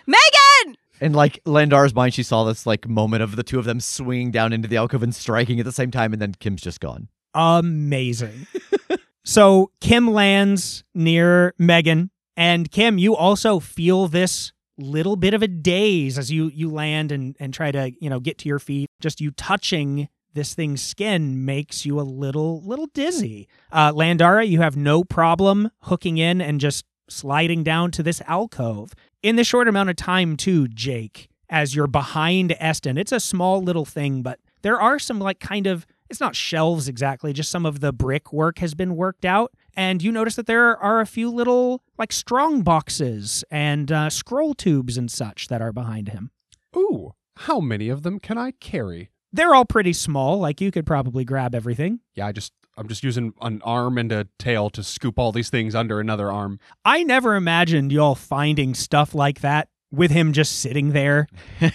Megan! 0.07 0.77
And 1.03 1.13
like 1.13 1.43
Landara's 1.43 1.93
mind, 1.93 2.13
she 2.13 2.23
saw 2.23 2.45
this 2.45 2.65
like 2.65 2.87
moment 2.87 3.23
of 3.23 3.35
the 3.35 3.43
two 3.43 3.59
of 3.59 3.65
them 3.65 3.81
swinging 3.81 4.31
down 4.31 4.53
into 4.53 4.69
the 4.69 4.77
alcove 4.77 5.03
and 5.03 5.13
striking 5.13 5.59
at 5.59 5.65
the 5.65 5.71
same 5.71 5.91
time, 5.91 6.13
and 6.13 6.21
then 6.21 6.33
Kim's 6.39 6.61
just 6.61 6.79
gone. 6.79 7.09
Amazing. 7.33 8.47
so 9.25 9.71
Kim 9.81 10.11
lands 10.11 10.85
near 10.95 11.53
Megan, 11.57 12.09
and 12.37 12.71
Kim, 12.71 12.97
you 12.97 13.15
also 13.15 13.59
feel 13.59 14.07
this 14.07 14.53
little 14.77 15.17
bit 15.17 15.33
of 15.33 15.43
a 15.43 15.47
daze 15.47 16.17
as 16.17 16.31
you 16.31 16.49
you 16.53 16.71
land 16.71 17.11
and 17.11 17.35
and 17.37 17.53
try 17.53 17.69
to 17.69 17.91
you 17.99 18.09
know 18.09 18.21
get 18.21 18.37
to 18.39 18.47
your 18.47 18.59
feet. 18.59 18.89
Just 19.01 19.19
you 19.19 19.31
touching 19.31 20.07
this 20.33 20.53
thing's 20.53 20.81
skin 20.81 21.43
makes 21.43 21.85
you 21.85 21.99
a 21.99 22.01
little 22.01 22.61
little 22.63 22.87
dizzy. 22.87 23.49
Uh, 23.73 23.91
Landara, 23.91 24.47
you 24.47 24.61
have 24.61 24.77
no 24.77 25.03
problem 25.03 25.69
hooking 25.81 26.17
in 26.17 26.39
and 26.39 26.61
just 26.61 26.85
sliding 27.09 27.63
down 27.63 27.91
to 27.91 28.01
this 28.01 28.21
alcove 28.21 28.93
in 29.23 29.37
the 29.37 29.43
short 29.43 29.67
amount 29.67 29.89
of 29.89 29.95
time 29.95 30.37
too, 30.37 30.67
Jake. 30.67 31.29
As 31.49 31.75
you're 31.75 31.87
behind 31.87 32.55
Eston, 32.59 32.97
it's 32.97 33.11
a 33.11 33.19
small 33.19 33.61
little 33.61 33.85
thing, 33.85 34.21
but 34.21 34.39
there 34.61 34.79
are 34.79 34.99
some 34.99 35.19
like 35.19 35.39
kind 35.39 35.67
of 35.67 35.85
it's 36.09 36.19
not 36.19 36.35
shelves 36.35 36.87
exactly, 36.87 37.33
just 37.33 37.49
some 37.49 37.65
of 37.65 37.79
the 37.79 37.91
brickwork 37.91 38.59
has 38.59 38.75
been 38.75 38.95
worked 38.95 39.25
out. 39.25 39.51
And 39.75 40.03
you 40.03 40.11
notice 40.11 40.35
that 40.35 40.45
there 40.45 40.77
are 40.77 40.99
a 40.99 41.07
few 41.07 41.29
little 41.29 41.81
like 41.97 42.11
strong 42.11 42.61
boxes 42.61 43.43
and 43.49 43.91
uh, 43.91 44.09
scroll 44.11 44.53
tubes 44.53 44.97
and 44.97 45.09
such 45.09 45.47
that 45.47 45.61
are 45.61 45.71
behind 45.71 46.09
him. 46.09 46.29
Ooh, 46.75 47.13
how 47.37 47.59
many 47.59 47.89
of 47.89 48.03
them 48.03 48.19
can 48.19 48.37
I 48.37 48.51
carry? 48.51 49.09
They're 49.31 49.55
all 49.55 49.65
pretty 49.65 49.93
small, 49.93 50.37
like 50.39 50.61
you 50.61 50.69
could 50.69 50.85
probably 50.85 51.25
grab 51.25 51.55
everything. 51.55 52.01
Yeah, 52.13 52.27
I 52.27 52.31
just 52.31 52.53
I'm 52.77 52.87
just 52.87 53.03
using 53.03 53.33
an 53.41 53.61
arm 53.63 53.97
and 53.97 54.11
a 54.11 54.27
tail 54.39 54.69
to 54.71 54.83
scoop 54.83 55.19
all 55.19 55.31
these 55.31 55.49
things 55.49 55.75
under 55.75 55.99
another 55.99 56.31
arm. 56.31 56.59
I 56.83 57.03
never 57.03 57.35
imagined 57.35 57.91
y'all 57.91 58.15
finding 58.15 58.73
stuff 58.73 59.13
like 59.13 59.41
that 59.41 59.69
with 59.91 60.11
him 60.11 60.33
just 60.33 60.59
sitting 60.59 60.91
there. 60.93 61.27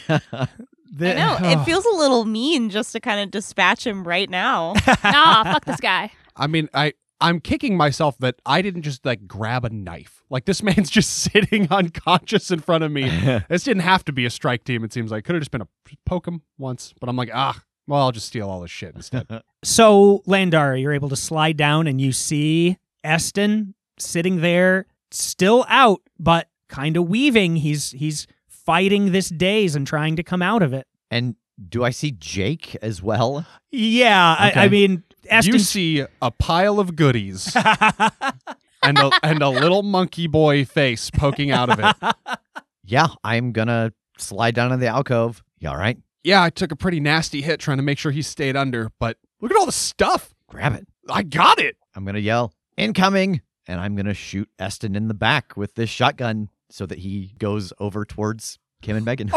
The- 0.91 1.13
I 1.13 1.15
know. 1.15 1.37
oh. 1.41 1.51
It 1.51 1.65
feels 1.67 1.85
a 1.85 1.95
little 1.95 2.25
mean 2.25 2.71
just 2.71 2.93
to 2.93 3.01
kind 3.01 3.21
of 3.21 3.31
dispatch 3.31 3.87
him 3.87 4.05
right 4.09 4.29
now. 4.29 4.75
nah, 5.05 5.45
fuck 5.45 5.65
this 5.65 5.81
guy. 5.81 6.11
I 6.35 6.47
mean, 6.47 6.69
I 6.73 6.95
I'm 7.21 7.41
kicking 7.41 7.77
myself 7.77 8.17
that 8.19 8.37
I 8.47 8.63
didn't 8.63 8.83
just 8.83 9.05
like 9.05 9.27
grab 9.27 9.65
a 9.65 9.71
knife. 9.71 10.23
Like 10.31 10.45
this 10.45 10.63
man's 10.63 10.89
just 10.99 11.11
sitting 11.11 11.69
unconscious 11.71 12.51
in 12.51 12.61
front 12.61 12.85
of 12.85 12.93
me. 12.93 13.09
this 13.49 13.65
didn't 13.65 13.83
have 13.83 14.05
to 14.07 14.13
be 14.13 14.25
a 14.25 14.31
strike 14.31 14.65
team. 14.65 14.83
It 14.85 14.93
seems 14.93 15.11
like 15.11 15.25
could 15.25 15.35
have 15.35 15.43
just 15.43 15.51
been 15.51 15.63
a 15.63 15.69
poke 16.07 16.27
him 16.27 16.43
once, 16.57 16.95
but 17.01 17.09
I'm 17.09 17.17
like, 17.17 17.31
ah, 17.35 17.61
well, 17.89 18.03
I'll 18.03 18.13
just 18.13 18.29
steal 18.29 18.49
all 18.49 18.61
this 18.61 18.71
shit 18.71 18.95
instead. 18.95 19.27
So, 19.65 20.23
Landara, 20.25 20.81
you're 20.81 20.93
able 20.93 21.09
to 21.09 21.17
slide 21.17 21.57
down 21.57 21.89
and 21.89 22.01
you 22.01 22.13
see 22.13 22.79
Eston 23.03 23.75
sitting 23.99 24.41
there, 24.41 24.87
still 25.11 25.67
out, 25.69 26.01
but 26.17 26.47
kind 26.69 26.97
of 26.97 27.09
weaving. 27.09 27.57
He's 27.57 27.91
he's 27.91 28.29
fighting 28.47 29.11
this 29.11 29.29
daze 29.31 29.75
and 29.75 29.85
trying 29.85 30.15
to 30.15 30.23
come 30.23 30.43
out 30.43 30.63
of 30.63 30.73
it. 30.73 30.87
And 31.11 31.35
do 31.69 31.83
I 31.83 31.91
see 31.91 32.13
Jake 32.13 32.77
as 32.83 33.03
well? 33.03 33.45
Yeah, 33.73 34.37
I, 34.39 34.53
I 34.55 34.69
mean, 34.69 35.03
Eston. 35.29 35.55
you 35.55 35.59
see 35.59 36.05
a 36.23 36.31
pile 36.31 36.79
of 36.79 36.95
goodies 36.95 37.53
and 38.83 38.97
a, 38.97 39.11
and 39.25 39.43
a 39.43 39.49
little 39.49 39.83
monkey 39.83 40.29
boy 40.29 40.65
face 40.65 41.11
poking 41.11 41.51
out 41.51 41.69
of 41.69 41.81
it. 41.81 42.15
Yeah, 42.85 43.09
I'm 43.23 43.53
gonna 43.53 43.93
slide 44.17 44.55
down 44.55 44.73
in 44.73 44.81
the 44.81 44.87
alcove. 44.87 45.43
You 45.59 45.69
all 45.69 45.77
right? 45.77 45.99
Yeah, 46.25 46.43
I 46.43 46.51
took 46.51 46.73
a 46.73 46.77
pretty 46.77 47.01
nasty 47.01 47.43
hit 47.43 47.61
trying 47.61 47.77
to 47.77 47.83
make 47.83 47.99
sure 47.99 48.13
he 48.13 48.23
stayed 48.23 48.57
under, 48.57 48.91
but 48.99 49.19
look 49.41 49.51
at 49.51 49.57
all 49.57 49.67
the 49.67 49.73
stuff. 49.73 50.35
Grab 50.49 50.75
it. 50.75 50.87
I 51.09 51.23
got 51.23 51.59
it. 51.61 51.77
I'm 51.95 52.05
gonna 52.05 52.19
yell, 52.19 52.53
incoming, 52.77 53.41
and 53.67 53.81
I'm 53.81 53.97
gonna 53.97 54.15
shoot 54.15 54.49
Eston 54.59 54.97
in 54.97 55.09
the 55.09 55.15
back 55.15 55.57
with 55.57 55.75
this 55.75 55.91
shotgun 55.91 56.49
so 56.71 56.87
that 56.87 56.99
he 56.99 57.35
goes 57.39 57.73
over 57.79 58.05
towards 58.05 58.59
Kim 58.83 58.97
and 58.97 59.05
Megan. 59.05 59.31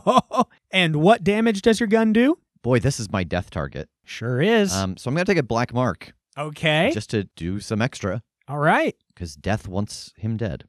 and 0.70 0.96
what 0.96 1.24
damage 1.24 1.62
does 1.62 1.80
your 1.80 1.86
gun 1.86 2.12
do? 2.12 2.38
Boy, 2.62 2.80
this 2.80 3.00
is 3.00 3.10
my 3.10 3.24
death 3.24 3.50
target. 3.50 3.88
Sure 4.04 4.40
is. 4.40 4.72
Um, 4.72 4.96
so 4.96 5.08
I'm 5.08 5.14
gonna 5.14 5.24
take 5.24 5.38
a 5.38 5.42
black 5.42 5.72
mark 5.72 6.12
okay. 6.36 6.90
just 6.92 7.10
to 7.10 7.24
do 7.36 7.60
some 7.60 7.80
extra 7.82 8.22
All 8.48 8.58
right. 8.58 8.94
because 9.14 9.36
death 9.36 9.68
wants 9.68 10.12
him 10.16 10.36
dead. 10.36 10.64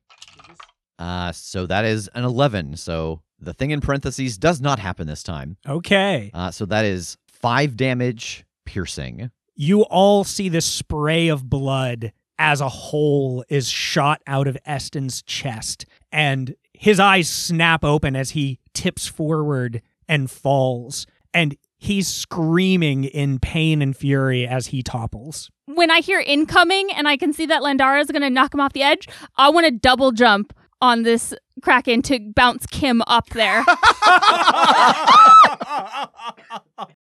Uh, 0.97 1.31
so 1.31 1.65
that 1.65 1.85
is 1.85 2.09
an 2.13 2.25
11. 2.25 2.75
So 2.75 3.21
the 3.41 3.53
thing 3.53 3.71
in 3.71 3.81
parentheses 3.81 4.37
does 4.37 4.61
not 4.61 4.79
happen 4.79 5.07
this 5.07 5.23
time. 5.23 5.57
Okay. 5.67 6.31
Uh, 6.33 6.51
so 6.51 6.65
that 6.65 6.85
is 6.85 7.17
five 7.27 7.75
damage 7.75 8.45
piercing. 8.65 9.31
You 9.55 9.81
all 9.83 10.23
see 10.23 10.49
this 10.49 10.65
spray 10.65 11.27
of 11.27 11.49
blood 11.49 12.13
as 12.37 12.61
a 12.61 12.69
hole 12.69 13.43
is 13.49 13.69
shot 13.69 14.21
out 14.25 14.47
of 14.47 14.57
Eston's 14.65 15.21
chest, 15.21 15.85
and 16.11 16.55
his 16.73 16.99
eyes 16.99 17.29
snap 17.29 17.83
open 17.83 18.15
as 18.15 18.31
he 18.31 18.59
tips 18.73 19.07
forward 19.07 19.81
and 20.07 20.31
falls, 20.31 21.05
and 21.33 21.57
he's 21.77 22.07
screaming 22.07 23.03
in 23.03 23.39
pain 23.39 23.81
and 23.81 23.95
fury 23.95 24.47
as 24.47 24.67
he 24.67 24.81
topples. 24.81 25.51
When 25.65 25.91
I 25.91 25.99
hear 25.99 26.19
incoming 26.19 26.89
and 26.93 27.07
I 27.07 27.17
can 27.17 27.33
see 27.33 27.45
that 27.47 27.61
Landara 27.61 28.01
is 28.01 28.07
going 28.07 28.21
to 28.21 28.29
knock 28.29 28.53
him 28.53 28.59
off 28.61 28.73
the 28.73 28.83
edge, 28.83 29.07
I 29.35 29.49
want 29.49 29.65
to 29.65 29.71
double 29.71 30.11
jump 30.11 30.53
on 30.81 31.03
this 31.03 31.33
Kraken 31.61 32.01
to 32.03 32.19
bounce 32.35 32.65
Kim 32.67 33.01
up 33.07 33.29
there. 33.29 33.63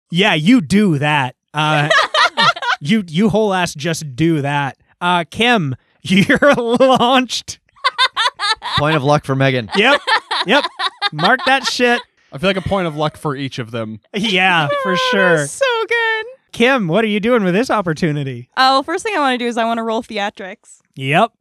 Yeah, 0.09 0.33
you 0.35 0.61
do 0.61 0.97
that. 0.99 1.35
Uh, 1.53 1.89
you 2.79 3.03
you 3.07 3.29
whole 3.29 3.53
ass 3.53 3.73
just 3.73 4.15
do 4.15 4.41
that. 4.41 4.77
Uh, 5.01 5.25
Kim, 5.29 5.75
you're 6.01 6.53
launched. 6.55 7.59
Point 8.77 8.95
of 8.95 9.03
luck 9.03 9.25
for 9.25 9.35
Megan. 9.35 9.69
Yep, 9.75 10.01
yep. 10.45 10.65
Mark 11.11 11.41
that 11.45 11.65
shit. 11.65 12.01
I 12.31 12.37
feel 12.37 12.49
like 12.49 12.57
a 12.57 12.61
point 12.61 12.87
of 12.87 12.95
luck 12.95 13.17
for 13.17 13.35
each 13.35 13.59
of 13.59 13.71
them. 13.71 13.99
Yeah, 14.13 14.67
for 14.83 14.95
sure. 15.11 15.45
So 15.47 15.65
good. 15.87 16.25
Kim, 16.51 16.87
what 16.87 17.03
are 17.03 17.07
you 17.07 17.19
doing 17.19 17.43
with 17.43 17.53
this 17.53 17.69
opportunity? 17.69 18.49
Oh, 18.57 18.83
first 18.83 19.03
thing 19.03 19.15
I 19.15 19.19
want 19.19 19.33
to 19.33 19.37
do 19.37 19.47
is 19.47 19.57
I 19.57 19.65
want 19.65 19.77
to 19.77 19.83
roll 19.83 20.03
theatrics. 20.03 20.79
Yep. 20.95 21.31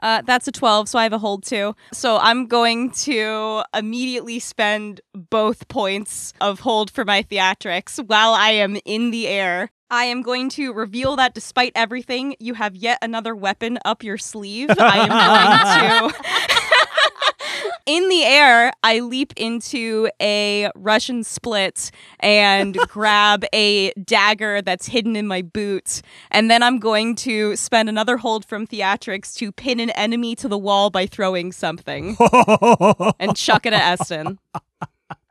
Uh, 0.00 0.22
that's 0.24 0.46
a 0.48 0.52
12, 0.52 0.88
so 0.88 0.98
I 0.98 1.02
have 1.02 1.12
a 1.12 1.18
hold 1.18 1.44
too. 1.44 1.74
So 1.92 2.18
I'm 2.18 2.46
going 2.46 2.90
to 2.92 3.62
immediately 3.74 4.38
spend 4.38 5.00
both 5.12 5.68
points 5.68 6.32
of 6.40 6.60
hold 6.60 6.90
for 6.90 7.04
my 7.04 7.22
theatrics 7.22 7.98
while 8.04 8.32
I 8.32 8.50
am 8.50 8.78
in 8.84 9.10
the 9.10 9.26
air. 9.26 9.70
I 9.90 10.04
am 10.04 10.20
going 10.20 10.50
to 10.50 10.72
reveal 10.74 11.16
that 11.16 11.34
despite 11.34 11.72
everything, 11.74 12.36
you 12.38 12.54
have 12.54 12.76
yet 12.76 12.98
another 13.00 13.34
weapon 13.34 13.78
up 13.86 14.02
your 14.04 14.18
sleeve. 14.18 14.68
I 14.78 14.98
am 14.98 16.10
going 16.10 16.10
to. 16.48 16.57
In 17.88 18.10
the 18.10 18.22
air, 18.22 18.70
I 18.84 19.00
leap 19.00 19.32
into 19.38 20.10
a 20.20 20.70
Russian 20.74 21.24
split 21.24 21.90
and 22.20 22.76
grab 22.88 23.46
a 23.54 23.92
dagger 23.94 24.60
that's 24.60 24.86
hidden 24.86 25.16
in 25.16 25.26
my 25.26 25.40
boot. 25.40 26.02
And 26.30 26.50
then 26.50 26.62
I'm 26.62 26.80
going 26.80 27.14
to 27.16 27.56
spend 27.56 27.88
another 27.88 28.18
hold 28.18 28.44
from 28.44 28.66
theatrics 28.66 29.34
to 29.36 29.52
pin 29.52 29.80
an 29.80 29.88
enemy 29.90 30.34
to 30.36 30.48
the 30.48 30.58
wall 30.58 30.90
by 30.90 31.06
throwing 31.06 31.50
something 31.50 32.18
and 33.18 33.34
chuck 33.34 33.64
it 33.64 33.72
at 33.72 34.00
Eston. 34.00 34.38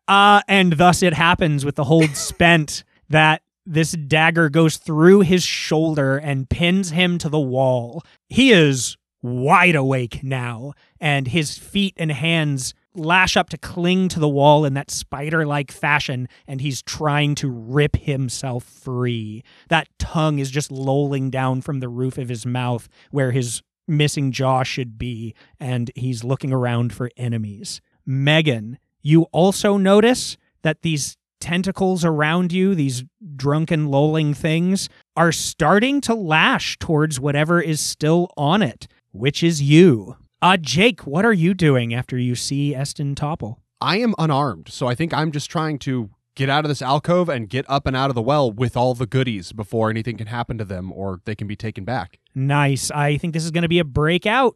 Uh, 0.10 0.40
and 0.48 0.78
thus 0.78 1.04
it 1.04 1.14
happens 1.14 1.66
with 1.66 1.76
the 1.76 1.84
hold 1.84 2.16
spent 2.16 2.86
that 3.10 3.42
this 3.66 3.92
dagger 3.92 4.48
goes 4.48 4.78
through 4.78 5.20
his 5.20 5.44
shoulder 5.44 6.16
and 6.16 6.50
pins 6.50 6.92
him 6.92 7.18
to 7.18 7.28
the 7.28 7.38
wall. 7.38 8.02
He 8.30 8.54
is 8.54 8.96
wide 9.22 9.76
awake 9.76 10.24
now, 10.24 10.74
and 11.00 11.28
his 11.28 11.58
feet 11.58 11.94
and 11.98 12.12
hands 12.12 12.74
lash 12.94 13.38
up 13.38 13.50
to 13.50 13.58
cling 13.58 14.08
to 14.10 14.20
the 14.20 14.28
wall 14.28 14.66
in 14.66 14.74
that 14.74 14.92
spider 14.92 15.46
like 15.46 15.72
fashion, 15.72 16.28
and 16.48 16.62
he's 16.62 16.82
trying 16.82 17.36
to 17.36 17.50
rip 17.50 17.96
himself 17.96 18.64
free. 18.64 19.44
That 19.70 19.88
tongue 20.00 20.40
is 20.40 20.52
just 20.52 20.72
lolling 20.72 21.30
down 21.30 21.62
from 21.62 21.80
the 21.80 21.90
roof 21.90 22.18
of 22.18 22.30
his 22.30 22.46
mouth 22.46 22.90
where 23.12 23.32
his 23.32 23.62
missing 23.88 24.32
jaw 24.32 24.64
should 24.64 24.98
be, 24.98 25.34
and 25.60 25.92
he's 25.96 26.24
looking 26.24 26.52
around 26.52 26.94
for 26.94 27.10
enemies. 27.18 27.82
Megan, 28.06 28.80
you 29.02 29.24
also 29.32 29.78
notice 29.78 30.38
that 30.64 30.82
these 30.82 31.18
tentacles 31.40 32.04
around 32.04 32.52
you, 32.52 32.74
these 32.74 33.04
drunken, 33.36 33.88
lolling 33.88 34.34
things, 34.34 34.90
are 35.16 35.32
starting 35.32 36.02
to 36.02 36.16
lash 36.16 36.78
towards 36.80 37.20
whatever 37.20 37.62
is 37.62 37.80
still 37.80 38.30
on 38.36 38.62
it, 38.62 38.88
which 39.18 39.44
is 39.44 39.62
you. 39.62 40.16
Uh, 40.42 40.58
Jake, 40.58 41.08
what 41.08 41.26
are 41.26 41.34
you 41.34 41.54
doing 41.54 41.94
after 41.94 42.18
you 42.18 42.36
see 42.36 42.76
Eston 42.76 43.16
topple? 43.16 43.60
I 43.82 43.98
am 43.98 44.14
unarmed, 44.18 44.70
so 44.70 44.88
I 44.88 44.96
think 44.96 45.14
I'm 45.14 45.32
just 45.32 45.50
trying 45.50 45.80
to 45.80 46.10
get 46.36 46.50
out 46.50 46.64
of 46.64 46.70
this 46.70 46.82
alcove 46.82 47.30
and 47.30 47.50
get 47.50 47.66
up 47.68 47.88
and 47.88 47.96
out 47.96 48.10
of 48.10 48.16
the 48.16 48.22
well 48.22 48.52
with 48.52 48.78
all 48.78 48.94
the 48.94 49.08
goodies 49.08 49.52
before 49.52 49.90
anything 49.90 50.18
can 50.18 50.28
happen 50.28 50.58
to 50.60 50.66
them 50.66 50.94
or 50.94 51.22
they 51.26 51.34
can 51.34 51.48
be 51.48 51.56
taken 51.56 51.84
back. 51.84 52.20
Nice. 52.36 52.92
I 52.92 53.18
think 53.18 53.34
this 53.34 53.44
is 53.44 53.50
going 53.50 53.64
to 53.64 53.68
be 53.68 53.80
a 53.80 53.84
breakout. 53.84 54.56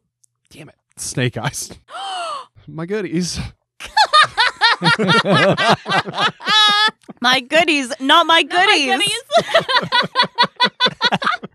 Damn 0.49 0.69
it. 0.69 0.75
Snake 0.97 1.37
eyes. 1.37 1.71
My 2.67 2.85
goodies. 2.85 3.39
My 7.23 7.39
goodies, 7.39 7.91
not 7.99 8.25
my 8.25 8.41
goodies. 8.41 8.87
My 8.87 8.97
goodies. 8.97 9.23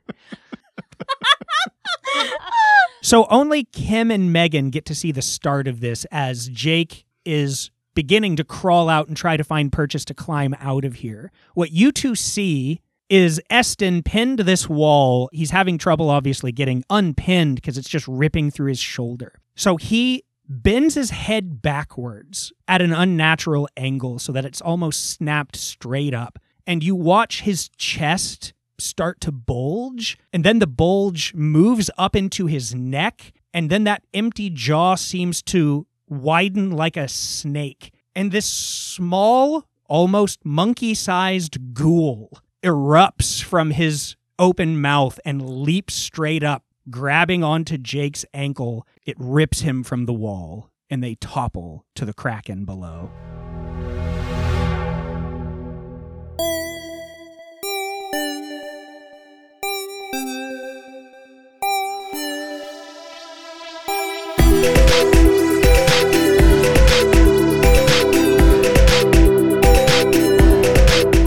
So 3.06 3.28
only 3.30 3.62
Kim 3.62 4.10
and 4.10 4.32
Megan 4.32 4.70
get 4.70 4.84
to 4.86 4.94
see 4.96 5.12
the 5.12 5.22
start 5.22 5.68
of 5.68 5.78
this 5.78 6.06
as 6.10 6.48
Jake 6.48 7.04
is 7.24 7.70
beginning 7.94 8.34
to 8.34 8.42
crawl 8.42 8.88
out 8.88 9.06
and 9.06 9.16
try 9.16 9.36
to 9.36 9.44
find 9.44 9.70
purchase 9.70 10.04
to 10.06 10.12
climb 10.12 10.56
out 10.58 10.84
of 10.84 10.94
here. 10.94 11.30
What 11.54 11.70
you 11.70 11.92
two 11.92 12.16
see 12.16 12.80
is 13.08 13.40
Eston 13.48 14.02
pinned 14.02 14.38
to 14.38 14.42
this 14.42 14.68
wall. 14.68 15.30
He's 15.32 15.52
having 15.52 15.78
trouble, 15.78 16.10
obviously, 16.10 16.50
getting 16.50 16.82
unpinned 16.90 17.54
because 17.54 17.78
it's 17.78 17.88
just 17.88 18.08
ripping 18.08 18.50
through 18.50 18.70
his 18.70 18.80
shoulder. 18.80 19.34
So 19.54 19.76
he 19.76 20.24
bends 20.48 20.96
his 20.96 21.10
head 21.10 21.62
backwards 21.62 22.52
at 22.66 22.82
an 22.82 22.92
unnatural 22.92 23.68
angle 23.76 24.18
so 24.18 24.32
that 24.32 24.44
it's 24.44 24.60
almost 24.60 25.10
snapped 25.10 25.54
straight 25.54 26.12
up. 26.12 26.40
And 26.66 26.82
you 26.82 26.96
watch 26.96 27.42
his 27.42 27.68
chest 27.76 28.52
start 28.78 29.20
to 29.22 29.32
bulge, 29.32 30.18
and 30.32 30.44
then 30.44 30.58
the 30.58 30.66
bulge 30.66 31.34
moves 31.34 31.90
up 31.96 32.16
into 32.16 32.46
his 32.46 32.74
neck, 32.74 33.32
and 33.52 33.70
then 33.70 33.84
that 33.84 34.02
empty 34.12 34.50
jaw 34.50 34.94
seems 34.94 35.42
to 35.42 35.86
widen 36.08 36.70
like 36.70 36.96
a 36.96 37.08
snake. 37.08 37.92
And 38.14 38.32
this 38.32 38.46
small, 38.46 39.64
almost 39.86 40.44
monkey 40.44 40.94
sized 40.94 41.74
ghoul 41.74 42.38
erupts 42.62 43.42
from 43.42 43.70
his 43.70 44.16
open 44.38 44.80
mouth 44.80 45.18
and 45.24 45.48
leaps 45.48 45.94
straight 45.94 46.42
up, 46.42 46.64
grabbing 46.90 47.42
onto 47.44 47.78
Jake's 47.78 48.24
ankle. 48.34 48.86
It 49.04 49.16
rips 49.18 49.60
him 49.60 49.82
from 49.82 50.06
the 50.06 50.14
wall, 50.14 50.70
and 50.90 51.02
they 51.02 51.14
topple 51.16 51.84
to 51.94 52.04
the 52.04 52.14
kraken 52.14 52.64
below. 52.64 53.10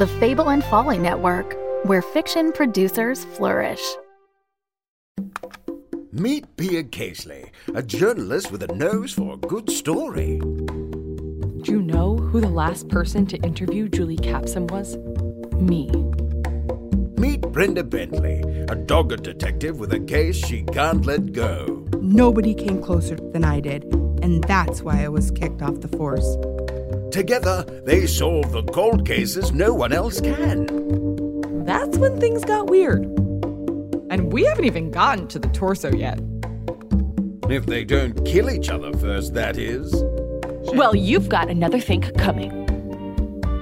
The 0.00 0.06
Fable 0.06 0.48
and 0.48 0.64
Folly 0.64 0.96
Network, 0.96 1.58
where 1.84 2.00
fiction 2.00 2.52
producers 2.52 3.26
flourish. 3.36 3.82
Meet 6.10 6.56
Pia 6.56 6.84
Casely, 6.84 7.50
a 7.74 7.82
journalist 7.82 8.50
with 8.50 8.62
a 8.62 8.74
nose 8.74 9.12
for 9.12 9.34
a 9.34 9.36
good 9.36 9.70
story. 9.70 10.38
Do 10.38 11.64
you 11.66 11.82
know 11.82 12.16
who 12.16 12.40
the 12.40 12.48
last 12.48 12.88
person 12.88 13.26
to 13.26 13.36
interview 13.42 13.90
Julie 13.90 14.16
Capsum 14.16 14.68
was? 14.68 14.96
Me. 15.60 15.90
Meet 17.18 17.42
Brenda 17.52 17.84
Bentley, 17.84 18.40
a 18.70 18.76
dogged 18.76 19.22
detective 19.22 19.78
with 19.78 19.92
a 19.92 20.00
case 20.00 20.36
she 20.36 20.62
can't 20.62 21.04
let 21.04 21.34
go. 21.34 21.86
Nobody 22.00 22.54
came 22.54 22.80
closer 22.82 23.16
than 23.16 23.44
I 23.44 23.60
did, 23.60 23.84
and 24.22 24.42
that's 24.44 24.80
why 24.80 25.04
I 25.04 25.10
was 25.10 25.30
kicked 25.30 25.60
off 25.60 25.82
the 25.82 25.88
force. 25.88 26.38
Together, 27.10 27.64
they 27.84 28.06
solve 28.06 28.52
the 28.52 28.62
cold 28.64 29.06
cases 29.06 29.52
no 29.52 29.74
one 29.74 29.92
else 29.92 30.20
can. 30.20 30.66
That's 31.64 31.98
when 31.98 32.18
things 32.20 32.44
got 32.44 32.68
weird. 32.68 33.02
And 34.10 34.32
we 34.32 34.44
haven't 34.44 34.64
even 34.64 34.90
gotten 34.90 35.28
to 35.28 35.38
the 35.38 35.48
torso 35.48 35.92
yet. 35.92 36.20
If 37.48 37.66
they 37.66 37.84
don't 37.84 38.24
kill 38.24 38.50
each 38.50 38.68
other 38.68 38.92
first, 38.96 39.34
that 39.34 39.56
is. 39.56 39.92
Well, 40.74 40.94
you've 40.94 41.28
got 41.28 41.48
another 41.48 41.80
thing 41.80 42.02
coming. 42.18 42.52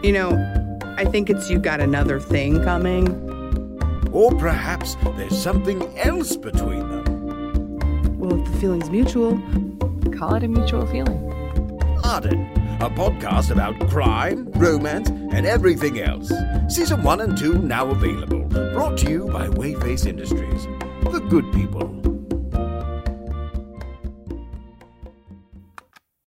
You 0.03 0.13
know, 0.13 0.79
I 0.97 1.05
think 1.05 1.31
it's 1.31 1.51
you 1.51 1.59
got 1.59 1.81
another 1.81 2.21
thing 2.21 2.63
coming. 2.63 3.09
Or 4.13 4.31
perhaps 4.37 4.97
there's 5.17 5.37
something 5.37 5.83
else 5.99 6.37
between 6.37 6.89
them. 6.89 8.19
Well, 8.19 8.41
if 8.41 8.53
the 8.53 8.59
feeling's 8.59 8.91
mutual, 8.91 9.41
Call 10.19 10.35
it 10.35 10.43
a 10.43 10.49
mutual 10.49 10.85
feeling. 10.87 11.28
Arden, 12.05 12.51
a 12.81 12.91
podcast 12.91 13.51
about 13.51 13.79
crime, 13.89 14.51
romance, 14.53 15.09
and 15.09 15.47
everything 15.47 16.01
else. 16.01 16.33
Season 16.69 17.03
1 17.03 17.21
and 17.21 17.37
2 17.37 17.59
now 17.59 17.89
available. 17.91 18.45
Brought 18.73 18.99
to 18.99 19.11
you 19.11 19.27
by 19.27 19.49
Wayface 19.49 20.07
Industries. 20.07 20.67
The 21.11 21.21
good 21.29 21.51
people 21.53 21.89